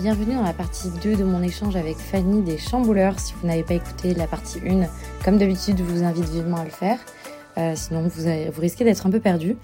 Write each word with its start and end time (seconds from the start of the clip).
Bienvenue 0.00 0.36
dans 0.36 0.44
la 0.44 0.52
partie 0.52 0.90
2 1.02 1.16
de 1.16 1.24
mon 1.24 1.42
échange 1.42 1.74
avec 1.74 1.96
Fanny 1.96 2.40
des 2.42 2.56
Chambouleurs. 2.56 3.18
Si 3.18 3.34
vous 3.34 3.48
n'avez 3.48 3.64
pas 3.64 3.74
écouté 3.74 4.14
la 4.14 4.28
partie 4.28 4.60
1, 4.64 4.86
comme 5.24 5.38
d'habitude, 5.38 5.76
je 5.78 5.82
vous 5.82 6.04
invite 6.04 6.26
vivement 6.26 6.58
à 6.58 6.64
le 6.64 6.70
faire. 6.70 7.00
Euh, 7.56 7.74
sinon, 7.74 8.02
vous, 8.02 8.22
vous, 8.52 8.60
risquez 8.60 8.84
d'être 8.84 9.04
un 9.06 9.10
peu 9.10 9.18
perdu. 9.18 9.56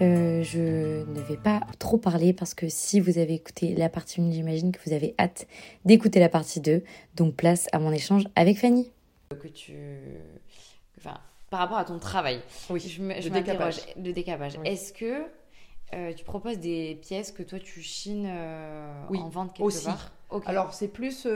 Euh, 0.00 0.42
je 0.42 1.04
ne 1.04 1.20
vais 1.28 1.36
pas 1.36 1.60
trop 1.78 1.98
parler 1.98 2.32
parce 2.32 2.54
que 2.54 2.66
si 2.70 2.98
vous 2.98 3.18
avez 3.18 3.34
écouté 3.34 3.74
la 3.74 3.90
partie 3.90 4.22
1, 4.22 4.30
j'imagine 4.30 4.72
que 4.72 4.78
vous 4.86 4.94
avez 4.94 5.14
hâte 5.18 5.46
d'écouter 5.84 6.18
la 6.18 6.30
partie 6.30 6.60
2. 6.60 6.82
Donc, 7.16 7.34
place 7.34 7.68
à 7.72 7.78
mon 7.78 7.92
échange 7.92 8.24
avec 8.36 8.58
Fanny. 8.58 8.90
Que 9.38 9.48
tu... 9.48 9.74
Enfin, 10.96 11.18
par 11.50 11.60
rapport 11.60 11.78
à 11.78 11.84
ton 11.84 11.98
travail, 11.98 12.40
oui, 12.70 12.80
je 12.80 13.02
me, 13.02 13.12
le 13.22 13.28
décapage. 13.28 13.82
Le 14.02 14.12
décapage. 14.14 14.54
Est-ce 14.64 14.94
que 14.94 15.26
euh, 15.94 16.12
tu 16.12 16.24
proposes 16.24 16.58
des 16.58 16.98
pièces 17.00 17.32
que 17.32 17.42
toi 17.42 17.58
tu 17.58 17.80
chines 17.82 18.28
oui, 19.10 19.18
en 19.18 19.28
vente 19.28 19.54
quelque 19.54 19.66
aussi. 19.66 19.86
part 19.86 20.12
Alors, 20.46 20.74
c'est 20.74 20.88
plus 20.88 21.26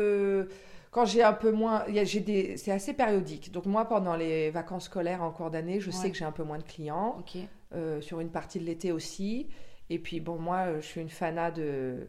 quand 0.90 1.04
j'ai 1.04 1.22
un 1.22 1.32
peu 1.32 1.52
moins, 1.52 1.84
j'ai 1.88 2.20
des, 2.20 2.56
c'est 2.56 2.72
assez 2.72 2.94
périodique. 2.94 3.52
Donc 3.52 3.66
moi, 3.66 3.84
pendant 3.84 4.16
les 4.16 4.50
vacances 4.50 4.84
scolaires 4.84 5.22
en 5.22 5.30
cours 5.30 5.50
d'année, 5.50 5.80
je 5.80 5.90
sais 5.90 6.10
que 6.10 6.16
j'ai 6.16 6.24
un 6.24 6.32
peu 6.32 6.44
moins 6.44 6.58
de 6.58 6.64
clients. 6.64 7.22
Euh, 7.74 8.00
sur 8.00 8.20
une 8.20 8.30
partie 8.30 8.58
de 8.58 8.64
l'été 8.64 8.92
aussi. 8.92 9.46
Et 9.90 9.98
puis 9.98 10.20
bon, 10.20 10.38
moi, 10.38 10.80
je 10.80 10.86
suis 10.86 11.00
une 11.00 11.10
fanat 11.10 11.50
de. 11.50 12.08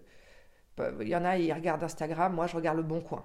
Il 1.01 1.07
y 1.07 1.15
en 1.15 1.25
a, 1.25 1.37
ils 1.37 1.51
regardent 1.53 1.83
Instagram. 1.83 2.33
Moi, 2.33 2.47
je 2.47 2.55
regarde 2.55 2.77
le 2.77 2.83
Bon 2.83 3.01
Coin. 3.01 3.23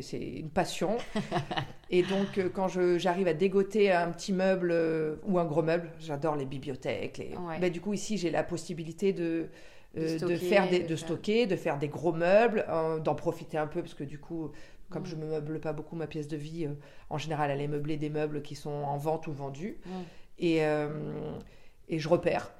C'est 0.00 0.20
une 0.20 0.50
passion. 0.50 0.96
et 1.90 2.02
donc, 2.02 2.38
euh, 2.38 2.48
quand 2.48 2.68
j'arrive 2.68 3.28
à 3.28 3.34
dégoter 3.34 3.92
un 3.92 4.10
petit 4.10 4.32
meuble 4.32 4.70
euh, 4.72 5.16
ou 5.24 5.38
un 5.38 5.44
gros 5.44 5.62
meuble, 5.62 5.90
j'adore 5.98 6.36
les 6.36 6.46
bibliothèques. 6.46 7.18
Les... 7.18 7.34
Bah, 7.60 7.70
du 7.70 7.80
coup, 7.80 7.94
ici, 7.94 8.16
j'ai 8.18 8.30
la 8.30 8.42
possibilité 8.42 9.12
de, 9.12 9.48
de, 9.94 10.36
faire 10.36 10.68
des, 10.68 10.80
de, 10.80 10.96
stocker, 10.96 11.46
de 11.46 11.56
faire 11.56 11.78
des 11.78 11.88
gros 11.88 12.12
meubles, 12.12 12.66
d'en 13.04 13.14
profiter 13.14 13.58
un 13.58 13.66
peu 13.66 13.80
parce 13.80 13.94
que 13.94 14.04
du 14.04 14.18
coup, 14.18 14.52
comme 14.92 15.06
je 15.06 15.16
ne 15.16 15.22
me 15.22 15.30
meuble 15.30 15.58
pas 15.58 15.72
beaucoup 15.72 15.96
ma 15.96 16.06
pièce 16.06 16.28
de 16.28 16.36
vie, 16.36 16.66
euh, 16.66 16.74
en 17.10 17.18
général, 17.18 17.50
elle 17.50 17.60
est 17.60 17.68
meublée 17.68 17.96
des 17.96 18.10
meubles 18.10 18.42
qui 18.42 18.54
sont 18.54 18.70
en 18.70 18.96
vente 18.96 19.26
ou 19.26 19.32
vendus. 19.32 19.78
Et, 20.38 20.64
euh, 20.64 20.88
et 21.88 21.98
je 21.98 22.08
repère. 22.08 22.52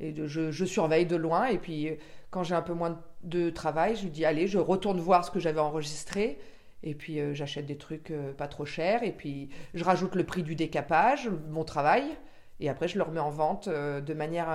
Et 0.00 0.14
je, 0.14 0.50
je, 0.50 0.64
surveille 0.64 1.06
de 1.06 1.16
loin. 1.16 1.46
Et 1.46 1.58
puis, 1.58 1.88
euh, 1.88 1.94
quand 2.30 2.42
j'ai 2.42 2.54
un 2.54 2.62
peu 2.62 2.74
moins 2.74 3.00
de 3.22 3.50
travail, 3.50 3.96
je 3.96 4.08
dis 4.08 4.24
allez, 4.24 4.46
je 4.46 4.58
retourne 4.58 5.00
voir 5.00 5.24
ce 5.24 5.30
que 5.30 5.40
j'avais 5.40 5.60
enregistré. 5.60 6.38
Et 6.82 6.94
puis, 6.94 7.18
j'achète 7.34 7.66
des 7.66 7.78
trucs 7.78 8.12
pas 8.36 8.46
trop 8.46 8.64
chers. 8.66 9.02
Et 9.02 9.10
puis, 9.10 9.48
je 9.74 9.82
rajoute 9.82 10.14
le 10.14 10.24
prix 10.24 10.42
du 10.42 10.54
décapage, 10.54 11.28
mon 11.50 11.64
travail. 11.64 12.04
Et 12.60 12.68
après, 12.68 12.86
je 12.86 12.98
le 12.98 13.02
remets 13.02 13.18
en 13.18 13.30
vente 13.30 13.68
de 13.68 14.14
manière 14.14 14.48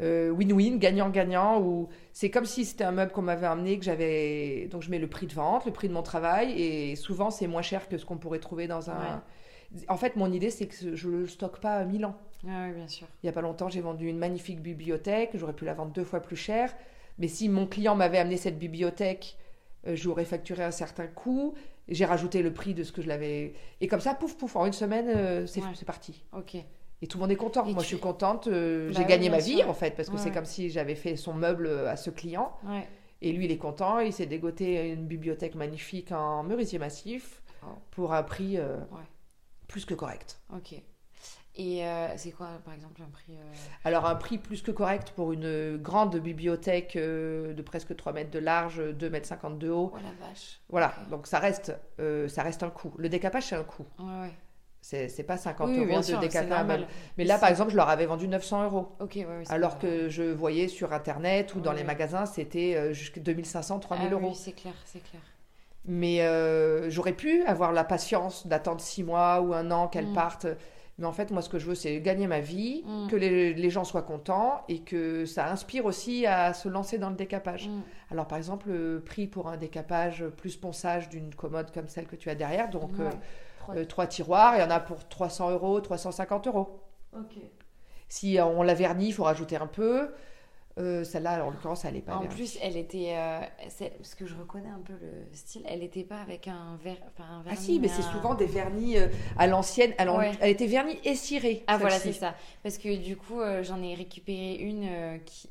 euh, 0.00 0.30
win-win, 0.30 0.78
gagnant-gagnant, 0.78 1.60
ou 1.60 1.88
c'est 2.12 2.30
comme 2.30 2.44
si 2.44 2.64
c'était 2.66 2.84
un 2.84 2.92
meuble 2.92 3.12
qu'on 3.12 3.22
m'avait 3.22 3.46
amené, 3.46 3.78
que 3.78 3.84
j'avais. 3.84 4.68
Donc 4.70 4.82
je 4.82 4.90
mets 4.90 4.98
le 4.98 5.08
prix 5.08 5.26
de 5.26 5.32
vente, 5.32 5.64
le 5.64 5.72
prix 5.72 5.88
de 5.88 5.94
mon 5.94 6.02
travail, 6.02 6.60
et 6.60 6.96
souvent 6.96 7.30
c'est 7.30 7.46
moins 7.46 7.62
cher 7.62 7.88
que 7.88 7.96
ce 7.96 8.04
qu'on 8.04 8.18
pourrait 8.18 8.38
trouver 8.38 8.66
dans 8.66 8.90
un. 8.90 9.22
En 9.88 9.96
fait, 9.96 10.16
mon 10.16 10.30
idée, 10.32 10.50
c'est 10.50 10.66
que 10.66 10.94
je 10.94 11.08
ne 11.08 11.18
le 11.18 11.26
stocke 11.26 11.60
pas 11.60 11.76
à 11.76 11.84
1000 11.84 12.04
ans. 12.04 12.16
Ah 12.48 12.66
oui, 12.66 12.74
bien 12.74 12.88
sûr. 12.88 13.06
Il 13.22 13.26
n'y 13.26 13.30
a 13.30 13.32
pas 13.32 13.40
longtemps, 13.40 13.68
j'ai 13.68 13.80
vendu 13.80 14.08
une 14.08 14.18
magnifique 14.18 14.60
bibliothèque, 14.60 15.30
j'aurais 15.34 15.52
pu 15.52 15.64
la 15.64 15.74
vendre 15.74 15.92
deux 15.92 16.04
fois 16.04 16.20
plus 16.20 16.36
cher, 16.36 16.74
mais 17.18 17.28
si 17.28 17.48
mon 17.48 17.66
client 17.66 17.94
m'avait 17.94 18.18
amené 18.18 18.36
cette 18.36 18.58
bibliothèque, 18.58 19.36
euh, 19.86 19.96
j'aurais 19.96 20.24
facturé 20.24 20.64
un 20.64 20.70
certain 20.70 21.06
coût, 21.06 21.54
j'ai 21.88 22.04
rajouté 22.04 22.42
le 22.42 22.52
prix 22.52 22.74
de 22.74 22.82
ce 22.82 22.92
que 22.92 23.02
je 23.02 23.08
l'avais. 23.08 23.54
Et 23.80 23.88
comme 23.88 24.00
ça, 24.00 24.14
pouf, 24.14 24.36
pouf, 24.36 24.56
en 24.56 24.66
une 24.66 24.72
semaine, 24.72 25.08
euh, 25.08 25.46
c'est 25.46 25.84
parti. 25.84 26.24
Ok. 26.32 26.56
Et 27.02 27.06
tout 27.06 27.18
le 27.18 27.22
monde 27.22 27.30
est 27.30 27.36
content. 27.36 27.64
Moi, 27.64 27.82
je 27.82 27.88
suis 27.88 27.98
contente. 27.98 28.46
Euh, 28.46 28.88
bah 28.88 28.94
j'ai 28.98 29.04
gagné 29.04 29.28
ma 29.28 29.38
vie, 29.38 29.62
en 29.62 29.74
fait, 29.74 29.94
parce 29.94 30.08
que 30.08 30.16
c'est 30.16 30.30
comme 30.30 30.46
si 30.46 30.70
j'avais 30.70 30.94
fait 30.94 31.16
son 31.16 31.34
meuble 31.34 31.68
à 31.68 31.96
ce 31.96 32.10
client. 32.10 32.56
Et 33.22 33.32
lui, 33.32 33.44
il 33.44 33.52
est 33.52 33.58
content. 33.58 33.98
Il 33.98 34.12
s'est 34.12 34.26
dégoté 34.26 34.90
une 34.90 35.06
bibliothèque 35.06 35.54
magnifique 35.54 36.12
en 36.12 36.42
merisier 36.42 36.78
massif 36.78 37.42
oh. 37.62 37.66
pour 37.90 38.14
un 38.14 38.22
prix 38.22 38.58
plus 39.68 39.84
que 39.84 39.94
correct. 39.94 40.40
Ok. 40.54 40.82
Et 41.58 41.82
c'est 42.16 42.32
quoi, 42.32 42.48
par 42.64 42.74
exemple, 42.74 43.00
un 43.02 43.08
prix 43.10 43.32
Alors, 43.84 44.06
un 44.06 44.14
prix 44.14 44.36
plus 44.36 44.60
que 44.62 44.70
correct 44.70 45.12
pour 45.16 45.32
une 45.32 45.78
grande 45.78 46.16
bibliothèque 46.16 46.96
de 46.96 47.62
presque 47.62 47.96
3 47.96 48.12
mètres 48.12 48.30
de 48.30 48.38
large, 48.38 48.82
2 48.92 49.10
mètres 49.10 49.26
50 49.26 49.58
de 49.58 49.70
haut. 49.70 49.92
Oh 49.94 49.96
la 49.96 50.26
vache. 50.26 50.60
Voilà, 50.68 50.94
donc 51.10 51.26
ça 51.26 51.38
reste, 51.38 51.72
ça 52.28 52.42
reste 52.42 52.62
un 52.62 52.70
coût. 52.70 52.92
Le 52.98 53.08
décapage, 53.08 53.44
c'est 53.44 53.56
un 53.56 53.64
coût. 53.64 53.86
Ouais, 53.98 54.20
ouais. 54.22 54.32
C'est 54.86 55.24
pas 55.24 55.36
50 55.36 55.68
euros 55.68 56.00
de 56.00 56.20
décapage. 56.20 56.86
Mais 57.18 57.24
là, 57.24 57.38
par 57.38 57.48
exemple, 57.48 57.72
je 57.72 57.76
leur 57.76 57.88
avais 57.88 58.06
vendu 58.06 58.28
900 58.28 58.64
euros. 58.64 58.96
alors 59.48 59.78
que 59.78 60.08
je 60.08 60.22
voyais 60.22 60.68
sur 60.68 60.92
Internet 60.92 61.56
ou 61.56 61.60
dans 61.60 61.72
les 61.72 61.82
magasins, 61.82 62.24
c'était 62.24 62.76
euh, 62.76 62.92
jusqu'à 62.92 63.20
2500, 63.20 63.80
3000 63.80 64.06
ah 64.08 64.12
euros. 64.12 64.28
Oui, 64.28 64.34
c'est 64.36 64.52
clair, 64.52 64.74
c'est 64.84 65.02
clair. 65.02 65.22
Mais 65.86 66.20
euh, 66.20 66.88
j'aurais 66.88 67.14
pu 67.14 67.42
avoir 67.46 67.72
la 67.72 67.82
patience 67.82 68.46
d'attendre 68.46 68.80
six 68.80 69.02
mois 69.02 69.40
ou 69.40 69.54
un 69.54 69.72
an 69.72 69.88
qu'elles 69.88 70.10
mm. 70.10 70.14
partent. 70.14 70.46
Mais 70.98 71.06
en 71.06 71.12
fait, 71.12 71.30
moi, 71.30 71.42
ce 71.42 71.48
que 71.48 71.58
je 71.58 71.66
veux, 71.66 71.74
c'est 71.74 72.00
gagner 72.00 72.26
ma 72.26 72.40
vie, 72.40 72.82
mm. 72.86 73.08
que 73.08 73.16
les, 73.16 73.52
les, 73.52 73.70
gens 73.70 73.84
soient 73.84 74.02
contents 74.02 74.62
et 74.68 74.80
que 74.80 75.26
ça 75.26 75.50
inspire 75.50 75.84
aussi 75.84 76.26
à 76.26 76.54
se 76.54 76.68
lancer 76.68 76.96
dans 76.96 77.10
le 77.10 77.16
décapage. 77.16 77.68
Mm. 77.68 77.82
Alors, 78.10 78.26
par 78.26 78.38
exemple, 78.38 78.70
le 78.70 79.00
prix 79.00 79.26
pour 79.26 79.48
un 79.48 79.58
décapage 79.58 80.24
plus 80.36 80.56
ponçage 80.56 81.08
d'une 81.10 81.34
commode 81.34 81.70
comme 81.70 81.88
celle 81.88 82.06
que 82.06 82.16
tu 82.16 82.30
as 82.30 82.34
derrière, 82.34 82.70
donc 82.70 82.92
euh, 82.98 83.10
euh, 83.70 83.84
trois 83.84 84.06
tiroirs, 84.06 84.56
il 84.56 84.60
y 84.60 84.64
en 84.64 84.70
a 84.70 84.80
pour 84.80 85.06
300 85.06 85.50
euros, 85.50 85.80
350 85.80 86.46
euros. 86.46 86.80
Ok. 87.12 87.36
Si 88.08 88.38
on 88.40 88.62
la 88.62 88.74
vernit, 88.74 89.08
il 89.08 89.12
faut 89.12 89.24
rajouter 89.24 89.56
un 89.56 89.66
peu. 89.66 90.10
Euh, 90.78 91.04
celle-là, 91.04 91.44
en 91.44 91.50
l'occurrence, 91.50 91.86
elle 91.86 91.94
n'est 91.94 92.02
pas. 92.02 92.16
En 92.16 92.26
plus, 92.26 92.58
elle 92.60 92.76
était. 92.76 93.14
Euh, 93.16 93.40
parce 93.98 94.14
que 94.14 94.26
je 94.26 94.34
reconnais 94.34 94.68
un 94.68 94.80
peu 94.80 94.92
le 94.92 95.24
style, 95.32 95.62
elle 95.66 95.80
n'était 95.80 96.04
pas 96.04 96.20
avec 96.20 96.48
un, 96.48 96.76
ver... 96.82 96.96
un 97.18 97.42
vernis. 97.42 97.50
Ah 97.50 97.56
si, 97.56 97.80
mais 97.80 97.88
c'est 97.88 98.02
souvent 98.02 98.34
des 98.34 98.46
vernis 98.46 98.96
à 99.38 99.46
l'ancienne. 99.46 99.94
Elle 99.98 100.50
était 100.50 100.66
vernie 100.66 100.98
et 101.04 101.14
cirée. 101.14 101.64
Ah 101.66 101.78
voilà, 101.78 101.98
c'est 101.98 102.12
ça. 102.12 102.34
Parce 102.62 102.78
que 102.78 102.94
du 102.96 103.16
coup, 103.16 103.40
j'en 103.62 103.82
ai 103.82 103.94
récupéré 103.94 104.56
une 104.56 105.20
qui, 105.24 105.48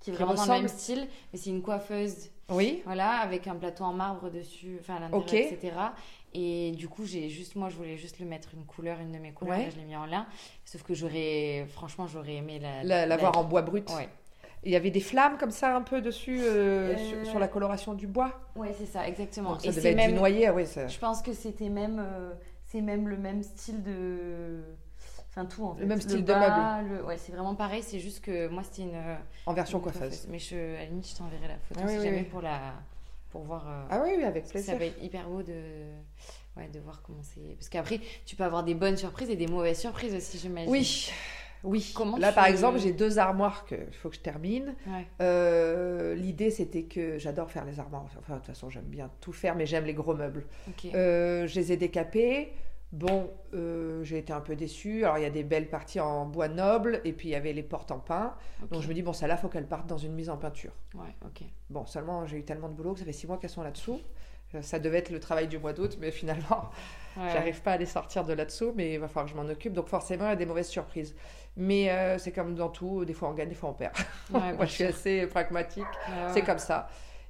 qui 0.00 0.10
est 0.10 0.12
vraiment 0.12 0.34
dans 0.34 0.44
le 0.44 0.50
même 0.52 0.68
style, 0.68 1.08
mais 1.32 1.38
c'est 1.38 1.50
une 1.50 1.62
coiffeuse. 1.62 2.30
Oui. 2.50 2.82
Voilà, 2.86 3.18
avec 3.18 3.46
un 3.46 3.56
plateau 3.56 3.84
en 3.84 3.92
marbre 3.92 4.30
dessus, 4.30 4.78
enfin 4.80 4.96
à 4.96 5.00
l'intérieur, 5.00 5.52
etc. 5.52 5.72
Et 6.34 6.72
du 6.72 6.88
coup, 6.88 7.04
j'ai 7.04 7.28
juste, 7.28 7.56
moi, 7.56 7.68
je 7.68 7.76
voulais 7.76 7.96
juste 7.96 8.20
le 8.20 8.26
mettre 8.26 8.50
une 8.54 8.64
couleur, 8.64 9.00
une 9.00 9.12
de 9.12 9.18
mes 9.18 9.32
couleurs, 9.32 9.58
et 9.58 9.70
je 9.70 9.76
l'ai 9.76 9.84
mis 9.84 9.96
en 9.96 10.06
lin. 10.06 10.26
Sauf 10.64 10.82
que 10.82 10.94
j'aurais, 10.94 11.66
franchement, 11.68 12.06
j'aurais 12.06 12.36
aimé 12.36 12.58
la. 12.58 13.06
L'avoir 13.06 13.36
en 13.36 13.44
bois 13.44 13.62
brut. 13.62 13.90
Ouais. 13.90 14.08
Il 14.68 14.72
y 14.72 14.76
avait 14.76 14.90
des 14.90 15.00
flammes 15.00 15.38
comme 15.38 15.50
ça 15.50 15.74
un 15.74 15.80
peu 15.80 16.02
dessus 16.02 16.40
euh, 16.42 16.94
euh, 16.94 17.24
sur, 17.24 17.38
la 17.38 17.48
coloration 17.48 17.94
du 17.94 18.06
bois. 18.06 18.38
Oui, 18.54 18.68
c'est 18.78 18.84
ça, 18.84 19.08
exactement. 19.08 19.52
Donc 19.52 19.62
ça 19.62 19.72
devait 19.72 19.92
être 19.92 19.96
même, 19.96 20.10
du 20.10 20.18
noyer, 20.18 20.48
ah 20.48 20.52
oui. 20.52 20.66
Ça... 20.66 20.86
Je 20.86 20.98
pense 20.98 21.22
que 21.22 21.32
c'était 21.32 21.70
même, 21.70 21.98
euh, 21.98 22.34
c'est 22.66 22.82
même 22.82 23.08
le 23.08 23.16
même 23.16 23.42
style 23.42 23.82
de, 23.82 24.60
enfin 25.30 25.46
tout 25.46 25.64
en 25.64 25.74
fait. 25.74 25.80
Le 25.80 25.86
même 25.86 26.02
style 26.02 26.22
de 26.22 26.34
meuble. 26.34 26.90
Le... 26.90 27.04
Ouais, 27.06 27.16
c'est 27.16 27.32
vraiment 27.32 27.54
pareil. 27.54 27.82
C'est 27.82 27.98
juste 27.98 28.22
que 28.22 28.48
moi 28.48 28.62
c'était 28.62 28.82
une. 28.82 29.00
En 29.46 29.54
version 29.54 29.80
coiffeuse. 29.80 30.26
Mais 30.28 30.38
je, 30.38 30.54
à 30.54 30.80
la 30.80 30.84
limite, 30.84 31.08
je 31.08 31.16
t'enverrai 31.16 31.48
la 31.48 31.56
photo 31.56 31.80
ah 31.82 31.88
si 31.88 32.04
jamais 32.04 32.24
pour 32.24 32.42
la 32.42 32.74
pour 33.30 33.44
voir. 33.44 33.86
Ah 33.88 34.02
oui, 34.04 34.16
oui, 34.18 34.24
avec 34.24 34.48
plaisir. 34.48 34.74
Ça 34.74 34.78
va 34.78 34.84
être 34.84 35.02
hyper 35.02 35.30
beau 35.30 35.42
de, 35.42 35.62
ouais, 36.58 36.68
de 36.68 36.78
voir 36.80 37.00
comment 37.00 37.22
c'est. 37.22 37.54
Parce 37.54 37.70
qu'après, 37.70 38.00
tu 38.26 38.36
peux 38.36 38.44
avoir 38.44 38.64
des 38.64 38.74
bonnes 38.74 38.98
surprises 38.98 39.30
et 39.30 39.36
des 39.36 39.46
mauvaises 39.46 39.80
surprises 39.80 40.14
aussi, 40.14 40.36
j'imagine. 40.36 40.70
Oui. 40.70 41.10
Oui. 41.64 41.94
Là, 42.18 42.32
par 42.32 42.46
exemple, 42.46 42.78
j'ai 42.78 42.92
deux 42.92 43.18
armoires 43.18 43.64
qu'il 43.64 43.92
faut 43.92 44.08
que 44.08 44.16
je 44.16 44.20
termine. 44.20 44.74
Euh, 45.20 46.14
l'idée, 46.14 46.50
c'était 46.50 46.84
que 46.84 47.18
j'adore 47.18 47.50
faire 47.50 47.64
les 47.64 47.80
armoires. 47.80 48.06
Enfin, 48.18 48.34
de 48.34 48.38
toute 48.38 48.46
façon, 48.46 48.70
j'aime 48.70 48.84
bien 48.84 49.10
tout 49.20 49.32
faire, 49.32 49.56
mais 49.56 49.66
j'aime 49.66 49.84
les 49.84 49.94
gros 49.94 50.14
meubles. 50.14 50.46
Euh, 50.94 51.46
je 51.46 51.54
les 51.54 51.72
ai 51.72 51.76
décapés. 51.76 52.52
Bon, 52.90 53.30
euh, 53.52 54.02
j'ai 54.02 54.16
été 54.16 54.32
un 54.32 54.40
peu 54.40 54.56
déçue. 54.56 55.04
Alors, 55.04 55.18
il 55.18 55.22
y 55.22 55.26
a 55.26 55.30
des 55.30 55.42
belles 55.42 55.68
parties 55.68 56.00
en 56.00 56.24
bois 56.24 56.48
noble, 56.48 57.02
et 57.04 57.12
puis 57.12 57.28
il 57.28 57.32
y 57.32 57.34
avait 57.34 57.52
les 57.52 57.62
portes 57.62 57.90
en 57.90 57.98
pin. 57.98 58.34
Donc, 58.70 58.80
je 58.82 58.88
me 58.88 58.94
dis, 58.94 59.02
bon, 59.02 59.12
ça 59.12 59.26
là, 59.26 59.36
faut 59.36 59.48
qu'elles 59.48 59.66
partent 59.66 59.88
dans 59.88 59.98
une 59.98 60.14
mise 60.14 60.30
en 60.30 60.38
peinture. 60.38 60.72
Ouais, 60.94 61.14
ok. 61.24 61.42
Bon, 61.68 61.84
seulement, 61.84 62.24
j'ai 62.24 62.38
eu 62.38 62.44
tellement 62.44 62.68
de 62.68 62.74
boulot 62.74 62.94
que 62.94 63.00
ça 63.00 63.04
fait 63.04 63.12
six 63.12 63.26
mois 63.26 63.36
qu'elles 63.36 63.50
sont 63.50 63.62
là-dessous. 63.62 64.00
Ça 64.62 64.78
devait 64.78 64.98
être 64.98 65.10
le 65.10 65.20
travail 65.20 65.46
du 65.46 65.58
mois 65.58 65.74
d'août, 65.74 65.98
mais 66.00 66.10
finalement, 66.10 66.70
j'arrive 67.16 67.60
pas 67.60 67.72
à 67.72 67.76
les 67.76 67.84
sortir 67.84 68.24
de 68.24 68.32
là-dessous, 68.32 68.72
mais 68.74 68.94
il 68.94 68.98
va 68.98 69.06
falloir 69.06 69.26
que 69.26 69.32
je 69.32 69.36
m'en 69.36 69.46
occupe. 69.50 69.74
Donc, 69.74 69.88
forcément, 69.88 70.24
il 70.24 70.30
y 70.30 70.32
a 70.32 70.36
des 70.36 70.46
mauvaises 70.46 70.68
surprises. 70.68 71.14
Mais 71.56 71.90
euh, 71.90 72.18
c'est 72.18 72.32
comme 72.32 72.54
dans 72.54 72.68
tout, 72.68 73.04
des 73.04 73.14
fois 73.14 73.30
on 73.30 73.34
gagne, 73.34 73.48
des 73.48 73.54
fois 73.54 73.70
on 73.70 73.74
perd. 73.74 73.94
moi, 74.30 74.54
je 74.60 74.72
suis 74.72 74.84
assez 74.84 75.26
pragmatique. 75.26 75.84
c'est 76.32 76.42
comme 76.42 76.58
ça. 76.58 76.88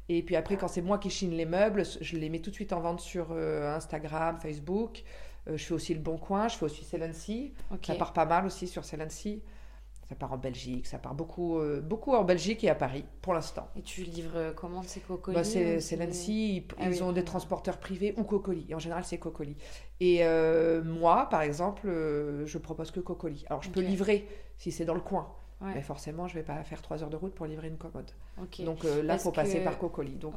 Et 0.09 0.23
puis 0.23 0.37
après, 0.37 0.57
quand 0.57 0.69
c'est 0.69 0.81
moi 0.83 0.99
qui 0.99 1.11
chine 1.11 1.33
les 1.33 1.45
meubles, 1.45 1.83
je 2.01 2.17
les 2.17 2.29
mets 2.31 2.41
tout 2.41 2.51
de 2.51 2.55
suite 2.55 2.73
en 2.73 2.81
vente 2.81 3.01
sur 3.01 3.29
euh, 3.31 3.75
Instagram, 3.75 4.39
Facebook. 4.41 5.03
Euh, 5.49 5.57
je 5.57 5.65
fais 5.65 5.75
aussi 5.75 5.95
le 5.95 6.01
Bon 6.01 6.17
Coin, 6.17 6.49
je 6.49 6.57
fais 6.57 6.65
aussi 6.65 6.85
Celency. 6.85 7.53
Ça 7.83 7.95
part 7.95 8.13
pas 8.13 8.25
mal 8.25 8.47
aussi 8.47 8.67
sur 8.67 8.85
Celency. 8.85 9.43
Ça 10.09 10.15
part 10.15 10.33
en 10.33 10.39
Belgique, 10.39 10.87
ça 10.87 10.97
part 10.97 11.15
beaucoup, 11.15 11.59
euh, 11.59 11.83
beaucoup 11.83 12.15
en 12.15 12.25
Belgique 12.25 12.65
et 12.65 12.71
à 12.71 12.75
Paris 12.75 13.05
pour 13.21 13.35
l'instant. 13.35 13.69
Et 13.77 13.83
tu 13.83 14.05
livres 14.05 14.37
euh, 14.37 14.53
comment 14.55 14.83
ces 14.83 15.01
cocolis 15.01 15.35
bah, 15.35 15.45
C'est 15.45 15.97
l'ANSI, 15.97 16.57
ils, 16.57 16.65
ah 16.81 17.05
ont 17.05 17.13
des 17.13 17.25
transporteurs 17.25 17.77
privés 17.77 18.15
ou 18.17 18.25
cocolis. 18.25 18.65
Et 18.71 18.75
en 18.75 18.79
général, 18.79 19.05
c'est 19.05 19.19
cocolis. 19.19 19.57
Et 20.01 20.21
euh, 20.25 20.83
moi, 20.83 21.29
par 21.29 21.43
exemple, 21.43 21.89
je 21.89 22.59
propose 22.59 22.91
que 22.91 23.01
cocolis. 23.01 23.45
Alors, 23.51 23.63
je 23.63 23.69
peux 23.69 23.83
livrer 23.83 24.27
si 24.57 24.73
c'est 24.73 24.87
dans 24.87 24.95
le 24.95 25.01
coin. 25.01 25.29
Mais 25.61 25.83
forcément, 25.83 26.29
je 26.29 26.37
ne 26.37 26.41
vais 26.41 26.47
pas 26.47 26.63
faire 26.63 26.81
trois 26.81 27.03
heures 27.03 27.11
de 27.11 27.17
route 27.17 27.35
pour 27.35 27.45
livrer 27.45 27.69
une 27.69 27.79
commode. 27.79 28.11
Donc 28.61 28.85
là, 28.85 29.15
il 29.15 29.21
faut 29.21 29.33
passer 29.33 29.61
par 29.61 29.79
cocolis. 29.79 30.17
Donc, 30.17 30.37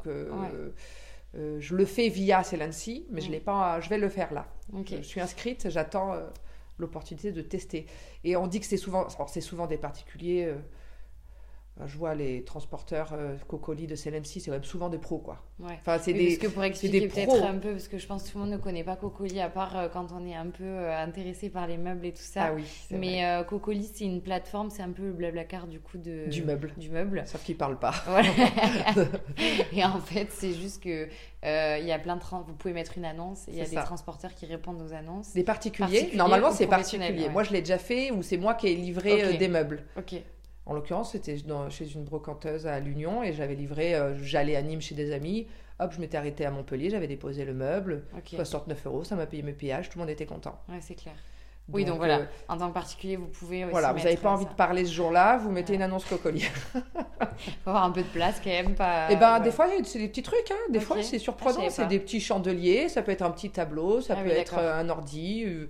je 1.33 1.75
le 1.75 1.85
fais 1.85 2.09
via 2.09 2.43
Celancy, 2.43 3.05
mais 3.09 3.21
je, 3.21 3.31
l'ai 3.31 3.39
pas, 3.39 3.79
je 3.79 3.87
vais 3.87 3.99
le 3.99 4.09
faire 4.09 4.33
là. 4.33 4.47
Je 4.85 5.01
suis 5.01 5.21
inscrite, 5.21 5.69
j'attends 5.69 6.13
l'opportunité 6.81 7.31
de 7.31 7.41
tester. 7.41 7.85
Et 8.23 8.35
on 8.35 8.47
dit 8.47 8.59
que 8.59 8.65
c'est 8.65 8.77
souvent, 8.77 9.07
c'est 9.27 9.41
souvent 9.41 9.67
des 9.67 9.77
particuliers. 9.77 10.53
Euh, 11.81 11.87
je 11.87 11.97
vois 11.97 12.15
les 12.15 12.43
transporteurs 12.43 13.13
euh, 13.13 13.35
Cocoli 13.47 13.87
de 13.87 13.95
CLM6, 13.95 14.41
c'est 14.41 14.51
même 14.51 14.63
souvent 14.63 14.89
des 14.89 14.97
pros, 14.97 15.19
quoi. 15.19 15.43
Ouais. 15.59 15.77
Enfin, 15.81 15.97
c'est 15.99 16.13
des, 16.13 16.27
parce 16.27 16.37
que 16.39 16.47
pour 16.47 16.63
expliquer 16.63 17.07
peut-être 17.07 17.43
un 17.43 17.57
peu, 17.57 17.71
parce 17.71 17.87
que 17.87 17.97
je 17.97 18.07
pense 18.07 18.23
que 18.23 18.31
tout 18.31 18.37
le 18.37 18.45
monde 18.45 18.53
ne 18.53 18.57
connaît 18.57 18.83
pas 18.83 18.95
Cocoli, 18.95 19.39
à 19.39 19.49
part 19.49 19.77
euh, 19.77 19.87
quand 19.89 20.07
on 20.11 20.25
est 20.25 20.35
un 20.35 20.47
peu 20.47 20.89
intéressé 20.91 21.49
par 21.49 21.67
les 21.67 21.77
meubles 21.77 22.05
et 22.05 22.13
tout 22.13 22.21
ça. 22.21 22.45
Ah 22.45 22.53
oui, 22.53 22.63
Mais 22.91 23.23
Cocoli, 23.47 23.89
c'est 23.93 24.05
une 24.05 24.21
plateforme, 24.21 24.69
c'est 24.69 24.83
un 24.83 24.91
peu 24.91 25.03
le 25.03 25.13
blablacar 25.13 25.67
du 25.67 25.79
coup 25.79 25.97
de... 25.97 26.29
Du 26.29 26.43
meuble. 26.43 26.73
Du 26.77 26.89
meuble. 26.89 27.23
Sauf 27.25 27.43
qu'il 27.43 27.57
parle 27.57 27.77
pas. 27.77 27.93
et 29.73 29.83
en 29.83 29.99
fait, 29.99 30.27
c'est 30.31 30.53
juste 30.53 30.83
que 30.83 31.07
il 31.43 31.85
y 31.85 31.91
a 31.91 31.99
plein 31.99 32.15
de... 32.15 32.21
Vous 32.21 32.53
pouvez 32.53 32.73
mettre 32.73 32.97
une 32.97 33.05
annonce, 33.05 33.45
il 33.47 33.55
y 33.55 33.61
a 33.61 33.65
des 33.65 33.75
transporteurs 33.75 34.33
qui 34.33 34.45
répondent 34.45 34.81
aux 34.81 34.93
annonces. 34.93 35.33
Des 35.33 35.43
particuliers, 35.43 36.11
Normalement, 36.13 36.51
c'est 36.51 36.67
particulier. 36.67 37.29
Moi, 37.29 37.43
je 37.43 37.51
l'ai 37.51 37.61
déjà 37.61 37.77
fait, 37.77 38.11
ou 38.11 38.23
c'est 38.23 38.37
moi 38.37 38.53
qui 38.53 38.67
ai 38.67 38.75
livré 38.75 39.37
des 39.37 39.47
meubles. 39.47 39.83
Ok. 39.97 40.15
En 40.71 40.73
l'occurrence, 40.73 41.11
c'était 41.11 41.35
chez 41.69 41.93
une 41.93 42.05
brocanteuse 42.05 42.65
à 42.65 42.79
l'Union 42.79 43.23
et 43.23 43.33
j'avais 43.33 43.55
livré, 43.55 43.93
euh, 43.93 44.15
j'allais 44.23 44.55
à 44.55 44.61
Nîmes 44.61 44.79
chez 44.79 44.95
des 44.95 45.11
amis. 45.11 45.45
Hop, 45.81 45.91
je 45.91 45.99
m'étais 45.99 46.15
arrêtée 46.15 46.45
à 46.45 46.51
Montpellier, 46.51 46.89
j'avais 46.89 47.07
déposé 47.07 47.43
le 47.43 47.53
meuble, 47.53 48.03
69 48.25 48.85
euros, 48.85 49.03
ça 49.03 49.17
m'a 49.17 49.25
payé 49.25 49.43
mes 49.43 49.51
péages, 49.51 49.89
tout 49.89 49.97
le 49.97 50.03
monde 50.03 50.09
était 50.09 50.25
content. 50.25 50.57
Ouais, 50.69 50.77
c'est 50.79 50.95
clair. 50.95 51.15
oui, 51.73 51.83
donc 51.83 51.97
voilà, 51.97 52.19
euh, 52.19 52.25
en 52.47 52.57
tant 52.57 52.69
que 52.69 52.73
particulier, 52.73 53.17
vous 53.17 53.27
pouvez 53.27 53.65
aussi 53.65 53.71
Voilà, 53.71 53.91
vous 53.91 53.99
n'avez 53.99 54.15
pas 54.15 54.31
envie 54.31 54.45
de 54.45 54.53
parler 54.53 54.85
ce 54.85 54.93
jour-là, 54.93 55.39
vous 55.39 55.51
mettez 55.51 55.73
une 55.73 55.81
annonce 55.81 56.05
cocolier. 56.05 56.45
Il 56.73 56.81
faut 57.65 57.69
avoir 57.69 57.83
un 57.83 57.91
peu 57.91 58.03
de 58.03 58.07
place 58.07 58.39
quand 58.41 58.49
même. 58.49 58.73
Pas... 58.73 59.09
Et 59.09 59.15
eh 59.15 59.17
ben, 59.17 59.41
des 59.41 59.51
fois, 59.51 59.67
c'est 59.83 59.99
des 59.99 60.07
petits 60.07 60.23
trucs, 60.23 60.51
hein. 60.51 60.71
des 60.71 60.79
fois, 60.79 61.03
c'est 61.03 61.19
surprenant. 61.19 61.69
c'est 61.69 61.87
des 61.87 61.99
petits 61.99 62.21
chandeliers, 62.21 62.87
ça 62.87 63.01
peut 63.01 63.11
être 63.11 63.23
un 63.23 63.31
petit 63.31 63.49
tableau, 63.49 63.99
ça 63.99 64.15
ah 64.17 64.23
peut 64.23 64.29
être 64.29 64.57
un 64.57 64.87
ordi. 64.87 65.43
Euh, 65.45 65.69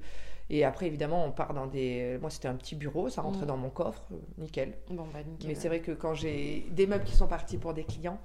et 0.53 0.65
après, 0.65 0.87
évidemment, 0.87 1.25
on 1.25 1.31
part 1.31 1.53
dans 1.53 1.65
des. 1.65 2.17
Moi, 2.19 2.29
c'était 2.29 2.49
un 2.49 2.55
petit 2.55 2.75
bureau, 2.75 3.07
ça 3.07 3.21
rentrait 3.21 3.43
mm. 3.43 3.47
dans 3.47 3.55
mon 3.55 3.69
coffre, 3.69 4.03
euh, 4.11 4.17
nickel. 4.37 4.73
Bon, 4.89 5.07
bah, 5.13 5.19
nickel. 5.25 5.47
Mais 5.47 5.55
c'est 5.55 5.69
vrai 5.69 5.79
que 5.79 5.93
quand 5.93 6.13
j'ai 6.13 6.65
des 6.71 6.87
meubles 6.87 7.05
qui 7.05 7.15
sont 7.15 7.27
partis 7.27 7.57
pour 7.57 7.73
des 7.73 7.85
clients, 7.85 8.19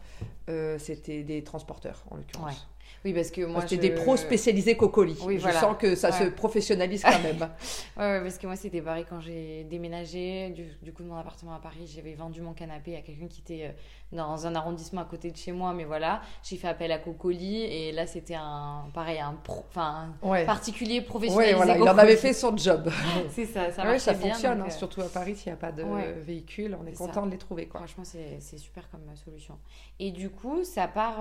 euh, 0.50 0.76
c'était 0.76 1.22
des 1.22 1.44
transporteurs, 1.44 2.04
en 2.10 2.16
l'occurrence. 2.16 2.66
Oui, 3.04 3.12
parce 3.12 3.30
que 3.30 3.42
moi. 3.42 3.60
C'était 3.62 3.90
des 3.90 3.94
pros 3.94 4.16
spécialisés 4.16 4.76
cocolis. 4.76 5.18
Oui, 5.24 5.38
je 5.38 5.48
sens 5.50 5.76
que 5.78 5.94
ça 5.94 6.10
se 6.10 6.24
professionnalise 6.24 7.02
quand 7.02 7.22
même. 7.22 7.38
ouais, 7.96 8.20
parce 8.20 8.38
que 8.38 8.46
moi, 8.48 8.56
c'était 8.56 8.80
pareil 8.80 9.04
quand 9.08 9.20
j'ai 9.20 9.64
déménagé 9.64 10.50
du, 10.82 10.92
coup 10.92 11.04
de 11.04 11.08
mon 11.08 11.16
appartement 11.16 11.54
à 11.54 11.60
Paris. 11.60 11.90
J'avais 11.94 12.14
vendu 12.14 12.40
mon 12.40 12.54
canapé 12.54 12.96
à 12.96 13.02
quelqu'un 13.02 13.28
qui 13.28 13.42
était 13.42 13.66
euh, 13.66 13.72
dans 14.12 14.46
un 14.46 14.54
arrondissement 14.54 15.02
à 15.02 15.04
côté 15.04 15.30
de 15.30 15.36
chez 15.36 15.52
moi, 15.52 15.72
mais 15.72 15.84
voilà, 15.84 16.20
j'ai 16.42 16.56
fait 16.56 16.68
appel 16.68 16.92
à 16.92 16.98
Cocoli 16.98 17.62
et 17.62 17.92
là, 17.92 18.06
c'était 18.06 18.36
un. 18.36 18.84
Pareil, 18.94 19.18
un, 19.18 19.34
pro, 19.34 19.64
enfin, 19.68 20.14
particulier 20.46 21.00
professionnalisé. 21.00 21.54
Oui, 21.54 21.56
voilà, 21.56 21.76
il 21.76 21.88
en 21.88 21.98
avait 21.98 22.16
fait 22.16 22.32
son 22.32 22.56
job. 22.56 22.90
c'est 23.30 23.46
ça, 23.46 23.70
ça 23.70 23.84
marche 23.84 23.98
ça 23.98 24.14
fonctionne, 24.14 24.60
hein, 24.60 24.66
euh, 24.68 24.70
surtout 24.70 25.00
à 25.00 25.08
Paris, 25.08 25.36
s'il 25.36 25.52
n'y 25.52 25.54
a 25.54 25.60
pas 25.60 25.72
de 25.72 25.82
véhicule, 26.20 26.76
on 26.80 26.86
est, 26.86 26.92
content 26.92 27.26
de 27.26 27.30
les 27.30 27.38
trouver. 27.38 27.66
Quoi. 27.66 27.80
Franchement, 27.80 28.04
c'est 28.04 28.58
super 28.58 28.88
comme 28.90 29.00
solution. 29.16 29.58
Et 29.98 30.10
du 30.10 30.30
coup, 30.30 30.64
ça 30.64 30.88
part, 30.88 31.16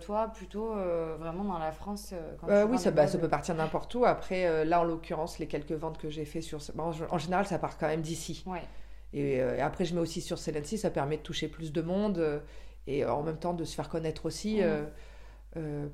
toi, 0.00 0.28
plutôt 0.28 0.72
euh, 0.72 1.16
vraiment 1.18 1.44
dans 1.44 1.58
la 1.58 1.72
France 1.72 2.10
euh, 2.12 2.32
euh, 2.48 2.66
Oui, 2.66 2.78
ça, 2.78 2.90
bah, 2.90 3.06
ça, 3.06 3.18
peut 3.18 3.28
partir 3.28 3.54
n'importe 3.54 3.94
où. 3.94 4.04
Après, 4.04 4.64
là, 4.64 4.80
en 4.80 4.84
l'occurrence, 4.84 5.38
les 5.38 5.46
quelques 5.46 5.72
ventes 5.72 5.98
que 5.98 6.10
j'ai 6.10 6.24
fait 6.24 6.40
sur... 6.40 6.58
en 6.78 7.18
général, 7.18 7.46
ça 7.46 7.58
part 7.58 7.78
quand 7.78 7.86
même 7.86 8.02
d'ici. 8.02 8.42
Ouais. 8.46 8.62
Et, 9.12 9.40
après, 9.40 9.84
je 9.84 9.94
mets 9.94 10.00
aussi 10.00 10.20
sur 10.20 10.38
Celency, 10.38 10.78
ça 10.78 10.90
permet 10.90 11.18
de 11.18 11.22
toucher 11.22 11.48
plus 11.48 11.72
de 11.72 11.82
monde 11.82 12.42
et 12.86 13.04
en 13.04 13.22
même 13.22 13.38
temps 13.38 13.54
de 13.54 13.64
se 13.64 13.74
faire 13.74 13.88
connaître 13.88 14.26
aussi 14.26 14.60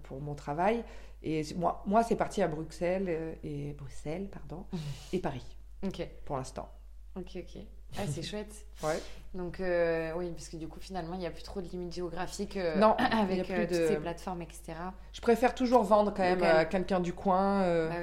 pour 0.05 0.21
mon 0.21 0.35
travail. 0.35 0.85
Et 1.23 1.43
moi, 1.57 1.83
moi 1.87 2.03
c'est 2.03 2.17
parti 2.17 2.43
à 2.43 2.49
Bruxelles, 2.49 3.37
et, 3.43 3.73
Bruxelles 3.73 4.29
pardon, 4.29 4.65
et 5.13 5.19
Paris. 5.19 5.45
Ok. 5.85 6.07
Pour 6.25 6.37
l'instant. 6.37 6.69
Ok, 7.17 7.37
ok. 7.37 7.63
Ah, 7.97 8.03
c'est 8.07 8.23
chouette. 8.29 8.67
Ouais. 8.83 9.01
Donc, 9.35 9.61
euh, 9.61 10.13
oui, 10.17 10.31
parce 10.31 10.49
que 10.49 10.57
du 10.57 10.69
coup, 10.69 10.81
finalement, 10.81 11.15
il 11.15 11.21
n'y 11.21 11.27
a 11.27 11.31
plus 11.31 11.43
trop 11.43 11.61
de 11.61 11.69
limites 11.69 11.93
géographiques 11.93 12.57
euh, 12.57 12.77
non, 12.77 12.95
avec 12.99 13.51
euh, 13.51 13.67
toutes 13.67 13.75
ces 13.75 13.97
plateformes, 13.97 14.43
etc. 14.43 14.75
Je 15.13 15.21
préfère 15.21 15.55
toujours 15.55 15.83
vendre 15.83 16.13
quand 16.15 16.23
même 16.23 16.43
à 16.43 16.65
quelqu'un 16.65 17.01
du 17.01 17.13
coin. 17.13 17.61
Bah 17.89 17.95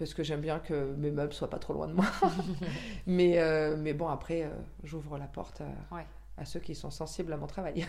parce 0.00 0.14
que 0.14 0.22
j'aime 0.22 0.40
bien 0.40 0.58
que 0.58 0.94
mes 0.96 1.10
meubles 1.10 1.32
soient 1.32 1.50
pas 1.50 1.58
trop 1.58 1.74
loin 1.74 1.86
de 1.86 1.92
moi. 1.92 2.06
mais, 3.06 3.38
mais 3.76 3.92
bon, 3.92 4.08
après, 4.08 4.50
j'ouvre 4.82 5.18
la 5.18 5.26
porte 5.26 5.62
à, 6.36 6.44
ceux 6.44 6.58
qui 6.58 6.74
sont 6.74 6.90
sensibles 6.90 7.32
à 7.32 7.36
mon 7.36 7.46
travail. 7.46 7.86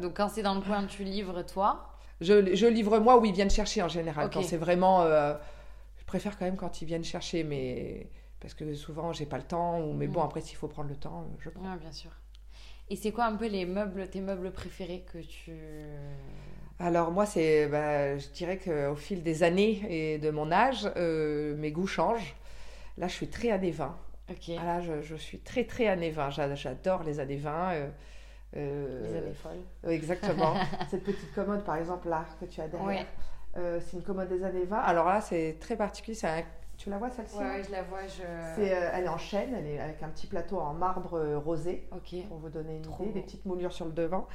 Donc, 0.00 0.16
quand 0.16 0.28
c'est 0.28 0.42
dans 0.42 0.54
le 0.54 0.60
coin, 0.60 0.84
tu 0.86 1.02
livres 1.02 1.42
toi 1.42 1.86
je, 2.20 2.54
je, 2.54 2.66
livre 2.66 2.98
moi 2.98 3.18
ou 3.18 3.24
ils 3.24 3.32
viennent 3.32 3.50
chercher 3.50 3.82
en 3.82 3.88
général. 3.88 4.28
Quand 4.30 4.42
c'est 4.42 4.58
vraiment. 4.58 5.04
je 5.04 6.04
préfère 6.06 6.38
quand 6.38 6.44
même 6.44 6.56
quand 6.56 6.82
ils 6.82 6.84
viennent 6.84 7.04
chercher, 7.04 7.42
mais 7.42 8.10
parce 8.40 8.54
que 8.54 8.74
souvent 8.74 9.12
j'ai 9.12 9.26
pas 9.26 9.38
le 9.38 9.44
temps 9.44 9.80
ou 9.80 9.92
mais 9.92 10.06
bon 10.06 10.22
mm. 10.22 10.26
après 10.26 10.40
s'il 10.40 10.56
faut 10.56 10.68
prendre 10.68 10.88
le 10.88 10.96
temps 10.96 11.26
je 11.38 11.50
prends. 11.50 11.76
bien 11.76 11.92
sûr. 11.92 12.10
Et 12.90 12.96
c'est 12.96 13.12
quoi 13.12 13.24
un 13.24 13.36
peu 13.36 13.46
les 13.46 13.66
meubles 13.66 14.08
tes 14.08 14.20
meubles 14.20 14.50
préférés 14.50 15.04
que 15.12 15.18
tu 15.18 15.52
alors 16.80 17.10
moi 17.12 17.26
c'est 17.26 17.68
bah, 17.68 18.16
je 18.16 18.28
dirais 18.28 18.56
qu'au 18.58 18.96
fil 18.96 19.22
des 19.22 19.42
années 19.42 19.82
et 19.88 20.18
de 20.18 20.30
mon 20.30 20.50
âge 20.50 20.90
euh, 20.96 21.54
mes 21.56 21.72
goûts 21.72 21.86
changent. 21.86 22.34
Là 22.96 23.06
je 23.06 23.12
suis 23.12 23.28
très 23.28 23.50
années 23.50 23.70
20. 23.70 23.94
OK. 24.30 24.50
Ah, 24.58 24.64
là 24.64 24.80
je, 24.80 25.02
je, 25.02 25.14
suis 25.14 25.38
très 25.40 25.64
très 25.64 25.88
années 25.88 26.10
20, 26.10 26.30
j'adore 26.54 27.02
les 27.02 27.20
années 27.20 27.36
20 27.36 27.72
euh, 27.72 27.88
euh, 28.56 29.02
les 29.02 29.16
années 29.18 29.34
folles. 29.34 29.92
exactement. 29.92 30.54
Cette 30.90 31.04
petite 31.04 31.34
commode 31.34 31.64
par 31.64 31.76
exemple 31.76 32.08
là 32.08 32.24
que 32.40 32.46
tu 32.46 32.62
as 32.62 32.68
derrière. 32.68 33.06
c'est 33.54 33.96
une 33.96 34.02
commode 34.02 34.30
des 34.30 34.42
années 34.42 34.64
20. 34.64 34.78
Alors 34.78 35.06
là, 35.06 35.20
c'est 35.20 35.58
très 35.60 35.76
particulier. 35.76 36.14
C'est 36.14 36.28
un 36.28 36.42
tu 36.80 36.88
la 36.88 36.96
vois 36.96 37.10
celle-ci 37.10 37.36
Oui, 37.38 37.62
je 37.66 37.72
la 37.72 37.82
vois. 37.82 38.06
Je... 38.06 38.22
Euh, 38.22 38.90
elle 38.94 39.04
est 39.04 39.08
en 39.08 39.18
chêne, 39.18 39.54
elle 39.54 39.66
est 39.66 39.78
avec 39.78 40.02
un 40.02 40.08
petit 40.08 40.26
plateau 40.26 40.58
en 40.58 40.72
marbre 40.72 41.14
euh, 41.14 41.38
rosé. 41.38 41.86
Ok. 41.92 42.26
Pour 42.26 42.38
vous 42.38 42.48
donner 42.48 42.76
une 42.76 42.90
idée, 42.90 43.12
des 43.12 43.20
petites 43.20 43.44
moulures 43.44 43.72
sur 43.72 43.84
le 43.84 43.92
devant. 43.92 44.26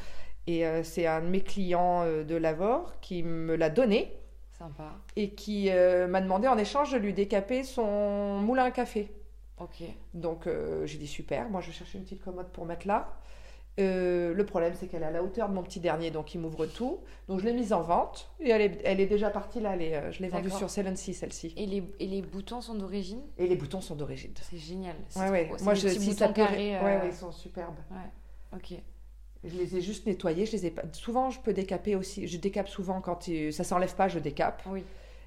Et 0.45 0.65
euh, 0.67 0.83
c'est 0.83 1.07
un 1.07 1.21
de 1.21 1.27
mes 1.27 1.41
clients 1.41 2.05
de 2.05 2.35
Lavore 2.35 2.93
qui 3.01 3.23
me 3.23 3.55
l'a 3.55 3.71
donné. 3.71 4.15
Sympa. 4.51 4.91
Et 5.15 5.31
qui 5.31 5.71
m'a 5.71 6.21
demandé 6.21 6.47
en 6.47 6.57
échange 6.57 6.91
de 6.93 6.97
lui 6.97 7.13
décaper 7.13 7.63
son 7.63 8.37
moulin 8.37 8.65
à 8.65 8.71
café. 8.71 9.11
Ok. 9.57 9.83
Donc 10.13 10.47
j'ai 10.85 10.97
dit 10.99 11.07
super, 11.07 11.49
moi 11.49 11.61
je 11.61 11.71
cherchais 11.71 11.97
une 11.97 12.03
petite 12.03 12.23
commode 12.23 12.49
pour 12.51 12.65
mettre 12.65 12.87
là. 12.87 13.09
Euh, 13.77 14.33
le 14.33 14.45
problème, 14.45 14.73
c'est 14.79 14.87
qu'elle 14.87 15.03
est 15.03 15.07
à 15.07 15.11
la 15.11 15.21
hauteur 15.21 15.49
de 15.49 15.53
mon 15.53 15.61
petit 15.61 15.81
dernier, 15.81 16.09
donc 16.09 16.33
il 16.33 16.39
m'ouvre 16.39 16.65
tout. 16.65 16.99
Donc 17.27 17.41
je 17.41 17.45
l'ai 17.45 17.51
mise 17.51 17.73
en 17.73 17.81
vente 17.81 18.31
et 18.39 18.49
elle 18.49 18.61
est, 18.61 18.81
elle 18.85 19.01
est 19.01 19.05
déjà 19.05 19.29
partie 19.29 19.59
là. 19.59 19.75
Elle 19.75 19.93
euh, 19.93 20.11
je 20.13 20.21
l'ai 20.21 20.29
vendue 20.29 20.49
sur 20.49 20.69
Celency, 20.69 21.13
celle-ci. 21.13 21.53
Et 21.57 21.65
les, 21.65 21.83
et 21.99 22.07
les 22.07 22.21
boutons 22.21 22.61
sont 22.61 22.75
d'origine? 22.75 23.19
Et 23.37 23.47
les 23.47 23.55
boutons 23.57 23.81
sont 23.81 23.95
d'origine. 23.95 24.31
C'est 24.49 24.57
génial. 24.57 24.95
Ouais, 25.17 25.29
ouais. 25.29 25.51
Moi, 25.61 25.73
je, 25.73 25.89
si 25.89 26.13
ça 26.13 26.29
carrés, 26.29 26.77
ouais, 26.77 26.83
ouais, 26.83 27.01
ils 27.07 27.13
sont 27.13 27.33
superbes. 27.33 27.75
Ouais. 27.91 28.57
Ok. 28.57 28.79
Je 29.43 29.57
les 29.57 29.75
ai 29.75 29.81
juste 29.81 30.05
nettoyés. 30.05 30.45
Je 30.45 30.53
les 30.53 30.67
ai 30.67 30.71
pas... 30.71 30.83
Souvent, 30.93 31.29
je 31.29 31.41
peux 31.41 31.53
décaper 31.53 31.97
aussi. 31.97 32.27
Je 32.27 32.37
décape 32.37 32.69
souvent 32.69 33.01
quand 33.01 33.27
il... 33.27 33.51
ça 33.51 33.65
s'enlève 33.65 33.93
pas, 33.93 34.07
je 34.07 34.19
décape. 34.19 34.63
Oui. 34.67 34.85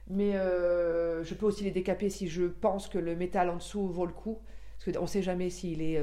Mais 0.09 0.37
euh, 0.37 1.23
je 1.23 1.35
peux 1.35 1.45
aussi 1.45 1.65
les 1.65 1.71
décaper 1.71 2.09
si 2.09 2.29
je 2.29 2.45
pense 2.45 2.89
que 2.89 2.97
le 2.97 3.15
métal 3.15 3.51
en 3.51 3.57
dessous 3.57 3.87
vaut 3.89 4.07
le 4.07 4.13
coup. 4.13 4.39
Parce 4.79 4.97
qu'on 4.97 5.03
ne 5.03 5.09
sait 5.09 5.23
jamais 5.23 5.51
s'il 5.51 5.83
est 5.83 6.01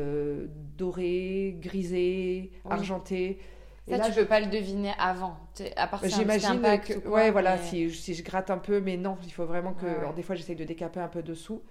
doré, 0.77 1.57
grisé, 1.59 2.51
argenté. 2.69 3.39
Ça, 3.87 3.99
tu 3.99 4.09
ne 4.11 4.15
peux 4.15 4.25
pas 4.25 4.39
le 4.39 4.47
deviner 4.47 4.93
avant. 4.97 5.37
À 5.75 5.87
part 5.87 6.01
J'imagine 6.03 6.61
que. 6.79 7.07
ouais, 7.07 7.29
voilà, 7.29 7.57
si, 7.57 7.91
si, 7.91 8.15
je 8.15 8.23
gratte 8.23 8.49
un 8.49 8.57
peu, 8.57 8.79
mais 8.81 8.97
non, 8.97 9.17
il 9.23 9.31
faut 9.31 9.45
vraiment 9.45 9.73
que. 9.73 9.85
Alors, 9.85 10.13
des 10.13 10.23
fois, 10.23 10.35
j'essaye 10.35 10.55
de 10.55 10.63
décaper 10.63 10.99
un 10.99 11.07
peu 11.07 11.21
dessous. 11.21 11.61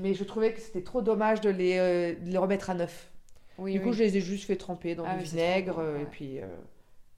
Mais 0.00 0.14
je 0.14 0.24
trouvais 0.24 0.52
que 0.52 0.60
c'était 0.60 0.82
trop 0.82 1.02
dommage 1.02 1.40
de 1.40 1.50
les, 1.50 1.76
euh, 1.78 2.14
de 2.14 2.30
les, 2.30 2.38
remettre 2.38 2.70
à 2.70 2.74
neuf. 2.74 3.10
Oui, 3.58 3.72
du 3.72 3.80
coup, 3.80 3.92
je 3.92 4.02
les 4.02 4.16
ai 4.16 4.20
juste 4.20 4.46
fait 4.46 4.56
tremper 4.56 4.94
dans 4.94 5.04
ah 5.06 5.16
du 5.16 5.24
vinaigre. 5.24 5.82
et, 6.00 6.04
puis, 6.04 6.40
euh, 6.40 6.46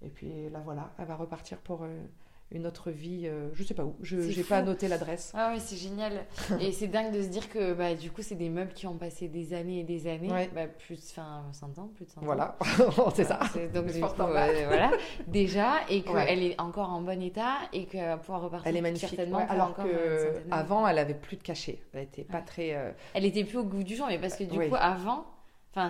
et 0.03 0.09
puis 0.09 0.49
là, 0.51 0.61
voilà, 0.65 0.93
elle 0.99 1.07
va 1.07 1.17
repartir 1.17 1.59
pour 1.59 1.83
euh, 1.83 2.03
une 2.51 2.67
autre 2.67 2.91
vie, 2.91 3.27
euh, 3.27 3.51
je 3.53 3.63
sais 3.63 3.75
pas 3.75 3.85
où, 3.85 3.95
je 4.01 4.17
n'ai 4.17 4.43
pas 4.43 4.63
noté 4.63 4.89
l'adresse. 4.89 5.33
Ah 5.35 5.51
oui, 5.53 5.61
c'est 5.61 5.77
génial. 5.77 6.25
et 6.61 6.73
c'est 6.73 6.87
dingue 6.87 7.13
de 7.13 7.21
se 7.21 7.29
dire 7.29 7.51
que 7.51 7.75
bah, 7.75 7.95
du 7.95 8.11
coup, 8.11 8.23
c'est 8.23 8.37
des 8.37 8.49
meubles 8.49 8.73
qui 8.73 8.87
ont 8.87 8.97
passé 8.97 9.29
des 9.29 9.53
années 9.53 9.81
et 9.81 9.85
des 9.85 10.07
années, 10.07 10.49
bah, 10.55 10.67
plus 10.67 10.99
enfin 11.11 11.45
100 11.53 11.79
ans, 11.79 11.91
plus 11.95 12.07
de 12.07 12.11
100 12.11 12.23
voilà. 12.23 12.57
ans. 12.99 13.11
c'est 13.15 13.25
ça. 13.25 13.41
Donc, 13.75 13.87
du 13.93 14.01
coup, 14.01 14.09
voilà, 14.17 14.91
déjà, 15.27 15.81
et 15.91 16.03
qu'elle 16.03 16.43
est 16.43 16.59
encore 16.59 16.91
en 16.91 17.03
bon 17.03 17.21
état 17.23 17.57
et 17.75 17.85
qu'elle 17.85 18.07
va 18.07 18.17
pouvoir 18.17 18.43
repartir 18.43 18.69
elle 18.69 18.77
est 18.77 18.83
magnifique. 18.83 19.11
certainement. 19.11 19.47
alors 19.49 19.75
qu'avant, 19.75 20.89
elle 20.89 20.99
avait 20.99 21.15
plus 21.15 21.37
de 21.37 21.43
cachet. 21.43 21.83
Elle 21.93 22.05
était 22.05 22.25
pas 22.25 22.41
très. 22.41 22.75
Euh, 22.75 22.93
elle 23.13 23.27
était 23.27 23.45
plus 23.45 23.59
au 23.59 23.65
goût 23.65 23.83
du 23.83 23.95
jour, 23.95 24.07
mais 24.09 24.19
parce 24.19 24.37
que 24.37 24.45
du 24.45 24.59
coup, 24.59 24.77
avant 24.79 25.27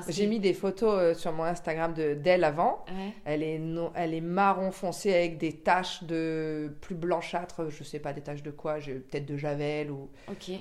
j'ai 0.09 0.27
mis 0.27 0.41
des 0.41 0.55
photos 0.55 0.95
euh, 0.99 1.15
sur 1.15 1.33
mon 1.33 1.45
Instagram 1.45 1.95
de 1.95 2.15
d'elle 2.15 2.45
avant. 2.45 2.85
Elle 3.25 3.43
est 3.43 3.61
elle 3.95 4.15
est 4.15 4.21
marron 4.21 4.71
foncé 4.71 5.15
avec 5.15 5.39
des 5.39 5.53
taches 5.53 6.05
de 6.05 6.77
plus 6.81 6.95
blanchâtres, 6.95 7.71
je 7.71 7.85
sais 7.85 7.99
pas 7.99 8.13
des 8.13 8.23
taches 8.23 8.43
de 8.43 8.51
quoi, 8.51 8.79
peut-être 8.79 9.27
de 9.27 9.37
javel 9.37 9.91
ou 9.91 10.09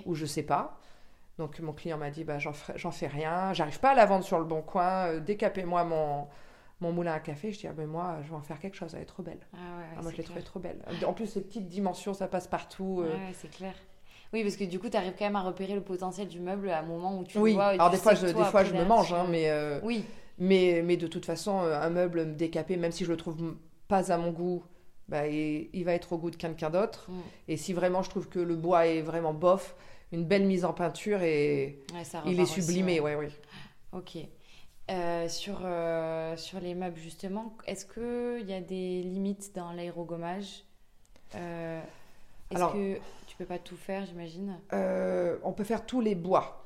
ou 0.06 0.16
je 0.16 0.26
sais 0.26 0.44
pas. 0.44 0.80
Donc 1.38 1.60
mon 1.60 1.74
client 1.74 1.98
m'a 1.98 2.10
dit 2.10 2.24
bah 2.24 2.40
j'en 2.40 2.54
j'en 2.76 2.92
fais 2.92 3.08
rien, 3.08 3.54
j'arrive 3.54 3.80
pas 3.80 3.92
à 3.92 3.96
la 3.96 4.06
vendre 4.06 4.24
sur 4.24 4.40
le 4.40 4.46
bon 4.46 4.62
coin, 4.62 5.08
euh, 5.08 5.20
décapez-moi 5.20 5.84
mon 5.84 6.28
mon 6.80 6.92
moulin 6.92 7.14
à 7.14 7.20
café, 7.20 7.52
je 7.52 7.60
dis 7.60 7.68
ah 7.68 7.74
ben 7.74 7.88
moi 7.88 8.18
je 8.24 8.30
vais 8.30 8.36
en 8.36 8.42
faire 8.42 8.60
quelque 8.60 8.76
chose, 8.76 8.94
elle 8.96 9.04
est 9.04 9.06
trop 9.06 9.24
belle. 9.24 9.40
Ah 9.54 9.58
ah, 9.98 10.02
moi 10.02 10.12
je 10.12 10.18
l'ai 10.18 10.24
trouvée 10.24 10.42
trop 10.42 10.60
belle. 10.60 10.80
En 11.06 11.14
plus 11.14 11.28
ces 11.28 11.42
petites 11.42 11.68
dimensions, 11.68 12.14
ça 12.14 12.28
passe 12.28 12.48
partout. 12.48 13.02
Euh. 13.02 13.14
Ouais, 13.14 13.34
c'est 13.34 13.50
clair. 13.50 13.76
Oui, 14.34 14.44
parce 14.44 14.58
que 14.58 14.64
du 14.64 14.80
coup, 14.80 14.90
tu 14.90 14.98
arrives 14.98 15.14
quand 15.18 15.26
même 15.26 15.36
à 15.36 15.42
repérer 15.42 15.74
le 15.74 15.82
potentiel 15.82 16.28
du 16.28 16.40
meuble 16.40 16.70
à 16.70 16.80
un 16.80 16.84
moment 16.84 17.18
où 17.18 17.24
tu 17.24 17.38
oui. 17.38 17.54
vois. 17.54 17.68
Alors, 17.68 17.90
des 17.90 17.98
fois, 17.98 18.14
je, 18.14 18.28
des 18.28 18.44
fois, 18.46 18.64
je 18.64 18.74
me 18.74 18.84
mange, 18.84 19.14
hein, 19.14 19.26
mais, 19.30 19.50
euh, 19.50 19.80
oui. 19.84 20.04
mais, 20.38 20.82
mais 20.84 20.98
de 20.98 21.08
toute 21.08 21.26
façon, 21.26 21.62
euh, 21.62 21.80
un 21.80 21.90
meuble 21.90 22.36
décapé, 22.36 22.78
même 22.78 22.92
si 22.92 23.06
je 23.06 23.12
le 23.12 23.18
trouve 23.18 23.56
pas 23.88 24.12
à 24.12 24.18
mon 24.18 24.32
goût, 24.32 24.64
bah, 25.08 25.28
il, 25.28 25.84
va 25.86 25.94
être 25.94 26.12
au 26.12 26.18
goût 26.18 26.32
de 26.32 26.36
quelqu'un 26.36 26.70
d'autre. 26.70 27.10
Mm. 27.10 27.20
Et 27.48 27.58
si 27.58 27.72
vraiment 27.72 28.04
je 28.04 28.10
trouve 28.10 28.28
que 28.28 28.40
le 28.40 28.56
bois 28.56 28.88
est 28.88 29.02
vraiment 29.02 29.34
bof, 29.34 29.76
une 30.12 30.26
belle 30.26 30.46
mise 30.46 30.66
en 30.66 30.74
peinture 30.74 31.22
et 31.22 31.80
il 32.26 32.40
est 32.40 32.46
sublimé. 32.46 33.00
ouais. 33.00 33.16
Ouais, 33.16 33.30
Ok. 33.94 34.18
Euh, 34.90 35.28
sur, 35.28 35.60
sur 36.38 36.60
les 36.62 36.76
meubles, 36.76 36.98
justement, 36.98 37.56
est-ce 37.66 37.86
qu'il 37.86 38.50
y 38.50 38.54
a 38.54 38.62
des 38.62 39.04
limites 39.04 39.54
dans 39.56 39.72
l'aérogommage 39.72 40.64
Est-ce 41.34 42.74
que 42.74 43.00
peux 43.38 43.46
pas 43.46 43.60
tout 43.60 43.78
faire, 43.78 44.06
j'imagine 44.06 44.60
euh, 44.74 45.38
On 45.44 45.54
peut 45.54 45.64
faire 45.64 45.86
tous 45.86 46.02
les 46.02 46.16
bois. 46.16 46.64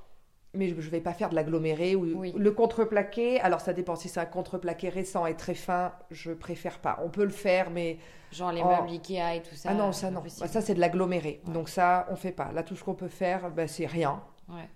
Mais 0.54 0.68
je 0.68 0.76
ne 0.76 0.82
vais 0.82 1.00
pas 1.00 1.14
faire 1.14 1.30
de 1.30 1.36
l'aggloméré 1.36 1.96
ou 1.96 2.04
le 2.04 2.52
contreplaqué. 2.52 3.40
Alors 3.40 3.62
ça 3.62 3.72
dépend 3.72 3.96
si 3.96 4.10
c'est 4.10 4.20
un 4.20 4.26
contreplaqué 4.26 4.90
récent 4.90 5.26
et 5.26 5.36
très 5.36 5.54
fin, 5.54 5.94
je 6.12 6.34
préfère 6.34 6.80
pas. 6.80 7.00
On 7.06 7.10
peut 7.10 7.24
le 7.24 7.30
faire, 7.30 7.70
mais 7.70 8.00
genre 8.34 8.52
les 8.52 8.62
meubles 8.62 8.90
Ikea 8.90 9.38
et 9.38 9.42
tout 9.42 9.56
ça. 9.56 9.70
Ah 9.72 9.74
non, 9.74 9.94
ça 9.94 10.12
non. 10.12 10.22
Bah, 10.22 10.48
ça 10.48 10.60
c'est 10.60 10.74
de 10.74 10.82
l'aggloméré. 10.82 11.42
Donc 11.48 11.70
ça 11.70 12.06
on 12.10 12.18
fait 12.18 12.34
pas. 12.34 12.52
Là 12.52 12.64
tout 12.64 12.76
ce 12.76 12.84
qu'on 12.84 12.96
peut 12.96 13.08
faire, 13.08 13.50
bah, 13.50 13.68
c'est 13.68 13.86
rien. 13.86 14.22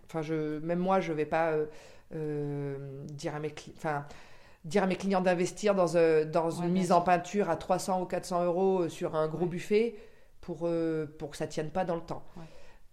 Enfin 0.06 0.22
je, 0.22 0.60
même 0.60 0.80
moi 0.80 1.02
je 1.02 1.12
vais 1.12 1.26
pas 1.26 1.52
euh, 1.52 1.66
euh, 2.14 3.04
dire 3.12 3.36
à 3.36 3.40
mes 3.40 3.54
enfin 3.76 4.06
dire 4.64 4.84
à 4.84 4.88
mes 4.88 4.96
clients 4.96 5.20
d'investir 5.20 5.76
dans, 5.76 5.94
dans 6.26 6.50
une 6.52 6.72
mise 6.72 6.94
en 6.94 7.02
peinture 7.02 7.50
à 7.50 7.58
300 7.58 8.02
ou 8.02 8.06
400 8.06 8.46
euros 8.46 8.88
sur 8.88 9.16
un 9.16 9.28
gros 9.28 9.46
buffet 9.46 9.96
pour, 10.46 10.60
euh, 10.64 11.08
pour 11.18 11.32
que 11.32 11.38
ça 11.38 11.48
tienne 11.48 11.72
pas 11.72 11.86
dans 11.86 11.96
le 11.96 12.02
temps. 12.02 12.24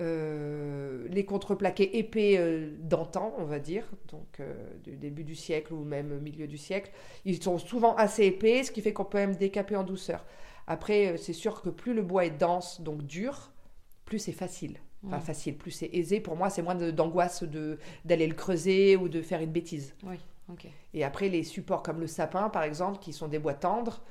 Euh, 0.01 1.07
les 1.11 1.27
contreplaqués 1.27 1.99
épais 1.99 2.37
euh, 2.39 2.71
d'antan, 2.81 3.35
on 3.37 3.45
va 3.45 3.59
dire, 3.59 3.85
donc 4.11 4.41
du 4.83 4.97
début 4.97 5.23
du 5.23 5.37
siècle 5.37 5.75
ou 5.75 5.85
même 5.85 6.19
milieu 6.19 6.47
du 6.47 6.57
siècle, 6.57 6.91
ils 7.27 7.43
sont 7.43 7.59
souvent 7.59 7.95
assez 7.97 8.25
épais, 8.25 8.65
ce 8.65 8.73
qui 8.73 8.81
fait 8.81 8.95
qu'on 8.95 9.05
peut 9.05 9.19
même 9.19 9.37
décaper 9.37 9.77
en 9.77 9.85
douceur. 9.85 10.25
Après, 10.67 11.19
c'est 11.19 11.35
sûr 11.35 11.61
que 11.61 11.69
plus 11.69 11.93
le 11.93 12.03
bois 12.03 12.25
est 12.25 12.31
dense, 12.31 12.81
donc 12.81 13.03
dur, 13.03 13.53
plus 14.07 14.19
c'est 14.19 14.33
facile. 14.33 14.79
Enfin, 15.05 15.19
facile, 15.19 15.57
plus 15.59 15.73
c'est 15.73 15.91
aisé. 15.93 16.21
Pour 16.21 16.37
moi, 16.37 16.49
c'est 16.49 16.63
moins 16.63 16.77
d'angoisse 16.77 17.43
de, 17.43 17.79
d'aller 18.05 18.29
le 18.29 18.35
creuser 18.35 18.97
ou 18.97 19.09
de 19.09 19.21
faire 19.21 19.41
une 19.41 19.51
bêtise. 19.51 19.97
Oui, 20.05 20.15
Et 20.95 21.03
après, 21.03 21.29
les 21.29 21.43
supports 21.43 21.83
comme 21.83 21.99
le 22.01 22.07
sapin, 22.07 22.49
par 22.49 22.63
exemple, 22.63 23.01
qui 23.01 23.13
sont 23.13 23.27
des 23.27 23.41
bois 23.41 23.55
tendres, 23.55 24.05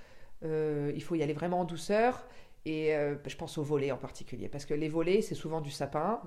il 0.44 1.02
faut 1.02 1.16
y 1.16 1.24
aller 1.24 1.34
vraiment 1.34 1.62
en 1.62 1.66
douceur. 1.66 2.28
Et 2.66 2.96
euh, 2.96 3.16
je 3.26 3.36
pense 3.36 3.58
aux 3.58 3.64
volets 3.64 3.92
en 3.92 3.98
particulier, 3.98 4.48
parce 4.48 4.66
que 4.66 4.74
les 4.74 4.88
volets, 4.88 5.22
c'est 5.22 5.36
souvent 5.36 5.62
du 5.62 5.72
sapin. 5.72 6.22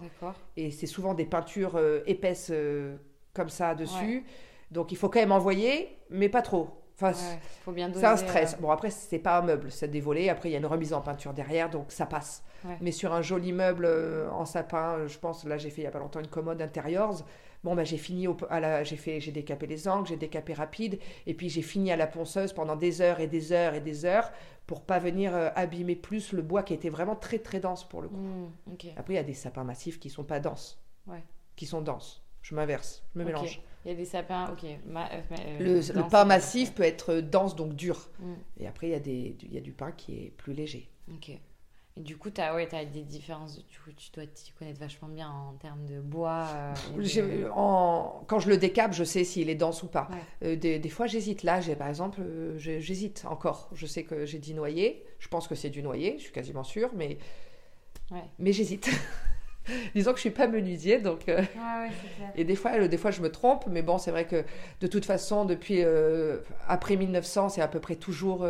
Et 0.56 0.70
c'est 0.70 0.86
souvent 0.86 1.14
des 1.14 1.26
peintures 1.26 1.76
euh, 1.76 2.00
épaisses 2.06 2.50
euh, 2.50 2.96
comme 3.32 3.48
ça 3.48 3.74
dessus. 3.74 4.24
Donc 4.70 4.90
il 4.90 4.96
faut 4.96 5.08
quand 5.08 5.20
même 5.20 5.32
envoyer, 5.32 5.96
mais 6.10 6.28
pas 6.28 6.42
trop. 6.42 6.80
Enfin, 6.96 7.12
faut 7.64 7.72
bien 7.72 7.90
C'est 7.92 8.04
un 8.04 8.16
stress. 8.16 8.56
Bon, 8.60 8.70
après, 8.70 8.90
c'est 8.90 9.18
pas 9.18 9.38
un 9.38 9.42
meuble, 9.42 9.70
c'est 9.70 9.88
des 9.88 10.00
volets. 10.00 10.28
Après, 10.28 10.48
il 10.48 10.52
y 10.52 10.54
a 10.54 10.58
une 10.58 10.66
remise 10.66 10.92
en 10.92 11.00
peinture 11.00 11.32
derrière, 11.34 11.70
donc 11.70 11.86
ça 11.90 12.06
passe. 12.06 12.44
Mais 12.80 12.92
sur 12.92 13.12
un 13.12 13.20
joli 13.20 13.52
meuble 13.52 13.86
en 14.32 14.46
sapin, 14.46 15.06
je 15.06 15.18
pense, 15.18 15.44
là, 15.44 15.58
j'ai 15.58 15.70
fait 15.70 15.82
il 15.82 15.84
y 15.84 15.88
a 15.88 15.90
pas 15.90 15.98
longtemps 15.98 16.20
une 16.20 16.28
commode 16.28 16.62
intérieure. 16.62 17.12
Bon, 17.64 17.74
bah, 17.74 17.84
j'ai 17.84 17.96
fini, 17.96 18.28
à 18.50 18.60
la, 18.60 18.84
j'ai 18.84 18.96
fait, 18.96 19.20
j'ai 19.20 19.32
décapé 19.32 19.66
les 19.66 19.88
angles, 19.88 20.06
j'ai 20.06 20.16
décapé 20.16 20.52
rapide, 20.52 20.98
et 21.26 21.32
puis 21.32 21.48
j'ai 21.48 21.62
fini 21.62 21.90
à 21.90 21.96
la 21.96 22.06
ponceuse 22.06 22.52
pendant 22.52 22.76
des 22.76 23.00
heures 23.00 23.20
et 23.20 23.26
des 23.26 23.52
heures 23.52 23.72
et 23.72 23.80
des 23.80 24.04
heures 24.04 24.30
pour 24.66 24.82
pas 24.82 24.98
venir 24.98 25.34
euh, 25.34 25.50
abîmer 25.54 25.96
plus 25.96 26.32
le 26.32 26.42
bois 26.42 26.62
qui 26.62 26.74
était 26.74 26.88
vraiment 26.88 27.16
très 27.16 27.38
très 27.38 27.60
dense 27.60 27.86
pour 27.86 28.02
le 28.02 28.08
coup. 28.08 28.16
Mmh, 28.16 28.88
Après, 28.96 29.14
il 29.14 29.16
y 29.16 29.20
a 29.20 29.24
des 29.24 29.34
sapins 29.34 29.64
massifs 29.64 29.98
qui 29.98 30.10
sont 30.10 30.24
pas 30.24 30.40
denses, 30.40 30.82
qui 31.56 31.66
sont 31.66 31.82
denses. 31.82 32.22
Je 32.42 32.54
m'inverse, 32.54 33.02
je 33.14 33.20
me 33.20 33.24
mélange. 33.24 33.62
Il 33.84 33.90
y 33.90 33.94
a 33.94 33.96
des 33.96 34.04
sapins, 34.04 34.50
ok. 34.50 34.64
Euh, 34.64 34.78
euh, 35.38 35.82
le, 35.94 36.08
pain 36.08 36.24
massif 36.24 36.74
peut 36.74 36.82
être 36.82 37.16
dense, 37.16 37.54
donc 37.54 37.74
dur. 37.74 38.08
Mmh. 38.18 38.32
Et 38.58 38.66
après, 38.66 38.88
il 38.88 38.90
y, 38.90 38.94
a 38.94 39.00
des, 39.00 39.36
il 39.42 39.52
y 39.52 39.58
a 39.58 39.60
du 39.60 39.72
pain 39.72 39.92
qui 39.92 40.24
est 40.24 40.30
plus 40.30 40.54
léger. 40.54 40.90
Ok. 41.12 41.38
Et 41.96 42.00
du 42.00 42.16
coup, 42.16 42.28
tu 42.30 42.40
as, 42.40 42.54
ouais, 42.56 42.68
as 42.74 42.84
des 42.84 43.02
différences. 43.02 43.58
Coup, 43.84 43.92
tu 43.96 44.10
dois 44.12 44.26
t'y 44.26 44.50
connaître 44.52 44.80
vachement 44.80 45.06
bien 45.06 45.30
en 45.30 45.52
termes 45.52 45.86
de 45.86 46.00
bois. 46.00 46.48
Euh, 46.54 47.48
en... 47.54 48.24
Quand 48.26 48.40
je 48.40 48.48
le 48.48 48.56
décape, 48.56 48.92
je 48.92 49.04
sais 49.04 49.22
s'il 49.22 49.48
est 49.48 49.54
dense 49.54 49.84
ou 49.84 49.86
pas. 49.86 50.08
Euh, 50.42 50.56
des, 50.56 50.80
des, 50.80 50.88
fois, 50.88 51.06
j'hésite. 51.06 51.44
Là, 51.44 51.60
par 51.78 51.88
exemple, 51.88 52.20
euh, 52.20 52.58
j'hésite 52.58 53.24
encore. 53.28 53.70
Je 53.74 53.86
sais 53.86 54.02
que 54.02 54.26
j'ai 54.26 54.38
dit 54.38 54.54
noyer. 54.54 55.04
Je 55.20 55.28
pense 55.28 55.46
que 55.46 55.54
c'est 55.54 55.70
du 55.70 55.82
noyer, 55.82 56.16
je 56.18 56.24
suis 56.24 56.32
quasiment 56.32 56.64
sûre, 56.64 56.90
mais, 56.96 57.18
mais 58.38 58.52
j'hésite. 58.52 58.90
Disons 59.94 60.10
que 60.10 60.16
je 60.16 60.22
suis 60.22 60.30
pas 60.30 60.48
menuisier, 60.48 60.98
donc. 60.98 61.30
et 62.34 62.44
des 62.44 62.56
fois, 62.56 62.88
des 62.88 62.98
fois, 62.98 63.12
je 63.12 63.22
me 63.22 63.30
trompe, 63.30 63.66
mais 63.68 63.82
bon, 63.82 63.98
c'est 63.98 64.10
vrai 64.10 64.26
que 64.26 64.44
de 64.80 64.86
toute 64.88 65.04
façon, 65.04 65.44
depuis 65.44 65.82
après 66.66 66.96
1900, 66.96 67.50
c'est 67.50 67.62
à 67.62 67.68
peu 67.68 67.78
près 67.78 67.96
toujours. 67.96 68.46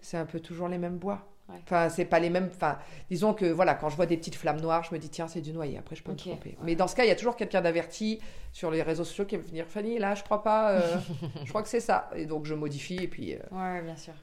c'est 0.00 0.16
un 0.16 0.26
peu 0.26 0.40
toujours 0.40 0.66
les 0.66 0.78
mêmes 0.78 0.98
bois. 0.98 1.31
Enfin, 1.62 1.88
c'est 1.88 2.04
pas 2.04 2.18
les 2.18 2.30
mêmes. 2.30 2.48
Enfin, 2.52 2.78
disons 3.10 3.34
que 3.34 3.46
voilà, 3.46 3.74
quand 3.74 3.88
je 3.88 3.96
vois 3.96 4.06
des 4.06 4.16
petites 4.16 4.34
flammes 4.34 4.60
noires, 4.60 4.84
je 4.84 4.94
me 4.94 4.98
dis 4.98 5.08
tiens, 5.08 5.28
c'est 5.28 5.40
du 5.40 5.52
noyer. 5.52 5.78
Après, 5.78 5.96
je 5.96 6.02
peux 6.02 6.12
me 6.12 6.16
tromper. 6.16 6.56
Mais 6.62 6.74
dans 6.74 6.88
ce 6.88 6.96
cas, 6.96 7.04
il 7.04 7.08
y 7.08 7.12
a 7.12 7.16
toujours 7.16 7.36
quelqu'un 7.36 7.60
d'averti 7.60 8.20
sur 8.52 8.70
les 8.70 8.82
réseaux 8.82 9.04
sociaux 9.04 9.24
qui 9.24 9.36
va 9.36 9.42
venir 9.42 9.66
Fanny, 9.66 9.98
là, 9.98 10.14
je 10.14 10.22
crois 10.22 10.42
pas. 10.42 10.72
Euh, 10.72 10.96
je 11.44 11.48
crois 11.48 11.62
que 11.62 11.68
c'est 11.68 11.80
ça. 11.80 12.10
Et 12.14 12.26
donc, 12.26 12.46
je 12.46 12.54
modifie 12.54 12.96
et 12.96 13.08
puis. 13.08 13.34
Euh, 13.34 13.38
ouais, 13.50 13.82
bien 13.82 13.96
sûr. 13.96 14.14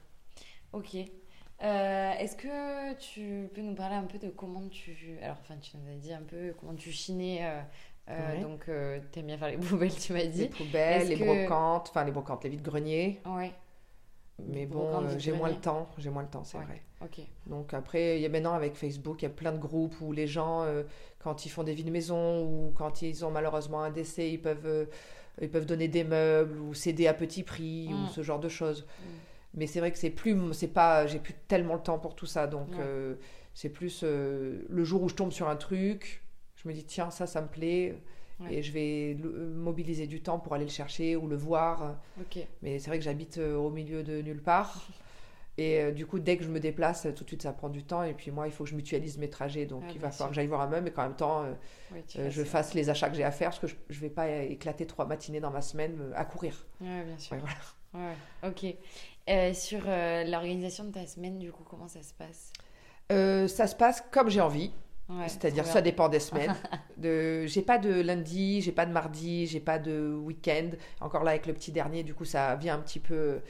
Ok. 0.72 0.94
Euh, 1.62 2.12
est-ce 2.12 2.36
que 2.36 2.94
tu 2.94 3.48
peux 3.54 3.60
nous 3.60 3.74
parler 3.74 3.96
un 3.96 4.04
peu 4.04 4.18
de 4.18 4.28
comment 4.30 4.66
tu. 4.68 5.18
Alors, 5.22 5.36
enfin, 5.40 5.56
tu 5.60 5.76
nous 5.76 5.92
as 5.92 5.96
dit 5.96 6.12
un 6.12 6.22
peu 6.22 6.54
comment 6.58 6.74
tu 6.74 6.90
chinais. 6.90 7.42
Donc, 8.40 8.64
tu 9.12 9.18
aimes 9.18 9.26
bien 9.26 9.38
faire 9.38 9.48
les 9.48 9.56
poubelles, 9.58 9.94
tu 9.94 10.12
m'as 10.12 10.24
dit. 10.24 10.42
Les 10.42 10.48
poubelles, 10.48 11.08
les 11.08 11.16
brocantes, 11.16 11.88
enfin 11.90 12.04
les 12.04 12.12
brocantes, 12.12 12.44
les 12.44 12.50
vides 12.50 12.62
greniers. 12.62 13.20
Ouais. 13.26 13.52
Mais 14.48 14.66
bon, 14.66 15.08
j'ai 15.18 15.32
moins 15.32 15.48
le 15.48 15.56
temps, 15.56 15.88
j'ai 15.98 16.10
moins 16.10 16.22
le 16.22 16.28
temps, 16.28 16.44
c'est 16.44 16.58
vrai. 16.58 16.82
Donc 17.46 17.72
après, 17.72 18.18
il 18.18 18.22
y 18.22 18.26
a 18.26 18.28
maintenant 18.28 18.52
avec 18.54 18.74
Facebook, 18.74 19.22
il 19.22 19.24
y 19.24 19.26
a 19.26 19.30
plein 19.30 19.52
de 19.52 19.58
groupes 19.58 19.94
où 20.00 20.12
les 20.12 20.26
gens, 20.26 20.62
euh, 20.62 20.82
quand 21.18 21.46
ils 21.46 21.48
font 21.48 21.62
des 21.62 21.74
vies 21.74 21.90
maison 21.90 22.44
ou 22.44 22.72
quand 22.74 23.02
ils 23.02 23.24
ont 23.24 23.30
malheureusement 23.30 23.82
un 23.82 23.90
décès, 23.90 24.30
ils 24.30 24.40
peuvent, 24.40 24.66
euh, 24.66 24.86
ils 25.40 25.50
peuvent 25.50 25.66
donner 25.66 25.88
des 25.88 26.04
meubles 26.04 26.58
ou 26.58 26.74
céder 26.74 27.06
à 27.06 27.14
petit 27.14 27.42
prix 27.42 27.88
ou 27.88 27.96
mm. 27.96 28.08
ce 28.08 28.22
genre 28.22 28.38
de 28.38 28.48
choses. 28.48 28.82
Mm. 28.82 29.04
Mais 29.54 29.66
c'est 29.66 29.80
vrai 29.80 29.90
que 29.90 29.98
c'est 29.98 30.10
plus, 30.10 30.36
c'est 30.52 30.68
pas, 30.68 31.06
j'ai 31.06 31.18
plus 31.18 31.34
tellement 31.48 31.74
le 31.74 31.80
temps 31.80 31.98
pour 31.98 32.14
tout 32.14 32.26
ça. 32.26 32.46
Donc 32.46 32.68
euh, 32.78 33.14
c'est 33.54 33.70
plus 33.70 34.04
le 34.04 34.84
jour 34.84 35.02
où 35.02 35.08
je 35.08 35.14
tombe 35.14 35.32
sur 35.32 35.48
un 35.48 35.56
truc, 35.56 36.22
je 36.56 36.68
me 36.68 36.74
dis 36.74 36.84
tiens 36.84 37.10
ça, 37.10 37.26
ça 37.26 37.40
me 37.40 37.48
plaît. 37.48 37.98
Et 38.48 38.62
je 38.62 38.72
vais 38.72 39.16
mobiliser 39.54 40.06
du 40.06 40.22
temps 40.22 40.38
pour 40.38 40.54
aller 40.54 40.64
le 40.64 40.70
chercher 40.70 41.16
ou 41.16 41.26
le 41.26 41.36
voir. 41.36 41.96
Mais 42.62 42.78
c'est 42.78 42.88
vrai 42.88 42.98
que 42.98 43.04
j'habite 43.04 43.38
au 43.38 43.70
milieu 43.70 44.02
de 44.02 44.22
nulle 44.22 44.42
part. 44.42 44.86
Et 45.60 45.78
euh, 45.78 45.90
du 45.92 46.06
coup, 46.06 46.18
dès 46.18 46.38
que 46.38 46.44
je 46.44 46.48
me 46.48 46.58
déplace, 46.58 47.06
tout 47.14 47.22
de 47.22 47.28
suite, 47.28 47.42
ça 47.42 47.52
prend 47.52 47.68
du 47.68 47.84
temps. 47.84 48.02
Et 48.02 48.14
puis 48.14 48.30
moi, 48.30 48.46
il 48.46 48.52
faut 48.52 48.64
que 48.64 48.70
je 48.70 48.74
mutualise 48.74 49.18
mes 49.18 49.28
trajets. 49.28 49.66
Donc, 49.66 49.82
il 49.94 50.00
va 50.00 50.10
falloir 50.10 50.30
que 50.30 50.34
j'aille 50.34 50.46
voir 50.46 50.62
un 50.62 50.68
meuble 50.68 50.88
et 50.88 50.90
qu'en 50.90 51.02
même 51.02 51.16
temps, 51.16 51.44
je 52.06 52.44
fasse 52.44 52.72
les 52.72 52.88
achats 52.88 53.10
que 53.10 53.16
j'ai 53.16 53.24
à 53.24 53.30
faire 53.30 53.50
parce 53.50 53.58
que 53.58 53.66
je 53.66 53.96
ne 53.96 54.00
vais 54.00 54.10
pas 54.10 54.28
éclater 54.42 54.86
trois 54.86 55.04
matinées 55.04 55.40
dans 55.40 55.50
ma 55.50 55.60
semaine 55.60 56.12
à 56.14 56.24
courir. 56.24 56.66
Oui, 56.80 56.88
bien 57.04 57.18
sûr. 57.18 57.36
Ouais, 57.92 58.14
ok. 58.42 59.54
sur 59.54 59.82
l'organisation 59.84 60.84
de 60.84 60.92
ta 60.92 61.06
semaine, 61.06 61.38
du 61.38 61.52
coup, 61.52 61.64
comment 61.68 61.88
ça 61.88 62.02
se 62.02 62.14
passe? 62.14 62.52
Ça 63.50 63.66
se 63.66 63.74
passe 63.74 64.02
comme 64.10 64.30
j'ai 64.30 64.40
envie. 64.40 64.72
C'est-à-dire, 65.26 65.66
ça 65.66 65.80
dépend 65.80 66.08
des 66.08 66.20
semaines. 66.20 66.54
de, 66.96 67.46
j'ai 67.46 67.62
pas 67.62 67.78
de 67.78 68.00
lundi, 68.00 68.60
j'ai 68.60 68.72
pas 68.72 68.86
de 68.86 68.92
mardi, 68.92 69.46
j'ai 69.46 69.60
pas 69.60 69.78
de 69.78 70.14
week-end. 70.14 70.70
Encore 71.00 71.24
là, 71.24 71.32
avec 71.32 71.46
le 71.46 71.52
petit 71.52 71.72
dernier, 71.72 72.02
du 72.02 72.14
coup, 72.14 72.24
ça 72.24 72.54
vient 72.56 72.76
un 72.76 72.80
petit 72.80 73.00
peu 73.00 73.40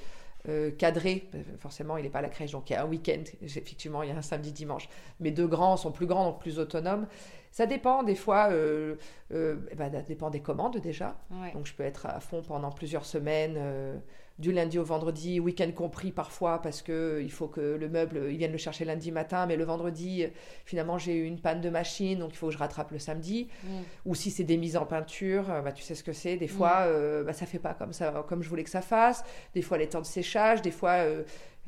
euh, 0.49 0.71
cadré. 0.71 1.29
Forcément, 1.59 1.97
il 1.97 2.05
n'est 2.05 2.11
pas 2.11 2.21
à 2.21 2.23
la 2.23 2.29
crèche, 2.29 2.52
donc 2.52 2.71
il 2.71 2.73
y 2.73 2.76
a 2.76 2.83
un 2.83 2.88
week-end. 2.88 3.23
Effectivement, 3.43 4.02
il 4.02 4.09
y 4.09 4.12
a 4.12 4.17
un 4.17 4.23
samedi, 4.23 4.52
dimanche. 4.52 4.88
Mes 5.21 5.31
deux 5.31 5.47
grands 5.47 5.76
sont 5.76 5.93
plus 5.93 6.07
grands, 6.07 6.25
donc 6.25 6.40
plus 6.40 6.59
autonomes. 6.59 7.07
Ça 7.50 7.67
dépend, 7.67 8.05
des 8.05 8.14
fois, 8.14 8.49
euh, 8.50 8.95
euh, 9.33 9.57
ben, 9.76 9.93
ça 9.93 10.02
dépend 10.02 10.31
des 10.31 10.40
commandes 10.40 10.79
déjà. 10.79 11.17
Donc, 11.52 11.67
je 11.67 11.75
peux 11.75 11.83
être 11.83 12.07
à 12.07 12.21
fond 12.21 12.43
pendant 12.43 12.71
plusieurs 12.71 13.05
semaines 13.05 14.00
du 14.41 14.53
lundi 14.53 14.79
au 14.79 14.85
vendredi, 14.85 15.39
week-end 15.39 15.71
compris 15.73 16.13
parfois, 16.13 16.63
parce 16.63 16.81
que 16.81 17.21
il 17.23 17.31
faut 17.31 17.47
que 17.47 17.61
le 17.61 17.89
meuble, 17.89 18.29
ils 18.31 18.39
viennent 18.39 18.53
le 18.53 18.59
chercher 18.59 18.87
lundi 18.87 19.13
matin, 19.13 19.45
mais 19.45 19.57
le 19.57 19.65
vendredi, 19.65 20.25
finalement, 20.65 20.97
j'ai 20.97 21.15
eu 21.15 21.25
une 21.25 21.39
panne 21.39 21.61
de 21.61 21.69
machine, 21.69 22.19
donc 22.19 22.33
il 22.33 22.37
faut 22.37 22.47
que 22.47 22.53
je 22.55 22.59
rattrape 22.59 22.91
le 22.91 22.99
samedi. 22.99 23.49
Mm. 23.63 23.69
Ou 24.07 24.15
si 24.15 24.31
c'est 24.31 24.45
des 24.45 24.57
mises 24.57 24.79
en 24.79 24.87
peinture, 24.87 25.51
euh, 25.51 25.61
bah, 25.61 25.73
tu 25.73 25.83
sais 25.83 25.95
ce 25.95 26.03
que 26.03 26.15
c'est. 26.15 26.39
Des 26.39 26.49
fois, 26.49 26.87
mm. 26.87 26.89
euh, 26.89 27.25
bah, 27.25 27.35
ça 27.35 27.45
fait 27.45 27.59
pas 27.59 27.75
comme 27.75 27.93
ça, 27.93 28.25
comme 28.29 28.43
je 28.43 28.49
voulais 28.49 28.65
que 28.65 28.71
ça 28.71 28.81
fasse. 28.81 29.25
Des 29.55 29.63
fois, 29.63 29.77
les 29.77 29.89
temps 29.89 30.01
de 30.01 30.07
séchage. 30.07 30.63
Des 30.63 30.71
fois, 30.71 31.05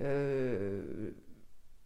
euh, 0.01 1.11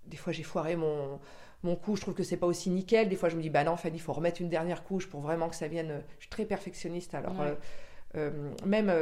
des 0.06 0.16
fois, 0.16 0.32
j'ai 0.32 0.44
foiré 0.44 0.76
mon 0.76 1.18
mon 1.62 1.74
coup, 1.74 1.96
je 1.96 2.02
trouve 2.02 2.14
que 2.14 2.22
c'est 2.22 2.36
pas 2.36 2.46
aussi 2.46 2.70
nickel. 2.70 3.08
Des 3.08 3.16
fois, 3.16 3.28
je 3.28 3.34
me 3.34 3.42
dis, 3.42 3.50
bah 3.50 3.64
non, 3.64 3.76
Fanny, 3.76 3.96
il 3.96 4.00
faut 4.00 4.12
remettre 4.12 4.40
une 4.40 4.48
dernière 4.48 4.84
couche 4.84 5.08
pour 5.08 5.20
vraiment 5.20 5.48
que 5.48 5.56
ça 5.56 5.66
vienne. 5.66 6.04
Je 6.18 6.24
suis 6.24 6.30
très 6.30 6.44
perfectionniste, 6.44 7.12
alors 7.14 7.34
même 8.64 8.92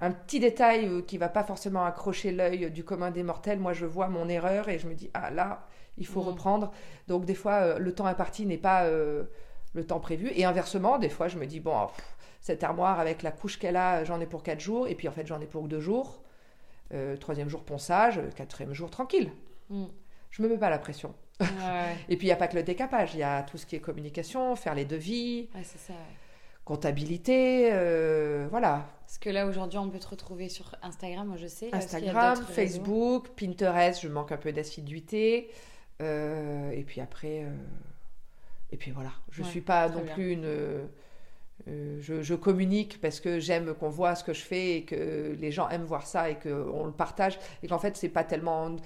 un 0.00 0.10
petit 0.12 0.40
détail 0.40 0.86
euh, 0.86 1.02
qui 1.02 1.18
va 1.18 1.28
pas 1.28 1.44
forcément 1.44 1.84
accrocher 1.84 2.32
l'œil 2.32 2.70
du 2.70 2.84
commun 2.84 3.10
des 3.10 3.22
mortels, 3.22 3.58
moi 3.58 3.72
je 3.72 3.86
vois 3.86 4.08
mon 4.08 4.28
erreur 4.28 4.68
et 4.68 4.78
je 4.78 4.88
me 4.88 4.94
dis 4.94 5.10
ah 5.14 5.30
là 5.30 5.66
il 5.98 6.06
faut 6.06 6.22
mm. 6.22 6.28
reprendre. 6.28 6.72
Donc 7.08 7.24
des 7.24 7.34
fois 7.34 7.54
euh, 7.60 7.78
le 7.78 7.94
temps 7.94 8.06
imparti 8.06 8.46
n'est 8.46 8.58
pas 8.58 8.84
euh, 8.84 9.24
le 9.74 9.86
temps 9.86 10.00
prévu 10.00 10.32
et 10.34 10.44
inversement 10.44 10.98
des 10.98 11.10
fois 11.10 11.28
je 11.28 11.38
me 11.38 11.46
dis 11.46 11.60
bon 11.60 11.76
cette 12.40 12.64
armoire 12.64 12.98
avec 12.98 13.22
la 13.22 13.30
couche 13.30 13.58
qu'elle 13.58 13.76
a 13.76 14.04
j'en 14.04 14.20
ai 14.20 14.26
pour 14.26 14.42
quatre 14.42 14.60
jours 14.60 14.88
et 14.88 14.94
puis 14.94 15.08
en 15.08 15.12
fait 15.12 15.26
j'en 15.26 15.40
ai 15.40 15.46
pour 15.46 15.68
deux 15.68 15.80
jours. 15.80 16.22
troisième 17.20 17.48
jour 17.48 17.62
ponçage, 17.62 18.20
quatrième 18.34 18.72
jour 18.72 18.90
tranquille. 18.90 19.30
Mm. 19.68 19.84
Je 20.30 20.42
me 20.42 20.48
mets 20.48 20.58
pas 20.58 20.70
la 20.70 20.78
pression. 20.78 21.14
et 22.08 22.16
puis 22.16 22.26
il 22.26 22.30
n'y 22.30 22.32
a 22.32 22.36
pas 22.36 22.48
que 22.48 22.56
le 22.56 22.62
décapage, 22.62 23.14
il 23.14 23.20
y 23.20 23.22
a 23.22 23.42
tout 23.42 23.58
ce 23.58 23.66
qui 23.66 23.74
est 23.74 23.80
communication, 23.80 24.56
faire 24.56 24.74
les 24.74 24.84
devis. 24.84 25.48
c'est 25.62 25.78
ça 25.78 25.94
comptabilité, 26.64 27.70
euh, 27.72 28.46
voilà. 28.50 28.86
Parce 29.06 29.18
que 29.18 29.30
là, 29.30 29.46
aujourd'hui, 29.46 29.78
on 29.78 29.88
peut 29.90 29.98
te 29.98 30.08
retrouver 30.08 30.48
sur 30.48 30.76
Instagram, 30.82 31.26
moi 31.26 31.36
je 31.36 31.46
sais. 31.46 31.70
Instagram, 31.72 32.36
Facebook, 32.48 33.30
Pinterest, 33.30 34.00
je 34.02 34.08
manque 34.08 34.32
un 34.32 34.36
peu 34.36 34.52
d'assiduité. 34.52 35.50
Euh, 36.00 36.70
et 36.70 36.84
puis 36.84 37.00
après, 37.00 37.42
euh, 37.42 37.50
et 38.70 38.76
puis 38.76 38.92
voilà. 38.92 39.10
Je 39.30 39.42
ne 39.42 39.46
suis 39.46 39.60
pas 39.60 39.88
non 39.88 40.04
plus 40.04 40.32
une. 40.32 40.48
Je, 41.66 42.22
je, 42.22 42.34
communique 42.34 43.00
parce 43.02 43.20
que 43.20 43.38
j'aime 43.38 43.74
qu'on 43.74 43.90
voit 43.90 44.14
ce 44.14 44.24
que 44.24 44.32
je 44.32 44.40
fais 44.40 44.76
et 44.78 44.84
que 44.84 45.36
les 45.38 45.52
gens 45.52 45.68
aiment 45.68 45.84
voir 45.84 46.06
ça 46.06 46.30
et 46.30 46.36
qu'on 46.36 46.86
le 46.86 46.92
partage. 46.92 47.38
Et 47.62 47.68
qu'en 47.68 47.78
fait, 47.78 47.96
c'est 47.96 48.08
pas 48.08 48.24
tellement 48.24 48.76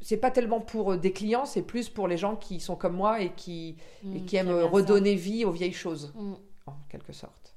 c'est 0.00 0.16
pas 0.16 0.30
tellement 0.30 0.60
pour 0.60 0.96
des 0.96 1.12
clients, 1.12 1.44
c'est 1.44 1.62
plus 1.62 1.88
pour 1.88 2.08
les 2.08 2.16
gens 2.16 2.34
qui 2.34 2.58
sont 2.60 2.74
comme 2.74 2.94
moi 2.94 3.20
et 3.20 3.30
qui, 3.30 3.76
et 4.02 4.20
mmh, 4.20 4.24
qui 4.24 4.36
aiment 4.36 4.50
redonner 4.50 5.14
vie 5.14 5.44
aux 5.44 5.52
vieilles 5.52 5.72
choses. 5.72 6.12
Mmh 6.16 6.34
en 6.66 6.76
quelque 6.88 7.12
sorte. 7.12 7.56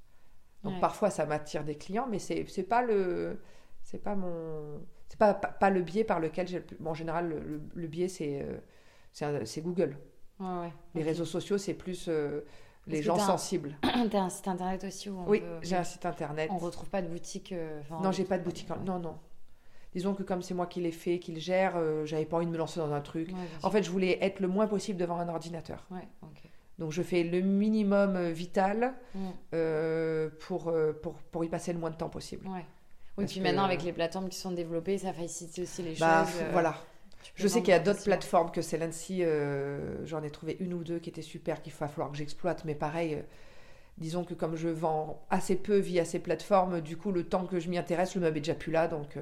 Donc 0.63 0.79
parfois 0.81 1.09
ça 1.09 1.25
m'attire 1.25 1.63
des 1.63 1.75
clients, 1.75 2.07
mais 2.09 2.19
c'est 2.19 2.45
c'est 2.47 2.63
pas 2.63 2.81
le 2.81 3.39
c'est 3.83 3.99
pas 4.03 4.15
mon 4.15 4.81
c'est 5.07 5.17
pas, 5.17 5.33
pas, 5.33 5.69
le 5.71 5.81
biais 5.81 6.03
par 6.03 6.19
lequel 6.19 6.47
j'ai 6.47 6.63
bon, 6.79 6.91
en 6.91 6.93
général 6.93 7.29
le, 7.29 7.61
le, 7.73 7.87
biais 7.87 8.07
c'est 8.07 8.45
euh, 9.21 9.45
c'est 9.45 9.61
Google. 9.61 9.97
Les 10.93 11.03
réseaux 11.03 11.25
sociaux 11.25 11.57
c'est 11.57 11.73
plus 11.73 12.07
euh, 12.07 12.41
les 12.87 13.01
gens 13.01 13.17
sensibles. 13.17 13.77
T'as 14.11 14.19
un 14.19 14.29
site 14.29 14.47
internet 14.47 14.83
aussi 14.83 15.09
où 15.09 15.23
Oui, 15.27 15.41
j'ai 15.61 15.75
un 15.75 15.83
site 15.83 16.05
internet. 16.05 16.49
On 16.53 16.57
retrouve 16.57 16.89
pas 16.89 17.01
de 17.01 17.07
boutique. 17.07 17.51
Euh, 17.51 17.81
non, 18.01 18.11
j'ai 18.11 18.25
pas 18.25 18.37
de 18.37 18.43
boutique. 18.43 18.69
Non, 18.85 18.99
non. 18.99 19.17
Disons 19.93 20.13
que 20.13 20.21
comme 20.21 20.43
c'est 20.43 20.53
moi 20.53 20.67
qui 20.67 20.81
l'ai 20.81 20.91
fait, 20.91 21.17
qui 21.17 21.31
le 21.31 21.39
gère, 21.39 21.75
j'avais 22.05 22.25
pas 22.25 22.37
envie 22.37 22.45
de 22.45 22.51
me 22.51 22.57
lancer 22.57 22.79
dans 22.79 22.93
un 22.93 23.01
truc. 23.01 23.31
en 23.63 23.71
fait, 23.71 23.81
je 23.81 23.89
voulais 23.89 24.19
être 24.21 24.39
le 24.39 24.47
moins 24.47 24.67
possible 24.67 24.99
devant 24.99 25.17
un 25.17 25.29
ordinateur. 25.29 25.87
Ouais, 25.89 26.07
ok. 26.21 26.48
Donc 26.79 26.93
je 26.93 27.01
fais 27.01 27.23
le 27.23 27.41
minimum 27.41 28.15
euh, 28.15 28.31
vital 28.31 28.93
mm. 29.13 29.19
euh, 29.53 30.29
pour, 30.39 30.69
euh, 30.69 30.93
pour, 30.93 31.15
pour, 31.15 31.43
y 31.43 31.49
passer 31.49 31.73
le 31.73 31.79
moins 31.79 31.89
de 31.89 31.97
temps 31.97 32.09
possible. 32.09 32.47
Ouais. 32.47 32.65
Oui, 33.17 33.25
puis 33.25 33.41
maintenant 33.41 33.65
avec 33.65 33.83
les 33.83 33.91
plateformes 33.91 34.29
qui 34.29 34.37
sont 34.37 34.53
développées, 34.53 34.97
ça 34.97 35.11
facilite 35.11 35.59
aussi 35.59 35.83
les 35.83 35.95
bah, 35.95 36.25
choses. 36.25 36.41
Voilà. 36.53 36.77
Je 37.35 37.49
sais 37.49 37.59
qu'il 37.59 37.71
y 37.71 37.73
a 37.73 37.79
d'autres 37.79 38.03
plateformes 38.03 38.49
que 38.49 38.61
celle-ci. 38.61 39.23
J'en 40.05 40.23
ai 40.23 40.29
trouvé 40.29 40.55
une 40.61 40.73
ou 40.73 40.85
deux 40.85 40.99
qui 40.99 41.09
étaient 41.09 41.21
super, 41.21 41.61
qu'il 41.61 41.73
va 41.73 41.89
falloir 41.89 42.11
que 42.11 42.17
j'exploite. 42.17 42.63
Mais 42.63 42.75
pareil, 42.75 43.21
disons 43.97 44.23
que 44.23 44.33
comme 44.33 44.55
je 44.55 44.69
vends 44.69 45.21
assez 45.29 45.57
peu 45.57 45.79
via 45.79 46.05
ces 46.05 46.19
plateformes, 46.19 46.79
du 46.79 46.95
coup, 46.95 47.11
le 47.11 47.25
temps 47.25 47.45
que 47.45 47.59
je 47.59 47.67
m'y 47.69 47.77
intéresse, 47.77 48.15
le 48.15 48.21
meuble 48.21 48.37
est 48.37 48.41
déjà 48.41 48.55
plus 48.55 48.71
là. 48.71 48.87
Donc, 48.87 49.17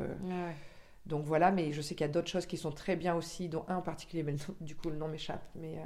donc 1.08 1.26
voilà, 1.26 1.50
mais 1.50 1.72
je 1.72 1.82
sais 1.82 1.96
qu'il 1.96 2.06
y 2.06 2.10
a 2.10 2.14
d'autres 2.14 2.30
choses 2.30 2.46
qui 2.46 2.58
sont 2.58 2.72
très 2.72 2.96
bien 2.96 3.16
aussi, 3.16 3.50
dont 3.50 3.66
un 3.68 3.78
en 3.78 3.82
particulier, 3.82 4.22
mais 4.22 4.36
du 4.62 4.76
coup, 4.76 4.92
le 4.92 4.98
nom 4.98 5.08
m'échappe. 5.08 5.44
Mais 5.56 5.80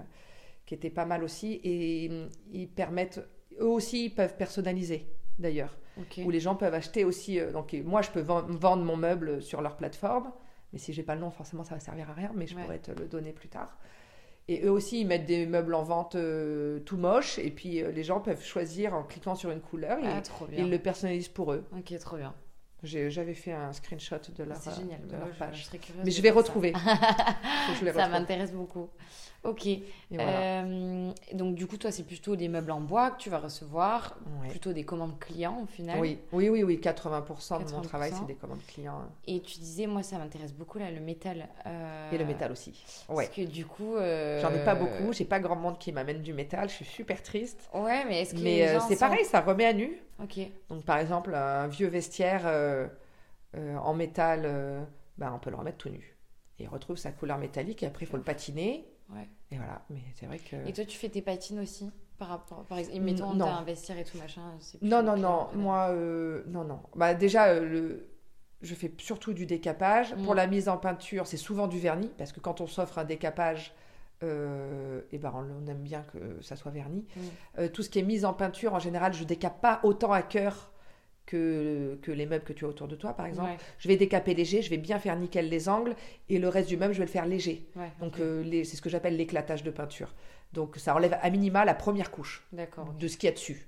qui 0.71 0.75
était 0.75 0.89
pas 0.89 1.03
mal 1.03 1.21
aussi. 1.21 1.59
Et 1.65 2.07
mm, 2.07 2.29
ils 2.53 2.69
permettent, 2.69 3.19
eux 3.59 3.67
aussi, 3.67 4.05
ils 4.05 4.09
peuvent 4.09 4.37
personnaliser 4.37 5.05
d'ailleurs. 5.37 5.77
Où 6.17 6.29
les 6.31 6.39
gens 6.39 6.55
peuvent 6.55 6.73
acheter 6.73 7.03
aussi. 7.03 7.39
Euh, 7.39 7.51
donc 7.51 7.73
moi, 7.83 8.01
je 8.01 8.09
peux 8.09 8.21
vendre 8.21 8.83
mon 8.83 8.95
meuble 8.95 9.41
sur 9.41 9.61
leur 9.61 9.75
plateforme. 9.75 10.31
Mais 10.71 10.79
si 10.79 10.93
j'ai 10.93 11.03
pas 11.03 11.15
le 11.15 11.21
nom, 11.21 11.29
forcément, 11.29 11.65
ça 11.65 11.75
va 11.75 11.81
servir 11.81 12.09
à 12.09 12.13
rien. 12.13 12.31
Mais 12.35 12.47
je 12.47 12.55
pourrais 12.55 12.79
te 12.79 12.91
le 12.91 13.09
donner 13.09 13.33
plus 13.33 13.49
tard. 13.49 13.77
Et 14.47 14.63
eux 14.63 14.71
aussi, 14.71 15.01
ils 15.01 15.07
mettent 15.07 15.25
des 15.25 15.45
meubles 15.45 15.73
en 15.73 15.83
vente 15.83 16.15
euh, 16.15 16.79
tout 16.79 16.95
moches. 16.95 17.37
Et 17.37 17.51
puis, 17.51 17.83
euh, 17.83 17.91
les 17.91 18.03
gens 18.05 18.21
peuvent 18.21 18.43
choisir 18.43 18.93
en 18.93 19.03
cliquant 19.03 19.35
sur 19.35 19.51
une 19.51 19.61
couleur. 19.61 19.99
Ah, 20.01 20.21
ils 20.57 20.69
le 20.69 20.79
personnalisent 20.79 21.27
pour 21.27 21.51
eux. 21.51 21.65
Ok, 21.77 21.93
trop 21.99 22.15
bien. 22.15 22.33
J'avais 22.83 23.35
fait 23.35 23.51
un 23.51 23.73
screenshot 23.73 24.15
de 24.35 24.43
leur, 24.43 24.59
génial. 24.61 25.05
De 25.05 25.17
leur 25.17 25.29
page. 25.31 25.69
Mais 26.03 26.11
je 26.11 26.21
vais 26.21 26.31
retrouver. 26.31 26.73
ça 27.93 28.07
m'intéresse 28.07 28.53
beaucoup. 28.53 28.89
Ok. 29.43 29.67
Euh, 30.13 31.11
donc 31.33 31.55
du 31.55 31.65
coup, 31.65 31.77
toi, 31.77 31.91
c'est 31.91 32.03
plutôt 32.03 32.35
des 32.35 32.47
meubles 32.47 32.71
en 32.71 32.79
bois 32.79 33.09
que 33.11 33.17
tu 33.17 33.29
vas 33.29 33.39
recevoir, 33.39 34.17
plutôt 34.49 34.71
des 34.71 34.83
commandes 34.83 35.17
clients 35.19 35.61
au 35.63 35.65
final. 35.65 35.99
Oui, 35.99 36.19
oui, 36.31 36.49
oui, 36.49 36.63
oui 36.63 36.77
80%, 36.77 37.65
de 37.65 37.71
mon 37.71 37.81
travail, 37.81 38.11
c'est 38.13 38.27
des 38.27 38.35
commandes 38.35 38.63
clients. 38.67 39.01
Et 39.25 39.41
tu 39.41 39.59
disais, 39.59 39.87
moi, 39.87 40.03
ça 40.03 40.19
m'intéresse 40.19 40.53
beaucoup 40.53 40.77
là, 40.77 40.91
le 40.91 40.99
métal. 40.99 41.47
Euh, 41.65 42.11
Et 42.11 42.17
le 42.19 42.25
métal 42.25 42.51
aussi. 42.51 42.83
Ouais. 43.09 43.25
Parce 43.25 43.35
que 43.35 43.41
du 43.41 43.65
coup, 43.65 43.95
euh, 43.95 44.39
j'en 44.41 44.53
ai 44.53 44.63
pas 44.63 44.75
beaucoup. 44.75 45.11
J'ai 45.11 45.25
pas 45.25 45.39
grand 45.39 45.55
monde 45.55 45.79
qui 45.79 45.91
m'amène 45.91 46.21
du 46.21 46.33
métal. 46.33 46.69
Je 46.69 46.75
suis 46.75 46.85
super 46.85 47.23
triste. 47.23 47.69
Ouais, 47.73 48.05
mais 48.05 48.21
est-ce 48.21 48.35
que 48.35 48.41
mais 48.41 48.79
c'est 48.87 48.99
pareil, 48.99 49.25
ça 49.25 49.41
remet 49.41 49.65
à 49.65 49.73
nu. 49.73 49.97
Ok. 50.21 50.39
Donc 50.69 50.83
par 50.83 50.97
exemple, 50.97 51.33
un 51.33 51.67
vieux 51.67 51.87
vestiaire 51.87 52.45
en 53.55 53.93
métal, 53.95 54.87
ben, 55.17 55.31
on 55.33 55.39
peut 55.39 55.49
le 55.49 55.55
remettre 55.55 55.77
tout 55.77 55.89
nu. 55.89 56.15
Et 56.59 56.63
il 56.65 56.67
retrouve 56.67 56.97
sa 56.97 57.11
couleur 57.11 57.39
métallique 57.39 57.81
et 57.81 57.87
après 57.87 58.05
il 58.05 58.07
faut 58.07 58.17
le 58.17 58.23
patiner 58.23 58.85
et 59.51 59.57
voilà, 59.57 59.81
mais 59.89 60.01
c'est 60.15 60.25
vrai 60.25 60.39
que. 60.39 60.55
Et 60.67 60.73
toi, 60.73 60.85
tu 60.85 60.97
fais 60.97 61.09
tes 61.09 61.21
patines 61.21 61.59
aussi 61.59 61.91
par 62.17 62.29
rapport, 62.29 62.63
par 62.65 62.77
exemple, 62.77 62.99
mettons, 63.01 63.37
t'as 63.37 63.45
un 63.45 63.63
vestiaire 63.63 63.97
et 63.97 64.03
tout 64.03 64.17
machin. 64.17 64.41
Non, 64.81 65.03
non, 65.03 65.17
non, 65.17 65.47
moi, 65.55 65.89
euh, 65.89 66.43
non, 66.47 66.63
non. 66.63 66.79
Bah 66.95 67.13
déjà, 67.13 67.47
euh, 67.47 67.65
le, 67.67 68.09
je 68.61 68.75
fais 68.75 68.93
surtout 68.99 69.33
du 69.33 69.45
décapage. 69.45 70.15
Pour 70.23 70.33
mm. 70.33 70.37
la 70.37 70.47
mise 70.47 70.69
en 70.69 70.77
peinture, 70.77 71.27
c'est 71.27 71.37
souvent 71.37 71.67
du 71.67 71.79
vernis 71.79 72.11
parce 72.17 72.31
que 72.31 72.39
quand 72.39 72.61
on 72.61 72.67
s'offre 72.67 72.99
un 72.99 73.03
décapage, 73.03 73.73
euh, 74.23 75.01
et 75.11 75.17
ben 75.17 75.33
on, 75.35 75.67
aime 75.67 75.81
bien 75.81 76.03
que 76.03 76.41
ça 76.41 76.55
soit 76.55 76.71
verni. 76.71 77.05
Mm. 77.57 77.67
tout 77.69 77.83
ce 77.83 77.89
qui 77.89 77.99
est 77.99 78.03
mise 78.03 78.23
en 78.23 78.33
peinture, 78.33 78.73
en 78.73 78.79
général, 78.79 79.13
je 79.13 79.23
décape 79.23 79.59
pas 79.59 79.79
autant 79.83 80.11
à 80.11 80.21
cœur 80.21 80.70
que, 81.25 81.97
que 82.01 82.11
les 82.11 82.25
meubles 82.25 82.43
que 82.43 82.53
tu 82.53 82.65
as 82.65 82.67
autour 82.67 82.87
de 82.87 82.95
toi, 82.95 83.13
par 83.13 83.25
exemple. 83.25 83.49
Je 83.77 83.87
vais 83.87 83.97
décaper 83.97 84.33
léger, 84.33 84.61
je 84.61 84.69
vais 84.69 84.77
bien 84.77 84.99
faire 84.99 85.15
nickel 85.15 85.49
les 85.49 85.69
angles, 85.69 85.95
et 86.29 86.39
le 86.39 86.47
reste 86.49 86.67
du 86.67 86.77
meuble, 86.77 86.93
je 86.93 86.99
vais 86.99 87.05
le 87.05 87.11
faire 87.11 87.25
léger. 87.25 87.67
Donc, 87.99 88.19
euh, 88.19 88.43
c'est 88.63 88.75
ce 88.75 88.81
que 88.81 88.89
j'appelle 88.89 89.15
l'éclatage 89.15 89.63
de 89.63 89.71
peinture. 89.71 90.13
Donc, 90.53 90.75
ça 90.77 90.93
enlève 90.95 91.17
à 91.21 91.29
minima 91.29 91.63
la 91.63 91.73
première 91.73 92.11
couche 92.11 92.45
de 92.99 93.07
ce 93.07 93.17
qu'il 93.17 93.27
y 93.27 93.31
a 93.31 93.33
dessus. 93.33 93.67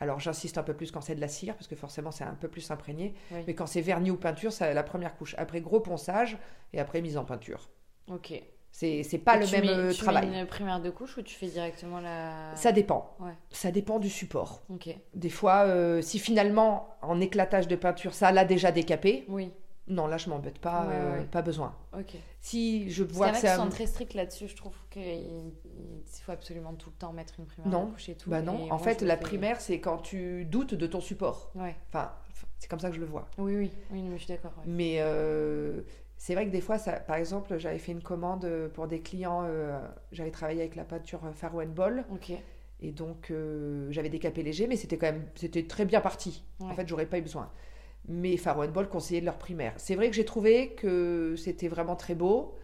Alors, 0.00 0.18
j'insiste 0.18 0.56
un 0.56 0.62
peu 0.62 0.74
plus 0.74 0.90
quand 0.90 1.02
c'est 1.02 1.14
de 1.14 1.20
la 1.20 1.28
cire, 1.28 1.54
parce 1.54 1.66
que 1.66 1.76
forcément, 1.76 2.10
c'est 2.10 2.24
un 2.24 2.34
peu 2.34 2.48
plus 2.48 2.70
imprégné. 2.70 3.14
Mais 3.46 3.54
quand 3.54 3.66
c'est 3.66 3.80
vernis 3.82 4.10
ou 4.10 4.16
peinture, 4.16 4.52
c'est 4.52 4.72
la 4.74 4.82
première 4.82 5.14
couche. 5.16 5.34
Après, 5.38 5.60
gros 5.60 5.80
ponçage, 5.80 6.38
et 6.72 6.80
après, 6.80 7.00
mise 7.02 7.16
en 7.16 7.24
peinture. 7.24 7.68
Ok. 8.08 8.32
C'est 8.72 9.18
pas 9.24 9.36
le 9.36 9.46
même 9.50 9.68
euh, 9.68 9.92
travail. 9.92 10.24
Tu 10.26 10.30
mets 10.30 10.40
une 10.40 10.46
primaire 10.46 10.80
de 10.80 10.90
couche 10.90 11.16
ou 11.18 11.22
tu 11.22 11.34
fais 11.34 11.48
directement 11.48 12.00
la. 12.00 12.54
Ça 12.56 12.72
dépend. 12.72 13.16
Ça 13.50 13.70
dépend 13.70 13.98
du 13.98 14.08
support. 14.10 14.62
Des 15.14 15.30
fois, 15.30 15.64
euh, 15.66 16.00
si 16.02 16.18
finalement, 16.18 16.88
en 17.02 17.20
éclatage 17.20 17.68
de 17.68 17.76
peinture, 17.76 18.14
ça 18.14 18.32
l'a 18.32 18.44
déjà 18.44 18.72
décapé, 18.72 19.24
oui. 19.28 19.50
Non, 19.88 20.06
là, 20.06 20.18
je 20.18 20.30
m'embête 20.30 20.60
pas, 20.60 20.86
Ouais, 20.86 21.18
ouais. 21.18 21.24
pas 21.24 21.42
besoin. 21.42 21.74
Ok. 21.98 22.14
Si 22.40 22.88
je 22.90 23.02
vois 23.02 23.30
que 23.30 23.36
a 23.36 23.38
c'est 23.40 23.48
un- 23.48 23.56
sont 23.56 23.68
très 23.70 23.86
stricts 23.86 24.14
là-dessus, 24.14 24.46
je 24.46 24.54
trouve 24.54 24.74
qu'il 24.88 25.50
faut 26.22 26.30
absolument 26.30 26.74
tout 26.74 26.90
le 26.90 26.96
temps 26.96 27.12
mettre 27.12 27.34
une 27.40 27.46
primaire 27.46 27.72
Non. 27.72 27.86
de 27.86 27.90
couche 27.90 28.08
et 28.08 28.14
tout. 28.14 28.30
Bah 28.30 28.38
et 28.38 28.42
non, 28.42 28.52
moi, 28.66 28.72
en 28.72 28.78
fait, 28.78 29.02
la 29.02 29.16
fais- 29.16 29.22
primaire, 29.22 29.60
c'est 29.60 29.80
quand 29.80 29.98
tu 29.98 30.44
doutes 30.44 30.74
de 30.74 30.86
ton 30.86 31.00
support. 31.00 31.50
Ouais. 31.56 31.74
Enfin, 31.88 32.12
c'est 32.60 32.68
comme 32.70 32.78
ça 32.78 32.88
que 32.90 32.94
je 32.94 33.00
le 33.00 33.06
vois. 33.06 33.26
Oui, 33.36 33.56
oui, 33.56 33.70
oui, 33.90 34.02
mais 34.02 34.16
je 34.16 34.22
suis 34.24 34.32
d'accord. 34.32 34.52
Mais 34.64 34.98
euh, 35.00 35.80
c'est 36.22 36.34
vrai 36.34 36.44
que 36.44 36.50
des 36.50 36.60
fois, 36.60 36.76
ça, 36.76 36.92
par 37.00 37.16
exemple, 37.16 37.56
j'avais 37.56 37.78
fait 37.78 37.92
une 37.92 38.02
commande 38.02 38.46
pour 38.74 38.86
des 38.86 39.00
clients, 39.00 39.40
euh, 39.44 39.80
j'avais 40.12 40.30
travaillé 40.30 40.60
avec 40.60 40.76
la 40.76 40.84
peinture 40.84 41.20
Faro 41.34 41.62
and 41.62 41.68
Ball, 41.68 42.04
et 42.82 42.92
donc 42.92 43.30
euh, 43.30 43.86
j'avais 43.90 44.10
des 44.10 44.18
capés 44.18 44.42
légers, 44.42 44.66
mais 44.66 44.76
c'était 44.76 44.98
quand 44.98 45.06
même, 45.06 45.24
c'était 45.34 45.62
très 45.66 45.86
bien 45.86 46.02
parti. 46.02 46.44
En 46.60 46.74
fait, 46.74 46.86
j'aurais 46.86 47.06
pas 47.06 47.16
eu 47.16 47.22
besoin. 47.22 47.50
Mais 48.06 48.36
Faro 48.36 48.62
and 48.64 48.68
Ball 48.68 48.86
conseillait 48.90 49.22
de 49.22 49.24
leur 49.26 49.38
primaire. 49.38 49.72
C'est 49.78 49.94
vrai 49.94 50.10
que 50.10 50.14
j'ai 50.14 50.26
trouvé 50.26 50.74
que 50.74 51.36
c'était 51.38 51.68
vraiment 51.68 51.96
très 51.96 52.14
beau. 52.14 52.54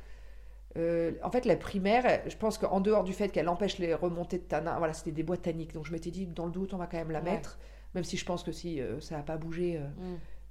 Euh, 0.76 1.12
en 1.22 1.30
fait, 1.30 1.46
la 1.46 1.56
primaire, 1.56 2.20
je 2.28 2.36
pense 2.36 2.58
qu'en 2.58 2.80
dehors 2.80 3.04
du 3.04 3.14
fait 3.14 3.30
qu'elle 3.30 3.48
empêche 3.48 3.78
les 3.78 3.94
remontées 3.94 4.36
de 4.38 4.42
tanin, 4.44 4.76
voilà, 4.76 4.92
c'était 4.92 5.12
des 5.12 5.22
bois 5.22 5.38
tanniques. 5.38 5.72
Donc 5.72 5.86
je 5.86 5.92
m'étais 5.92 6.10
dit, 6.10 6.26
dans 6.26 6.44
le 6.44 6.52
doute, 6.52 6.74
on 6.74 6.76
va 6.76 6.86
quand 6.86 6.98
même 6.98 7.10
la 7.10 7.20
Ouais. 7.22 7.30
mettre. 7.32 7.58
Même 7.94 8.04
si 8.04 8.18
je 8.18 8.26
pense 8.26 8.42
que 8.42 8.52
si 8.52 8.82
euh, 8.82 9.00
ça 9.00 9.16
n'a 9.16 9.22
pas 9.22 9.38
bougé, 9.38 9.78
euh, 9.78 9.86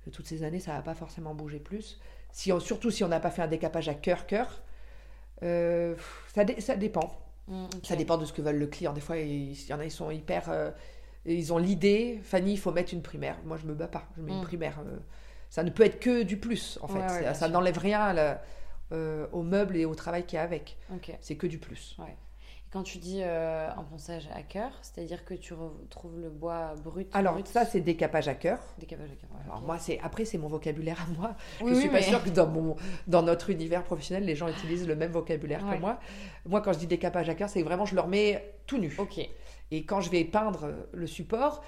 Mm. 0.08 0.10
toutes 0.12 0.26
ces 0.26 0.42
années, 0.44 0.60
ça 0.60 0.74
n'a 0.74 0.82
pas 0.82 0.96
forcément 0.96 1.36
bougé 1.36 1.60
plus. 1.60 2.00
Si 2.36 2.52
on- 2.52 2.60
surtout 2.60 2.92
si 2.92 3.02
on 3.06 3.08
n'a 3.08 3.22
pas 3.22 3.32
fait 3.32 3.42
un 3.42 3.48
décapage 3.48 3.88
à 3.88 3.94
cœur-cœur. 3.94 4.62
Euh, 5.42 5.96
ça, 6.34 6.44
dé- 6.44 6.60
ça 6.60 6.76
dépend. 6.76 7.18
Mm. 7.48 7.66
Ça 7.82 7.96
dépend 7.96 8.18
de 8.18 8.26
ce 8.26 8.34
que 8.34 8.42
veulent 8.42 8.58
le 8.60 8.68
client. 8.68 8.92
Des 8.92 9.00
fois, 9.00 9.16
il 9.18 9.54
il 9.54 9.68
y 9.70 9.74
en 9.74 9.80
a, 9.80 9.86
ils 9.86 9.92
sont 9.92 10.12
hyper. 10.12 10.50
euh, 10.50 10.70
ils 11.26 11.54
ont 11.54 11.58
l'idée, 11.58 12.20
Fanny, 12.24 12.52
il 12.54 12.58
faut 12.58 12.74
mettre 12.74 12.94
une 12.94 13.02
primaire. 13.02 13.38
Moi, 13.46 13.56
je 13.56 13.66
me 13.66 13.74
bats 13.74 13.88
pas. 13.88 14.04
Je 14.18 14.22
mets 14.22 14.34
Mm. 14.34 14.36
une 14.40 14.42
primaire. 14.44 14.80
euh, 14.86 14.98
ça 15.50 15.64
ne 15.64 15.70
peut 15.70 15.84
être 15.84 16.02
que 16.02 16.24
du 16.24 16.36
plus, 16.36 16.78
en 16.82 16.88
fait. 16.90 17.00
Ouais, 17.00 17.28
ouais, 17.28 17.34
Ça- 17.34 17.48
n'enlève 17.48 17.78
rien 17.78 18.02
à 18.02 18.12
la- 18.14 18.42
euh, 18.92 19.28
au 19.32 19.42
meuble 19.42 19.78
et 19.78 19.86
au 19.86 19.96
travail 19.96 20.26
qu'il 20.26 20.36
y 20.36 20.40
a 20.40 20.44
avec. 20.44 20.76
C'est 21.22 21.38
que 21.38 21.48
du 21.48 21.58
plus. 21.58 21.96
Quand 22.76 22.84
tu 22.84 22.98
dis 22.98 23.22
euh, 23.24 23.70
un 23.70 23.84
ponçage 23.84 24.28
à 24.36 24.42
cœur, 24.42 24.70
c'est-à-dire 24.82 25.24
que 25.24 25.34
tu 25.34 25.54
retrouves 25.54 26.20
le 26.20 26.30
bois 26.30 26.74
brut. 26.84 27.08
Alors, 27.14 27.32
brut, 27.36 27.48
ça, 27.48 27.64
c'est 27.64 27.80
décapage 27.80 28.28
à 28.28 28.36
cœur. 28.36 28.60
décapage 28.78 29.10
à 29.12 29.16
cœur. 29.16 29.30
ouais, 29.32 29.40
Alors, 29.46 29.62
moi, 29.62 29.78
c'est 29.80 29.98
après, 30.04 30.26
c'est 30.26 30.38
mon 30.38 30.50
vocabulaire 30.50 31.00
à 31.02 31.10
moi. 31.18 31.36
Oui, 31.62 31.70
je 31.70 31.76
oui, 31.76 31.80
suis 31.84 31.88
pas 31.90 31.96
mais- 31.96 32.02
sûre 32.02 32.22
que 32.22 32.30
dans, 32.32 32.48
mon, 32.48 32.76
dans 33.08 33.22
notre 33.22 33.50
univers 33.50 33.82
professionnel, 33.86 34.26
les 34.26 34.36
gens 34.36 34.50
utilisent 34.50 34.86
le 34.86 34.98
même 34.98 35.14
vocabulaire 35.14 35.66
Ouais. 35.66 35.76
que 35.78 35.80
moi. 35.80 36.02
Moi, 36.46 36.60
quand 36.60 36.74
je 36.74 36.80
dis 36.80 36.88
décapage 36.88 37.30
à 37.30 37.34
cœur, 37.36 37.48
c'est 37.48 37.62
que 37.62 37.66
vraiment, 37.66 37.86
je 37.86 37.96
le 37.96 38.02
remets 38.02 38.44
tout 38.68 38.78
nu. 38.78 38.94
Ok. 38.98 39.20
Et 39.72 39.86
quand 39.86 40.02
je 40.02 40.10
vais 40.12 40.26
peindre 40.26 40.74
le 40.92 41.08
support, 41.08 41.64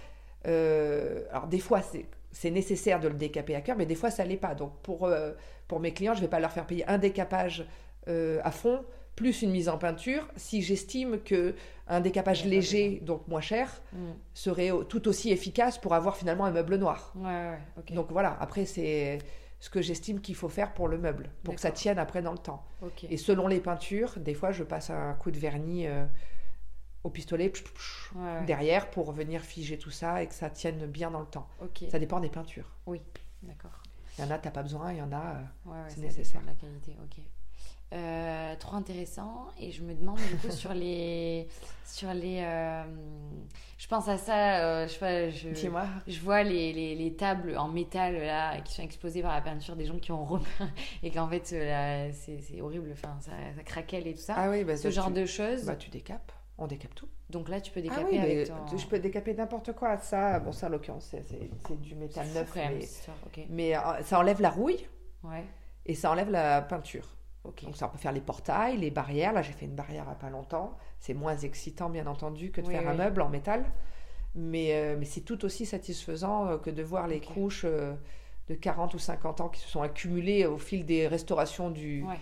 euh, 0.46 1.24
alors 1.32 1.48
des 1.48 1.60
fois 1.60 1.82
c'est 1.82 2.06
c'est 2.32 2.52
nécessaire 2.52 3.00
de 3.00 3.08
le 3.08 3.16
décaper 3.16 3.56
à 3.56 3.62
cœur, 3.62 3.78
mais 3.78 3.86
des 3.86 3.96
fois 3.96 4.12
ça 4.12 4.26
l'est 4.26 4.36
pas. 4.38 4.54
Donc 4.56 4.74
pour, 4.84 5.06
euh, 5.06 5.32
pour 5.70 5.80
mes 5.80 5.94
clients, 5.94 6.14
je 6.14 6.22
vais 6.22 6.28
pas 6.28 6.40
leur 6.42 6.52
faire 6.52 6.68
payer 6.68 6.86
un 6.88 6.98
décapage 7.00 7.66
euh, 8.10 8.40
à 8.44 8.52
fond 8.52 8.84
plus 9.18 9.42
une 9.42 9.52
mise 9.52 9.68
en 9.68 9.78
peinture 9.78 10.26
si 10.38 10.62
j'estime 10.62 11.20
que 11.20 11.56
un 11.88 12.00
décapage 12.00 12.46
léger, 12.46 13.00
donc 13.02 13.28
moins 13.28 13.42
cher, 13.42 13.82
Mm. 13.92 13.98
serait 14.34 14.72
tout 14.88 15.08
aussi 15.10 15.32
efficace 15.32 15.78
pour 15.78 15.94
avoir 15.94 16.16
finalement 16.16 16.46
un 16.46 16.52
meuble 16.52 16.76
noir. 16.78 17.12
Ouais, 17.16 17.26
ouais. 17.26 17.96
Donc 17.96 18.12
voilà, 18.12 18.38
après 18.40 18.66
c'est 18.66 19.18
ce 19.60 19.70
que 19.72 19.82
j'estime 19.82 20.22
qu'il 20.22 20.36
faut 20.36 20.50
faire 20.50 20.74
pour 20.74 20.88
le 20.88 20.98
meuble, 21.00 21.30
pour 21.44 21.56
que 21.56 21.62
ça 21.62 21.72
tienne 21.72 21.98
après 22.00 22.22
dans 22.22 22.32
le 22.34 22.38
temps. 22.38 22.64
Et 23.10 23.18
selon 23.18 23.48
les 23.48 23.60
peintures, 23.60 24.14
des 24.20 24.34
fois 24.36 24.52
je 24.52 24.64
passe 24.64 24.90
un 24.92 25.14
coup 25.16 25.32
de 25.32 25.40
vernis 25.40 25.88
euh, 25.88 26.06
au 27.04 27.10
pistolet 27.10 27.50
pch, 27.50 27.64
pch, 27.64 27.74
pch, 27.74 28.12
Ouais, 28.16 28.22
ouais. 28.40 28.46
derrière 28.46 28.90
pour 28.92 29.12
venir 29.14 29.42
figer 29.42 29.78
tout 29.80 29.90
ça 29.92 30.22
et 30.22 30.28
que 30.28 30.34
ça 30.36 30.50
tienne 30.52 30.86
bien 30.86 31.10
dans 31.10 31.22
le 31.22 31.26
temps. 31.26 31.48
Ça 31.90 31.98
dépend 32.00 32.20
des 32.20 32.30
peintures. 32.30 32.70
D'accord. 33.44 33.82
Il 34.18 34.24
y 34.26 34.28
en 34.28 34.32
a, 34.32 34.38
t'as 34.40 34.52
pas 34.52 34.64
besoin, 34.64 34.92
il 34.94 34.98
y 35.00 35.02
en 35.02 35.12
a. 35.12 35.16
euh, 35.36 35.42
Ouais, 35.66 35.72
ouais, 35.78 35.78
C'est 35.90 36.02
nécessaire. 36.02 36.42
dépend 36.42 36.54
de 36.54 36.56
la 36.72 36.80
qualité, 36.80 36.96
ok. 37.04 37.24
Euh, 37.94 38.56
trop 38.58 38.76
intéressant. 38.76 39.48
Et 39.60 39.72
je 39.72 39.82
me 39.84 39.94
demande 39.94 40.18
du 40.18 40.36
coup 40.38 40.52
sur 40.52 40.74
les. 40.74 41.48
Sur 41.86 42.14
les 42.14 42.42
euh, 42.42 42.84
je 43.78 43.88
pense 43.88 44.10
à 44.10 44.18
ça, 44.18 44.58
euh, 44.60 44.88
je 44.88 44.92
sais 44.94 45.00
pas, 45.00 45.30
je, 45.30 45.50
Dis-moi. 45.50 45.86
je 46.06 46.20
vois 46.20 46.44
les, 46.44 46.74
les, 46.74 46.96
les 46.96 47.14
tables 47.16 47.58
en 47.58 47.70
métal 47.70 48.16
là 48.18 48.60
qui 48.60 48.74
sont 48.74 48.82
exposées 48.84 49.22
par 49.22 49.34
la 49.34 49.40
peinture 49.42 49.78
des 49.78 49.86
gens 49.86 49.98
qui 50.00 50.12
ont 50.12 50.26
repeint 50.26 50.70
et 51.04 51.12
qu'en 51.12 51.30
fait 51.30 51.46
c'est 51.46 52.60
horrible, 52.62 52.90
enfin 52.92 53.16
ça, 53.22 53.32
ça 53.56 53.64
craquelle 53.64 54.06
et 54.08 54.14
tout 54.16 54.20
ça. 54.22 54.34
Ah 54.36 54.50
oui, 54.50 54.66
bah, 54.66 54.76
Ce 54.76 54.90
genre 54.92 55.08
tu, 55.08 55.14
de 55.14 55.26
choses. 55.26 55.64
Bah, 55.66 55.78
tu 55.78 55.90
décapes. 55.90 56.34
On 56.60 56.66
décape 56.68 56.96
tout. 56.96 57.08
Donc 57.30 57.50
là 57.50 57.62
tu 57.62 57.72
peux 57.72 57.80
Ah 57.82 57.84
décaper 57.84 58.06
oui, 58.12 58.18
avec 58.20 58.48
ton. 58.48 58.78
je 58.78 58.88
peux 58.88 59.00
décaper 59.00 59.34
n'importe 59.34 59.74
quoi. 59.74 59.98
Ça, 59.98 60.40
bon, 60.40 60.52
ça 60.52 60.68
en 60.68 60.70
l'occurrence, 60.70 61.08
c'est- 61.12 61.24
du 61.82 61.96
métal 61.96 62.28
neuf. 62.34 62.52
quand 62.54 62.60
même, 62.62 62.80
mais 63.50 63.76
euh, 63.78 64.02
ça 64.04 64.20
enlève 64.20 64.42
la 64.42 64.50
rouille 64.50 64.88
Ouais. 65.24 65.44
et 65.86 65.94
ça 65.94 66.10
enlève 66.12 66.30
la 66.32 66.62
peinture. 66.62 67.08
Donc 67.64 67.78
ça, 67.78 67.88
on 67.88 67.90
peut 67.90 67.98
faire 67.98 68.12
les 68.12 68.20
portails, 68.22 68.76
les 68.78 68.92
barrières. 68.92 69.32
Là, 69.32 69.42
j'ai 69.42 69.54
fait 69.54 69.66
une 69.66 69.76
barrière 69.76 70.04
il 70.04 70.08
n'y 70.08 70.12
a 70.12 70.16
pas 70.16 70.30
longtemps. 70.30 70.76
C'est 71.00 71.14
moins 71.14 71.38
excitant, 71.38 71.90
bien 71.90 72.06
entendu, 72.08 72.52
que 72.52 72.60
de 72.60 72.68
Oui, 72.68 72.74
faire 72.74 72.86
un 72.88 72.92
oui. 72.92 72.98
meuble 72.98 73.22
en 73.22 73.30
métal. 73.30 73.64
Mais, 74.36 74.74
euh, 74.74 74.98
mais 75.00 75.06
c'est 75.06 75.22
tout 75.22 75.46
aussi 75.46 75.66
satisfaisant 75.66 76.48
euh, 76.48 76.58
que 76.58 76.70
de 76.70 76.84
voir 76.84 77.08
les 77.08 77.22
couches 77.22 77.64
euh, 77.66 77.94
de 78.50 78.56
40 78.56 78.94
ou 78.96 79.00
50 79.00 79.40
ans 79.42 79.48
qui 79.50 79.62
se 79.62 79.70
sont 79.70 79.82
accumulées 79.82 80.46
au 80.46 80.58
fil 80.58 80.86
des 80.86 81.08
restaurations 81.08 81.70
du, 81.70 82.04
Ouais. 82.04 82.18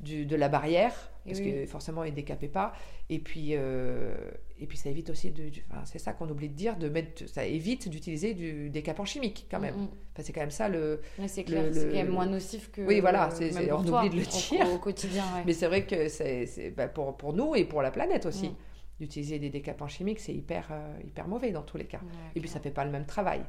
du- 0.00 0.26
de 0.26 0.34
la 0.36 0.48
barrière. 0.48 1.10
Parce 1.24 1.38
oui. 1.38 1.52
que 1.52 1.66
forcément, 1.66 2.04
ils 2.04 2.10
ne 2.10 2.16
décapaient 2.16 2.48
pas. 2.48 2.74
Et 3.08 3.18
puis, 3.18 3.50
euh, 3.52 4.14
et 4.58 4.66
puis 4.66 4.76
ça 4.76 4.90
évite 4.90 5.08
aussi, 5.10 5.30
de, 5.30 5.50
enfin, 5.70 5.82
c'est 5.84 5.98
ça 5.98 6.12
qu'on 6.12 6.28
oublie 6.28 6.48
de 6.50 6.54
dire, 6.54 6.76
de 6.76 6.88
mettre, 6.88 7.26
ça 7.28 7.44
évite 7.46 7.88
d'utiliser 7.88 8.34
du 8.34 8.68
décapant 8.70 9.04
chimique 9.04 9.46
quand 9.50 9.60
même. 9.60 9.74
Mm, 9.74 9.82
mm. 9.82 9.88
Enfin, 10.12 10.22
c'est 10.22 10.32
quand 10.32 10.42
même 10.42 10.50
ça 10.50 10.68
le, 10.68 11.00
Ouais, 11.18 11.28
c'est 11.28 11.44
clair, 11.44 11.64
c'est 11.72 11.88
quand 11.88 11.94
même 11.94 12.08
moins 12.10 12.26
nocif 12.26 12.70
que. 12.70 12.82
Oui, 12.82 13.00
voilà, 13.00 13.30
c'est- 13.30 13.72
on 13.72 13.82
toi, 13.82 14.00
oublie 14.00 14.10
de 14.10 14.16
le 14.16 14.26
dire. 14.26 14.72
Au, 14.72 14.78
quotidien, 14.78 15.24
ouais. 15.34 15.42
Mais 15.46 15.52
c'est 15.54 15.66
vrai 15.66 15.86
que 15.86 16.08
c'est 16.08 16.74
bah, 16.76 16.88
pour, 16.88 17.16
pour 17.16 17.32
nous 17.32 17.54
et 17.54 17.64
pour 17.64 17.80
la 17.82 17.90
planète 17.90 18.26
aussi. 18.26 18.50
Mm. 18.50 18.56
D'utiliser 19.00 19.40
des 19.40 19.50
décapants 19.50 19.88
chimiques, 19.88 20.20
c'est 20.20 20.32
hyper, 20.34 20.68
euh, 20.70 20.96
hyper 21.04 21.26
mauvais 21.26 21.50
dans 21.50 21.62
tous 21.62 21.76
les 21.76 21.84
cas. 21.86 21.98
Ouais, 21.98 22.18
Et 22.36 22.40
puis 22.40 22.48
ça 22.48 22.60
clairement. 22.60 22.62
fait 22.62 22.70
pas 22.70 22.84
le 22.84 22.90
même 22.92 23.06
travail. 23.06 23.40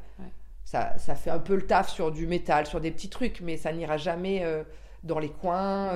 Ça, 0.64 0.98
ça 0.98 1.14
fait 1.14 1.30
un 1.30 1.38
peu 1.38 1.56
le 1.56 1.68
taf 1.68 1.90
sur 1.92 2.12
du 2.12 2.26
métal, 2.26 2.66
sur 2.66 2.82
des 2.82 2.90
petits 2.90 3.10
trucs, 3.10 3.42
mais 3.42 3.56
ça 3.56 3.72
n'ira 3.72 3.98
jamais 3.98 4.44
euh, 4.44 4.64
dans 5.04 5.20
les 5.20 5.30
coins. 5.30 5.92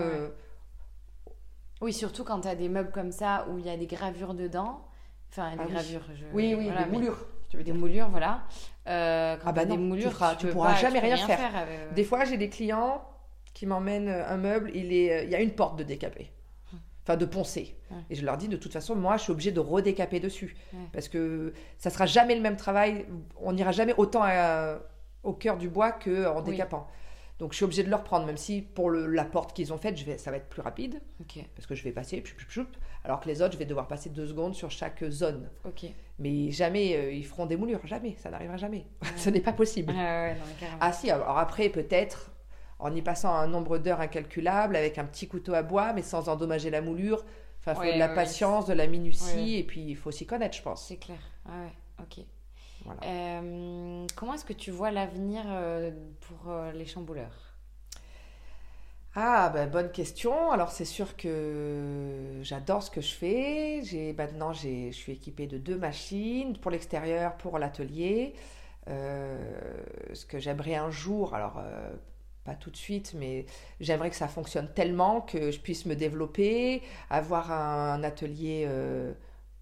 Euh, 1.81 1.85
Oui, 1.85 1.93
surtout 1.93 2.23
quand 2.23 2.41
tu 2.41 2.47
as 2.47 2.55
des 2.55 2.69
meubles 2.69 2.91
comme 2.91 3.11
ça 3.11 3.45
où 3.49 3.57
il 3.57 3.65
y 3.65 3.69
a 3.69 3.77
des 3.77 3.87
gravures 3.87 4.33
dedans. 4.33 4.81
Enfin, 5.31 5.51
des 5.51 5.57
Ah 5.59 5.63
oui. 5.67 5.73
gravures. 5.73 6.01
je- 6.15 6.25
Oui, 6.33 6.55
oui, 6.57 6.65
voilà, 6.65 6.83
des 6.83 6.85
mais- 6.91 6.97
moulures. 6.97 7.25
Tu 7.49 7.57
veux 7.57 7.63
Des 7.63 7.73
moulures, 7.73 8.09
voilà. 8.09 8.41
Euh, 8.87 9.35
quand 9.37 9.49
Ah 9.49 9.51
bah 9.53 9.65
des 9.65 9.71
non, 9.71 9.75
tu 9.77 9.81
moulures, 9.81 10.11
feras- 10.11 10.35
tu 10.35 10.45
peux 10.47 10.53
pourras 10.53 10.73
pas- 10.73 10.79
jamais 10.79 10.99
rien 10.99 11.17
faire. 11.17 11.55
avec- 11.55 11.93
Des 11.95 12.03
fois, 12.03 12.23
j'ai 12.25 12.37
des 12.37 12.49
clients 12.49 13.03
qui 13.55 13.65
m'emmènent 13.65 14.07
un 14.09 14.37
meuble, 14.37 14.69
il, 14.75 14.93
est, 14.93 15.11
euh, 15.11 15.23
il 15.23 15.29
y 15.31 15.35
a 15.35 15.41
une 15.41 15.51
porte 15.51 15.77
de 15.79 15.83
décapé. 15.83 16.31
Enfin, 17.03 17.17
de 17.17 17.25
poncer. 17.25 17.75
Ouais. 17.89 17.97
Et 18.11 18.15
je 18.15 18.23
leur 18.23 18.37
dis, 18.37 18.47
de 18.49 18.55
toute 18.57 18.71
façon, 18.71 18.95
moi, 18.95 19.17
je 19.17 19.23
suis 19.23 19.31
obligée 19.31 19.51
de 19.51 19.59
redécaper 19.59 20.19
dessus. 20.19 20.55
Ouais. 20.73 20.79
Parce 20.93 21.07
que 21.09 21.53
ça 21.79 21.89
sera 21.89 22.05
jamais 22.05 22.35
le 22.35 22.41
même 22.41 22.55
travail. 22.55 23.07
On 23.41 23.51
n'ira 23.53 23.71
jamais 23.71 23.95
autant 23.97 24.21
à- 24.23 24.77
au 25.23 25.33
cœur 25.33 25.57
du 25.57 25.69
bois 25.69 25.91
qu'en 25.91 26.37
Oui. 26.43 26.51
décapant. 26.51 26.87
Donc, 27.39 27.53
je 27.53 27.55
suis 27.57 27.63
obligée 27.65 27.83
de 27.83 27.89
le 27.89 27.95
reprendre, 27.95 28.25
même 28.25 28.37
si 28.37 28.61
pour 28.61 28.89
le- 28.89 29.07
la 29.07 29.23
porte 29.25 29.53
qu'ils 29.55 29.71
ont 29.73 29.77
faite, 29.77 29.97
je 29.97 30.03
vais, 30.05 30.17
ça 30.17 30.29
va 30.29 30.37
être 30.37 30.49
plus 30.49 30.61
rapide. 30.61 31.01
Parce 31.55 31.65
que 31.67 31.73
je 31.73 31.83
vais 31.83 31.91
passer, 31.91 32.21
alors 33.05 33.21
que 33.21 33.27
les 33.29 33.41
autres, 33.41 33.53
je 33.53 33.57
vais 33.57 33.65
devoir 33.65 33.87
passer 33.87 34.09
deux 34.09 34.27
secondes 34.27 34.53
sur 34.55 34.69
chaque 34.71 35.03
zone. 35.09 35.49
Mais 36.19 36.51
jamais, 36.51 36.97
euh, 36.97 37.11
ils 37.13 37.25
feront 37.25 37.45
des 37.45 37.55
moulures. 37.55 37.79
Jamais. 37.85 38.15
Ça 38.17 38.29
n'arrivera 38.29 38.57
jamais. 38.57 38.85
Ce 39.15 39.29
n'est 39.29 39.39
pas 39.39 39.53
possible. 39.53 39.93
Ouais, 39.93 40.33
non. 40.35 40.41
Ah 40.81 40.91
si, 40.91 41.09
alors 41.09 41.37
après 41.37 41.69
peut-être 41.69 42.31
en 42.77 42.93
y 42.93 43.01
passant 43.01 43.33
un 43.33 43.47
nombre 43.47 43.77
d'heures 43.77 44.01
incalculable 44.01 44.75
avec 44.75 44.97
un 44.97 45.05
petit 45.05 45.27
couteau 45.29 45.53
à 45.53 45.63
bois 45.63 45.93
mais 45.93 46.01
sans 46.01 46.27
endommager 46.27 46.69
la 46.69 46.81
moulure. 46.81 47.23
Enfin, 47.61 47.71
il 47.71 47.75
faut 47.75 47.81
Ouais, 47.81 47.93
de 47.93 47.99
la 47.99 48.09
patience, 48.09 48.65
de 48.65 48.73
la 48.73 48.87
minutie 48.87 49.55
et 49.57 49.63
puis 49.63 49.81
il 49.81 49.95
faut 49.95 50.11
s'y 50.11 50.25
connaître, 50.25 50.57
je 50.57 50.61
pense. 50.61 50.87
C'est 50.87 50.97
clair. 50.97 51.19
Ah 51.45 51.51
ouais, 51.63 52.03
ok. 52.03 52.25
Voilà. 52.89 53.03
Euh, 53.05 54.07
comment 54.15 54.33
est-ce 54.33 54.45
que 54.45 54.53
tu 54.53 54.71
vois 54.71 54.89
l'avenir 54.91 55.43
euh, 55.47 55.91
pour 56.21 56.51
euh, 56.51 56.71
les 56.71 56.85
chambouleurs? 56.85 57.53
Ah, 59.15 59.49
ben, 59.53 59.69
bonne 59.69 59.91
question. 59.91 60.51
Alors 60.51 60.71
c'est 60.71 60.85
sûr 60.85 61.17
que 61.17 62.39
j'adore 62.43 62.83
ce 62.83 62.91
que 62.91 63.01
je 63.01 63.13
fais. 63.13 63.81
J'ai 63.83 64.13
maintenant 64.13 64.53
j'ai, 64.53 64.91
je 64.91 64.97
suis 64.97 65.13
équipée 65.13 65.47
de 65.47 65.57
deux 65.57 65.77
machines 65.77 66.57
pour 66.57 66.71
l'extérieur, 66.71 67.35
pour 67.37 67.57
l'atelier. 67.59 68.33
Euh, 68.87 69.37
ce 70.13 70.25
que 70.25 70.39
j'aimerais 70.39 70.75
un 70.75 70.91
jour, 70.91 71.35
alors 71.35 71.57
euh, 71.59 71.95
pas 72.43 72.55
tout 72.55 72.71
de 72.71 72.77
suite, 72.77 73.13
mais 73.17 73.45
j'aimerais 73.79 74.09
que 74.09 74.15
ça 74.15 74.27
fonctionne 74.27 74.69
tellement 74.73 75.21
que 75.21 75.51
je 75.51 75.59
puisse 75.59 75.85
me 75.85 75.95
développer, 75.95 76.81
avoir 77.09 77.51
un 77.51 78.03
atelier 78.03 78.65
euh, 78.67 79.13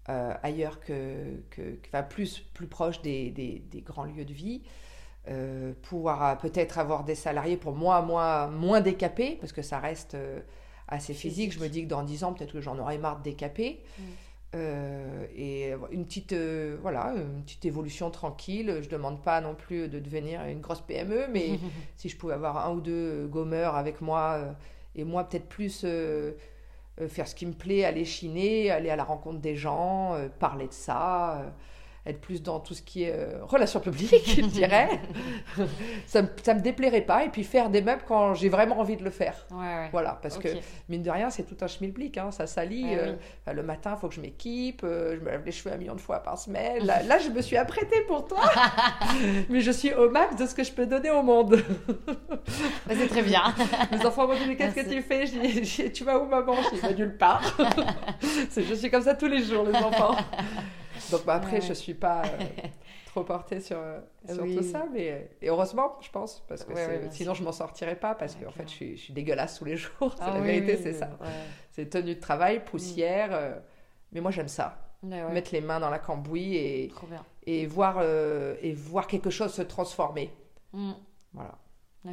euh, 0.08 0.32
ailleurs 0.42 0.80
que, 0.80 1.36
que, 1.50 1.62
que- 1.62 1.86
enfin, 1.88 2.02
plus 2.02 2.40
plus 2.54 2.66
proche 2.66 3.02
des, 3.02 3.30
des- 3.30 3.62
des 3.70 3.80
grands 3.82 4.04
lieux 4.04 4.24
de 4.24 4.32
vie. 4.32 4.62
Euh, 5.28 5.74
pouvoir 5.82 6.24
euh, 6.24 6.34
peut-être 6.36 6.78
avoir 6.78 7.04
des 7.04 7.14
salariés 7.14 7.58
pour 7.58 7.74
moi, 7.74 8.00
moi 8.00 8.46
moins 8.48 8.80
décapés, 8.80 9.36
parce 9.40 9.52
que 9.52 9.60
ça 9.60 9.78
reste 9.78 10.14
euh, 10.14 10.40
assez 10.88 11.12
physique. 11.12 11.52
Je 11.52 11.60
me 11.60 11.68
dis 11.68 11.82
que 11.84 11.88
dans 11.88 12.02
10 12.02 12.24
ans, 12.24 12.32
peut-être 12.32 12.52
que 12.52 12.60
j'en 12.62 12.78
aurai 12.78 12.96
marre 12.96 13.18
de 13.18 13.24
décaper. 13.24 13.82
Mm. 13.98 14.02
Euh, 14.54 15.26
et 15.36 15.72
une 15.90 16.06
petite, 16.06 16.34
voilà, 16.80 17.12
une 17.14 17.42
petite 17.42 17.66
évolution 17.66 18.10
tranquille. 18.10 18.78
Je 18.80 18.88
demande 18.88 19.22
pas 19.22 19.42
non 19.42 19.54
plus 19.54 19.88
de 19.88 19.98
devenir 19.98 20.42
une 20.46 20.60
grosse 20.60 20.80
PME, 20.80 21.26
mais 21.30 21.58
si 21.98 22.08
je 22.08 22.16
pouvais 22.16 22.32
avoir 22.32 22.66
un 22.66 22.72
ou 22.72 22.80
deux 22.80 23.26
gommeurs 23.26 23.74
avec 23.76 24.00
moi 24.00 24.38
et 24.96 25.04
moi 25.04 25.24
peut-être 25.28 25.48
plus 25.50 25.84
faire 27.06 27.28
ce 27.28 27.34
qui 27.34 27.46
me 27.46 27.52
plaît, 27.52 27.84
aller 27.84 28.04
chiner, 28.04 28.70
aller 28.70 28.90
à 28.90 28.96
la 28.96 29.04
rencontre 29.04 29.38
des 29.38 29.54
gens, 29.54 30.16
parler 30.38 30.66
de 30.66 30.72
ça 30.72 31.52
être 32.06 32.20
plus 32.20 32.42
dans 32.42 32.60
tout 32.60 32.74
ce 32.74 32.82
qui 32.82 33.04
est 33.04 33.12
euh, 33.12 33.44
relations 33.44 33.80
publiques, 33.80 34.34
je 34.36 34.46
dirais. 34.46 35.00
ça, 36.06 36.22
me, 36.22 36.28
me 36.28 36.60
déplairait 36.60 37.02
pas. 37.02 37.24
Et 37.24 37.28
puis 37.28 37.44
faire 37.44 37.70
des 37.70 37.82
meubles 37.82 38.02
quand 38.06 38.34
j'ai 38.34 38.48
vraiment 38.48 38.78
envie 38.80 38.96
de 38.96 39.04
le 39.04 39.10
faire. 39.10 39.46
Voilà, 39.92 40.18
parce 40.22 40.38
que 40.38 40.48
mine 40.88 41.02
de 41.02 41.10
rien, 41.10 41.30
c'est 41.30 41.44
tout 41.44 41.56
un 41.60 41.66
schmilblick. 41.66 42.16
Hein, 42.18 42.30
ça 42.30 42.46
salit. 42.46 42.86
Euh, 42.96 43.14
le 43.52 43.62
matin, 43.62 43.94
il 43.96 44.00
faut 44.00 44.08
que 44.08 44.14
je 44.14 44.20
m'équipe. 44.20 44.82
Euh, 44.84 45.16
je 45.18 45.24
me 45.24 45.30
lave 45.30 45.44
les 45.44 45.52
cheveux 45.52 45.74
un 45.74 45.76
million 45.76 45.94
de 45.94 46.00
fois 46.00 46.20
par 46.20 46.38
semaine. 46.38 46.84
Là, 46.86 47.18
je 47.18 47.28
me 47.28 47.42
suis 47.42 47.56
apprêtée 47.56 48.02
pour 48.06 48.26
toi. 48.26 48.40
mais 49.48 49.60
je 49.60 49.70
suis 49.70 49.92
au 49.92 50.10
max 50.10 50.36
de 50.36 50.46
ce 50.46 50.54
que 50.54 50.64
je 50.64 50.72
peux 50.72 50.86
donner 50.86 51.10
au 51.10 51.22
monde. 51.22 51.62
Bah, 52.86 52.94
c'est 52.96 53.08
très 53.08 53.22
bien. 53.22 53.42
Les 53.92 54.04
enfants 54.06 54.26
m'ont 54.26 54.34
dit 54.34 54.56
Qu'est-ce 54.56 54.74
que 54.74 54.88
tu 54.88 55.02
fais? 55.02 55.26
Je 55.26 55.60
dis, 55.60 55.92
Tu 55.92 56.04
vas 56.04 56.18
où, 56.18 56.26
maman? 56.26 56.54
Je 56.62 56.76
dis 56.76 56.82
bah, 56.82 56.92
Nulle 56.92 57.16
part. 57.16 57.56
je 58.56 58.74
suis 58.74 58.90
comme 58.90 59.02
ça 59.02 59.14
tous 59.14 59.26
les 59.26 59.42
jours, 59.42 59.64
les 59.64 59.76
enfants. 59.76 60.16
Donc 61.10 61.24
bah, 61.24 61.34
après, 61.34 61.60
je 61.60 61.68
je 61.68 61.72
suis 61.74 61.94
pas 61.94 62.22
euh, 62.22 62.38
trop 63.06 63.24
portée 63.24 63.60
sur, 63.60 63.78
euh, 63.78 64.00
tout 64.26 64.62
ça, 64.62 64.86
mais 64.92 65.10
euh, 65.10 65.20
et 65.42 65.48
heureusement, 65.48 65.96
je 66.00 66.10
pense, 66.10 66.42
parce 66.48 66.64
que 66.64 66.72
sinon 67.10 67.34
je 67.34 67.42
m'en 67.42 67.52
sortirais 67.52 67.96
pas, 67.96 68.14
parce 68.14 68.34
qu'en 68.34 68.50
fait, 68.50 68.64
je 68.64 68.72
suis, 68.72 68.96
je 68.96 69.02
suis, 69.04 69.12
dégueulasse 69.12 69.58
tous 69.58 69.64
les 69.64 69.76
jours. 69.76 70.14
Ah 70.20 70.32
la 70.34 70.40
vérité, 70.40 70.76
c'est 70.76 70.94
ça. 70.94 71.10
C'est 71.70 71.90
tenue 71.90 72.14
de 72.14 72.20
travail, 72.20 72.64
poussière, 72.64 73.60
mais 74.12 74.20
moi 74.20 74.30
j'aime 74.30 74.48
ça. 74.48 74.78
Mettre 75.02 75.50
les 75.52 75.60
mains 75.60 75.78
dans 75.78 75.90
la 75.90 76.00
cambouis 76.00 76.56
et, 76.56 76.92
et, 77.46 77.66
voir, 77.66 78.02
et 78.02 78.72
voir 78.72 79.06
quelque 79.06 79.30
chose 79.30 79.52
se 79.52 79.62
transformer. 79.62 80.32
Mm. 80.72 80.92
Voilà 81.32 81.54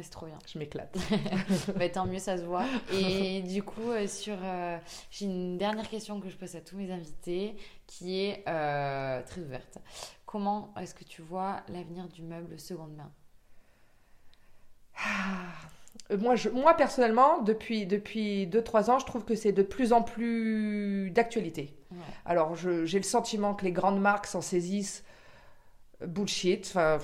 c'est 0.02 0.10
trop 0.10 0.26
bien. 0.26 0.38
Je 0.46 0.58
m'éclate. 0.58 0.96
bah, 1.76 1.88
tant 1.88 2.06
mieux, 2.06 2.18
ça 2.18 2.36
se 2.38 2.42
voit. 2.42 2.64
Et 2.92 3.42
du 3.42 3.62
coup, 3.62 3.90
euh, 3.90 4.06
sur, 4.06 4.36
euh, 4.42 4.78
j'ai 5.10 5.26
une 5.26 5.58
dernière 5.58 5.88
question 5.88 6.20
que 6.20 6.28
je 6.28 6.36
pose 6.36 6.54
à 6.56 6.60
tous 6.60 6.76
mes 6.76 6.90
invités 6.90 7.56
qui 7.86 8.20
est 8.20 8.44
euh, 8.48 9.22
très 9.22 9.40
ouverte. 9.40 9.78
Comment 10.24 10.74
est-ce 10.80 10.94
que 10.94 11.04
tu 11.04 11.22
vois 11.22 11.60
l'avenir 11.68 12.08
du 12.08 12.22
meuble 12.22 12.58
seconde 12.58 12.94
main? 12.96 13.10
Ah, 14.98 16.16
moi, 16.18 16.36
je, 16.36 16.48
moi, 16.48 16.74
personnellement, 16.74 17.42
depuis 17.42 17.86
2-3 17.86 17.86
depuis 18.48 18.90
ans, 18.90 18.98
je 18.98 19.06
trouve 19.06 19.24
que 19.24 19.34
c'est 19.34 19.52
de 19.52 19.62
plus 19.62 19.92
en 19.92 20.02
plus 20.02 21.10
d'actualité. 21.10 21.74
Alors, 22.24 22.56
j'ai 22.56 22.98
le 22.98 23.04
sentiment 23.04 23.54
que 23.54 23.64
les 23.64 23.72
grandes 23.72 24.00
marques 24.00 24.26
s'en 24.26 24.40
saisissent 24.40 25.04
bullshit. 26.04 26.66
Enfin, 26.66 26.98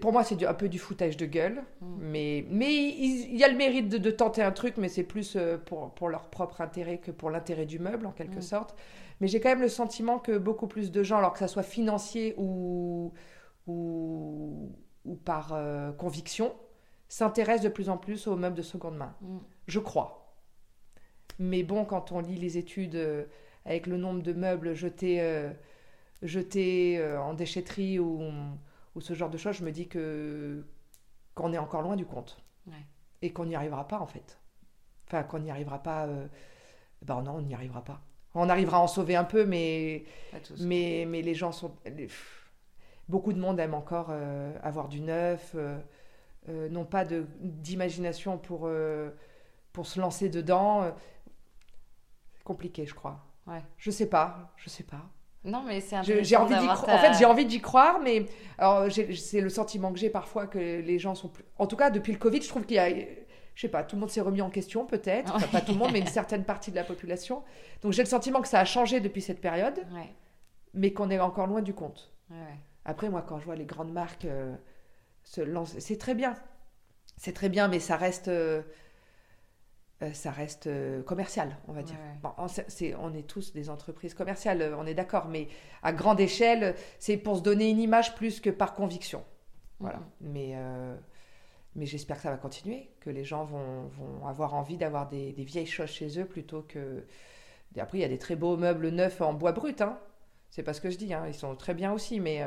pour 0.00 0.12
moi, 0.12 0.24
c'est 0.24 0.44
un 0.46 0.54
peu 0.54 0.68
du 0.68 0.78
foutage 0.78 1.16
de 1.16 1.26
gueule. 1.26 1.62
Mm. 1.80 1.96
Mais, 2.00 2.46
mais 2.50 2.74
il, 2.74 3.36
y 3.36 3.44
a 3.44 3.48
le 3.48 3.56
mérite 3.56 3.88
de, 3.88 4.10
tenter 4.10 4.42
un 4.42 4.52
truc, 4.52 4.76
mais 4.78 4.88
c'est 4.88 5.02
plus 5.02 5.36
euh, 5.36 5.58
pour, 5.58 5.92
pour, 5.94 6.08
leur 6.08 6.28
propre 6.28 6.60
intérêt 6.60 6.98
que 6.98 7.10
pour 7.10 7.30
l'intérêt 7.30 7.66
du 7.66 7.78
meuble, 7.78 8.06
en 8.06 8.12
quelque 8.12 8.38
mm. 8.38 8.42
sorte. 8.42 8.74
Mais 9.20 9.28
j'ai 9.28 9.40
quand 9.40 9.48
même 9.48 9.62
le 9.62 9.68
sentiment 9.68 10.18
que 10.18 10.36
beaucoup 10.36 10.66
plus 10.66 10.90
de 10.90 11.02
gens, 11.02 11.18
alors 11.18 11.32
que 11.32 11.38
ça 11.38 11.48
soit 11.48 11.62
financier 11.62 12.34
ou, 12.36 13.12
ou, 13.66 14.72
ou 15.04 15.14
par 15.16 15.52
euh, 15.52 15.92
conviction, 15.92 16.54
s'intéressent 17.08 17.64
de 17.64 17.70
plus 17.70 17.88
en 17.88 17.96
plus 17.96 18.26
aux 18.26 18.36
meubles 18.36 18.56
de 18.56 18.62
seconde 18.62 18.96
main. 18.96 19.14
Mm. 19.20 19.38
Je 19.68 19.78
crois. 19.78 20.36
Mais 21.38 21.62
bon, 21.62 21.84
quand 21.84 22.12
on 22.12 22.20
lit 22.20 22.36
les 22.36 22.58
études 22.58 22.96
euh, 22.96 23.24
avec 23.64 23.86
le 23.86 23.96
nombre 23.96 24.22
de 24.22 24.32
meubles 24.32 24.74
jetés, 24.74 25.20
jetés 26.22 27.04
en 27.18 27.34
déchetterie 27.34 27.98
ou 27.98 28.22
ou 28.96 29.00
ce 29.00 29.12
genre 29.12 29.30
de 29.30 29.36
choses, 29.36 29.56
je 29.56 29.64
me 29.64 29.70
dis 29.70 29.86
que 29.86 30.66
qu'on 31.34 31.52
est 31.52 31.58
encore 31.58 31.82
loin 31.82 31.96
du 31.96 32.06
compte. 32.06 32.42
Et 33.22 33.32
qu'on 33.32 33.44
n'y 33.44 33.54
arrivera 33.54 33.86
pas, 33.86 34.00
en 34.00 34.06
fait. 34.06 34.40
Enfin, 35.06 35.22
qu'on 35.22 35.38
n'y 35.38 35.50
arrivera 35.50 35.82
pas. 35.82 36.06
Euh... 36.06 36.26
Ben 37.02 37.22
non, 37.22 37.36
on 37.36 37.42
n'y 37.42 37.54
arrivera 37.54 37.84
pas. 37.84 38.00
On 38.38 38.48
arrivera 38.50 38.76
à 38.76 38.80
en 38.80 38.86
sauver 38.86 39.16
un 39.16 39.24
peu, 39.24 39.46
mais, 39.46 40.04
mais, 40.60 41.06
mais 41.08 41.22
les 41.22 41.34
gens 41.34 41.52
sont. 41.52 41.74
Beaucoup 43.08 43.32
de 43.32 43.38
monde 43.38 43.58
aime 43.60 43.74
encore 43.74 44.08
euh, 44.10 44.52
avoir 44.62 44.88
du 44.88 45.00
neuf, 45.00 45.52
euh, 45.54 45.78
euh, 46.48 46.68
n'ont 46.68 46.84
pas 46.84 47.04
d'imagination 47.04 48.36
pour, 48.36 48.68
pour 49.72 49.86
se 49.86 50.00
lancer 50.00 50.28
dedans. 50.28 50.92
C'est 52.34 52.44
compliqué, 52.44 52.84
je 52.84 52.94
crois. 52.94 53.24
Ouais. 53.46 53.62
Je 53.78 53.90
sais 53.90 54.08
pas, 54.08 54.52
je 54.56 54.68
sais 54.68 54.84
pas. 54.84 55.02
Non, 55.44 55.62
mais 55.62 55.80
c'est 55.80 56.02
J'ai 56.02 56.36
envie 56.36 56.56
d'y 56.58 56.68
En 56.68 56.98
fait, 56.98 57.14
j'ai 57.14 57.24
envie 57.24 57.46
d'y 57.46 57.60
croire, 57.60 58.00
mais 58.00 58.26
alors 58.58 58.90
c'est 58.90 59.40
le 59.40 59.48
sentiment 59.48 59.92
que 59.92 59.98
j'ai 59.98 60.10
parfois 60.10 60.46
que 60.46 60.58
les 60.58 60.98
gens 60.98 61.14
sont 61.14 61.28
plus. 61.28 61.44
En 61.58 61.66
tout 61.66 61.76
cas, 61.76 61.88
depuis 61.90 62.12
le 62.12 62.18
Covid, 62.18 62.42
je 62.42 62.48
trouve 62.48 62.66
qu'il 62.66 62.76
y 62.76 62.80
a. 62.80 62.88
Je 63.56 63.62
sais 63.62 63.68
pas, 63.68 63.82
tout 63.82 63.96
le 63.96 64.00
monde 64.00 64.10
s'est 64.10 64.20
remis 64.20 64.42
en 64.42 64.50
question, 64.50 64.84
peut-être. 64.84 65.34
Enfin, 65.34 65.48
pas 65.48 65.60
tout 65.62 65.72
le 65.72 65.78
monde, 65.78 65.90
mais 65.90 66.00
une 66.00 66.06
certaine 66.06 66.44
partie 66.44 66.70
de 66.70 66.76
la 66.76 66.84
population. 66.84 67.42
Donc 67.82 67.92
j'ai 67.92 68.02
le 68.02 68.08
sentiment 68.08 68.42
que 68.42 68.48
ça 68.48 68.60
a 68.60 68.64
changé 68.66 69.00
depuis 69.00 69.22
cette 69.22 69.40
période, 69.40 69.80
mais 70.74 70.92
qu'on 70.92 71.10
est 71.10 71.18
encore 71.18 71.48
loin 71.48 71.62
du 71.62 71.74
compte. 71.74 72.12
Après, 72.84 73.08
moi, 73.08 73.22
quand 73.22 73.40
je 73.40 73.46
vois 73.46 73.56
les 73.56 73.64
grandes 73.64 73.92
marques 73.92 74.26
euh, 74.26 74.54
se 75.24 75.40
lancer, 75.40 75.80
c'est 75.80 75.98
très 75.98 76.14
bien. 76.14 76.36
C'est 77.16 77.32
très 77.32 77.48
bien, 77.48 77.66
mais 77.66 77.80
ça 77.80 77.96
reste. 77.96 78.28
Euh, 78.28 78.62
euh, 80.02 80.12
ça 80.12 80.30
reste 80.30 80.66
euh, 80.66 81.02
commercial, 81.02 81.56
on 81.68 81.72
va 81.72 81.82
dire. 81.82 81.96
on, 82.36 82.46
est, 82.46 82.94
on, 82.96 83.14
est, 83.14 83.26
tous 83.26 83.54
des 83.54 83.70
entreprises 83.70 84.12
commerciales, 84.12 84.74
on 84.78 84.86
est 84.86 84.92
d'accord, 84.92 85.26
mais 85.28 85.48
à 85.82 85.94
grande 85.94 86.20
échelle, 86.20 86.74
c'est 86.98 87.16
pour 87.16 87.38
se 87.38 87.42
donner 87.42 87.70
une 87.70 87.80
image 87.80 88.14
plus 88.14 88.40
que 88.40 88.50
par 88.50 88.74
conviction. 88.74 89.24
Voilà. 89.80 90.00
Mais, 90.20 90.54
mais 91.76 91.86
j'espère 91.86 92.16
que 92.16 92.22
ça 92.22 92.30
va 92.30 92.36
continuer, 92.36 92.90
que 93.00 93.10
les 93.10 93.24
gens 93.24 93.44
vont, 93.44 93.86
vont 93.88 94.26
avoir 94.26 94.54
envie 94.54 94.76
d'avoir 94.76 95.08
des, 95.08 95.32
des, 95.32 95.44
vieilles 95.44 95.66
choses 95.66 95.90
chez 95.90 96.18
eux 96.18 96.26
plutôt 96.26 96.62
que. 96.62 97.04
Après, 97.78 97.98
il 97.98 98.00
y 98.00 98.04
a 98.04 98.08
des 98.08 98.18
très 98.18 98.36
beaux 98.36 98.56
meubles 98.56 98.88
neufs 98.88 99.20
en 99.20 99.34
bois 99.34 99.52
brut, 99.52 99.80
hein. 99.82 99.98
c'est 100.50 100.62
pas 100.62 100.72
ce 100.72 100.80
que 100.80 100.90
je 100.90 100.96
dis, 100.96 101.12
hein. 101.12 101.24
ils 101.28 101.34
sont 101.34 101.54
très 101.56 101.74
bien 101.74 101.92
aussi, 101.92 102.20
mais. 102.20 102.42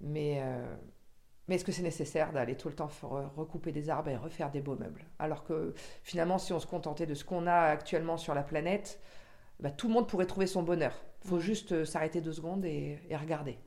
mais 0.00 0.42
mais 1.48 1.56
est-ce 1.56 1.64
que 1.64 1.72
c'est 1.72 1.82
nécessaire 1.82 2.32
d'aller 2.32 2.56
tout 2.56 2.68
le 2.68 2.74
temps 2.74 2.88
recouper 3.36 3.70
des 3.70 3.90
arbres 3.90 4.08
et 4.08 4.16
refaire 4.16 4.50
des 4.50 4.60
beaux 4.60 4.76
meubles? 4.76 5.04
Alors 5.18 5.44
que 5.44 5.74
finalement, 6.02 6.38
si 6.38 6.52
on 6.52 6.58
se 6.58 6.66
contentait 6.66 7.06
de 7.06 7.14
ce 7.14 7.24
qu'on 7.24 7.46
a 7.46 7.54
actuellement 7.54 8.16
sur 8.16 8.34
la 8.34 8.42
planète, 8.42 9.00
bah, 9.60 9.70
tout 9.70 9.88
le 9.88 9.94
monde 9.94 10.08
pourrait 10.08 10.26
trouver 10.26 10.46
son 10.46 10.62
bonheur. 10.62 10.94
Il 11.24 11.28
faut 11.28 11.40
juste 11.40 11.72
euh, 11.72 11.84
s'arrêter 11.84 12.20
deux 12.20 12.32
secondes 12.32 12.64
et, 12.64 12.98
regarder. 13.12 13.58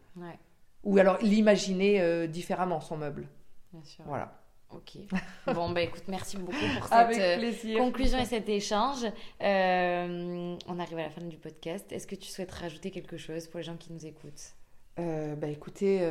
Ou 0.84 0.98
alors 0.98 1.18
l'imaginer 1.22 2.02
euh, 2.02 2.28
différemment, 2.28 2.80
son 2.80 2.98
meuble. 2.98 3.28
Bien 3.74 3.84
sûr. 3.84 4.04
Voilà. 4.08 4.37
Ok. 4.72 4.98
Bon, 5.54 5.70
bah 5.70 5.82
écoute, 5.82 6.04
merci 6.10 6.38
beaucoup 6.38 6.58
pour 6.78 6.88
cette 6.88 7.18
euh, 7.18 7.78
conclusion 7.78 8.18
et 8.20 8.26
cet 8.26 8.50
échange. 8.50 9.06
on 9.40 10.80
arrive 10.80 10.98
à 10.98 11.04
la 11.04 11.10
fin 11.10 11.22
du 11.22 11.38
podcast. 11.38 11.92
Est-ce 11.92 12.06
que 12.06 12.16
tu 12.16 12.30
souhaites 12.30 12.52
rajouter 12.52 12.92
quelque 12.92 13.18
chose 13.18 13.48
pour 13.48 13.60
les 13.60 13.64
gens 13.64 13.78
qui 13.78 13.94
nous 13.94 14.06
écoutent? 14.06 14.54
Bah 14.98 15.48
écoutez 15.48 16.02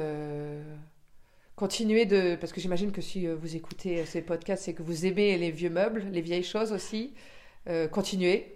continuez 1.56 2.04
de. 2.04 2.36
Parce 2.36 2.52
que 2.52 2.60
j'imagine 2.60 2.92
que 2.92 3.00
si 3.00 3.26
euh, 3.26 3.34
vous 3.34 3.56
écoutez 3.56 4.04
ces 4.06 4.22
podcasts, 4.22 4.64
c'est 4.64 4.74
que 4.74 4.82
vous 4.82 5.06
aimez 5.06 5.36
les 5.38 5.50
vieux 5.50 5.70
meubles, 5.70 6.04
les 6.12 6.20
vieilles 6.20 6.44
choses 6.44 6.70
aussi. 6.70 7.14
Euh, 7.68 7.88
continuez 7.88 8.55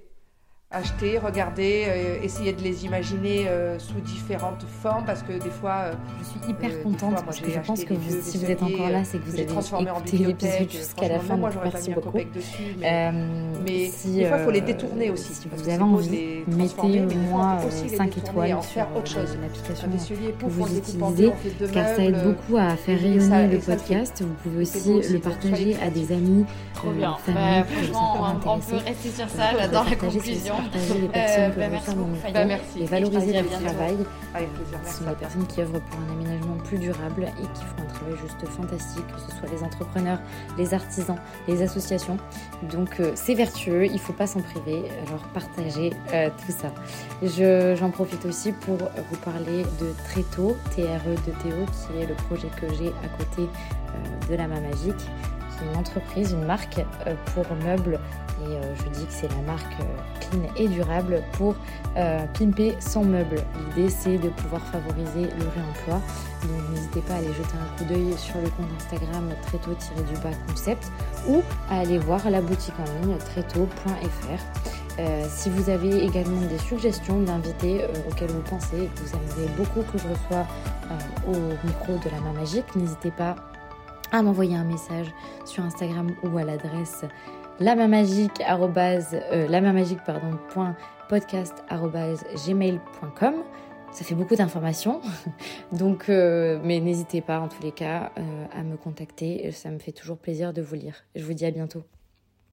acheter, 0.72 1.18
regarder, 1.18 1.87
euh, 1.88 2.22
essayer 2.22 2.52
de 2.52 2.62
les 2.62 2.85
imaginer 2.85 3.48
euh, 3.48 3.76
sous 3.80 4.00
différentes 4.00 4.64
formes 4.83 5.04
parce 5.04 5.22
que 5.22 5.33
des 5.33 5.50
fois. 5.50 5.78
Euh, 5.87 5.92
je 6.20 6.24
suis 6.24 6.50
hyper 6.50 6.83
contente 6.83 7.24
parce 7.24 7.40
que 7.40 7.50
je 7.50 7.59
pense 7.59 7.83
que 7.83 7.94
si 8.22 8.38
vous 8.38 8.50
êtes 8.50 8.62
encore 8.62 8.88
là, 8.88 9.02
c'est 9.04 9.18
que 9.18 9.24
vous 9.24 9.35
avez 9.35 9.42
écouté 9.42 10.18
l'épisode 10.18 10.70
jusqu'à 10.70 11.09
la 11.09 11.18
fin. 11.18 11.37
Moi, 11.37 11.50
merci 11.64 11.90
beaucoup. 11.90 12.18
Dessus, 12.18 12.76
mais, 12.78 13.12
mais 13.64 13.87
si, 13.87 14.12
des 14.12 14.26
fois, 14.26 14.38
il 14.38 14.44
faut 14.44 14.50
les 14.50 14.61
détourner 14.61 15.11
aussi. 15.11 15.35
Si 15.35 15.48
vous 15.50 15.68
avez 15.68 15.83
envie, 15.83 16.44
mettez 16.46 17.02
au 17.02 17.18
moins 17.30 17.59
5 17.70 18.18
étoiles 18.18 18.62
sur 18.62 18.87
l'application 19.42 19.88
que 20.38 20.46
vous 20.46 20.78
utilisez, 20.78 21.33
car 21.72 21.96
ça 21.96 22.04
aide 22.04 22.22
beaucoup 22.22 22.56
à 22.59 22.76
faire 22.76 23.00
rayonner 23.00 23.48
le 23.48 23.59
podcast. 23.59 24.22
Vous 24.22 24.35
pouvez 24.42 24.62
aussi 24.62 25.00
le 25.12 25.18
partager 25.18 25.76
à 25.83 25.90
des 25.90 26.12
amis, 26.12 26.44
famille. 26.74 27.64
Franchement, 27.90 28.37
on 28.46 28.59
peut 28.61 28.76
rester 28.76 29.11
sur 29.11 29.28
ça, 29.28 29.50
j'adore 29.59 29.85
la 29.90 29.96
conclusion 29.96 30.60
partager 30.62 31.01
les 31.01 31.09
personnes 31.09 31.53
que 31.53 32.33
bah, 32.33 32.44
bah, 32.44 32.55
et 32.79 32.87
valoriser 32.87 33.33
leur 33.33 33.49
travail. 33.49 33.96
Ce 34.85 34.99
sont 34.99 35.05
des 35.05 35.16
personnes 35.16 35.46
qui 35.46 35.61
œuvrent 35.61 35.81
pour 35.81 36.01
un 36.01 36.12
aménagement 36.12 36.57
plus 36.64 36.79
durable 36.79 37.25
et 37.25 37.42
qui 37.42 37.64
font 37.64 37.83
un 37.83 37.92
travail 37.92 38.14
juste 38.20 38.46
fantastique, 38.49 39.07
que 39.07 39.20
ce 39.20 39.37
soit 39.37 39.49
les 39.51 39.62
entrepreneurs, 39.62 40.20
les 40.59 40.75
artisans, 40.75 41.18
les 41.49 41.62
associations. 41.62 42.18
Donc 42.70 43.01
euh, 43.01 43.12
c'est 43.14 43.35
vertueux, 43.35 43.87
il 43.87 43.94
ne 43.94 43.99
faut 43.99 44.12
pas 44.12 44.27
s'en 44.27 44.40
priver, 44.40 44.85
alors 45.07 45.23
partagez 45.35 45.92
euh, 46.12 46.31
tout 46.44 46.53
ça. 46.53 46.73
J'en 47.77 47.90
profite 47.90 48.25
aussi 48.25 48.53
pour 48.53 48.77
vous 48.77 49.16
parler 49.25 49.64
de 49.81 49.94
Tréto, 50.05 50.57
TRE 50.70 50.81
de 50.81 51.33
Théo, 51.42 51.66
qui 51.66 52.03
est 52.03 52.07
le 52.07 52.14
projet 52.14 52.49
que 52.61 52.73
j'ai 52.75 52.88
à 52.88 53.09
côté 53.18 53.42
euh, 53.42 54.31
de 54.31 54.37
la 54.37 54.46
main 54.46 54.61
magique 54.61 55.07
une 55.62 55.77
entreprise, 55.77 56.33
une 56.33 56.44
marque 56.44 56.81
pour 57.35 57.44
meubles 57.64 57.99
et 58.42 58.57
je 58.83 58.88
dis 58.88 59.05
que 59.05 59.12
c'est 59.12 59.29
la 59.29 59.42
marque 59.42 59.77
clean 60.20 60.40
et 60.57 60.66
durable 60.68 61.23
pour 61.33 61.55
pimper 62.35 62.75
sans 62.81 63.05
meubles. 63.05 63.42
L'idée 63.77 63.90
c'est 63.90 64.16
de 64.16 64.29
pouvoir 64.29 64.62
favoriser 64.62 65.29
le 65.38 65.49
réemploi. 65.55 66.01
Donc 66.42 66.70
n'hésitez 66.70 67.01
pas 67.03 67.14
à 67.14 67.16
aller 67.18 67.33
jeter 67.35 67.57
un 67.61 67.77
coup 67.77 67.85
d'œil 67.85 68.14
sur 68.16 68.37
le 68.40 68.49
compte 68.51 68.70
Instagram 68.79 69.29
tréto-du-bas 69.42 70.31
concept 70.49 70.90
ou 71.29 71.42
à 71.68 71.81
aller 71.81 71.99
voir 71.99 72.31
la 72.31 72.40
boutique 72.40 72.75
en 72.79 73.07
ligne 73.07 73.18
tréto.fr. 73.18 74.70
Euh, 74.99 75.25
si 75.29 75.49
vous 75.49 75.70
avez 75.70 76.05
également 76.05 76.40
des 76.42 76.59
suggestions 76.59 77.20
d'invités 77.20 77.85
euh, 77.85 77.88
auxquels 78.09 78.31
vous 78.31 78.42
pensez 78.42 78.83
et 78.83 78.87
que 78.87 79.01
vous 79.01 79.16
aimeriez 79.16 79.49
beaucoup 79.57 79.81
que 79.81 79.99
je 79.99 80.09
reçois 80.09 80.46
euh, 80.90 81.33
au 81.33 81.66
micro 81.66 81.96
de 82.05 82.11
la 82.11 82.20
main 82.20 82.33
magique, 82.33 82.75
n'hésitez 82.77 83.11
pas 83.11 83.37
à 84.12 84.23
m'envoyer 84.23 84.57
un 84.57 84.64
message 84.64 85.12
sur 85.44 85.64
Instagram 85.64 86.14
ou 86.23 86.38
à 86.38 86.44
l'adresse 86.44 87.05
la 87.61 87.75
gmail.com. 92.46 93.35
Ça 93.92 94.05
fait 94.05 94.14
beaucoup 94.14 94.37
d'informations, 94.37 95.01
donc 95.73 96.09
mais 96.09 96.81
n'hésitez 96.81 97.20
pas 97.20 97.40
en 97.40 97.49
tous 97.49 97.62
les 97.62 97.73
cas 97.73 98.12
à 98.53 98.62
me 98.62 98.77
contacter. 98.77 99.51
Ça 99.51 99.70
me 99.70 99.79
fait 99.79 99.92
toujours 99.92 100.16
plaisir 100.16 100.53
de 100.53 100.62
vous 100.62 100.77
lire. 100.77 100.94
Je 101.16 101.25
vous 101.25 101.35
dis 101.35 101.44
à 101.44 101.51
bientôt. 101.51 101.83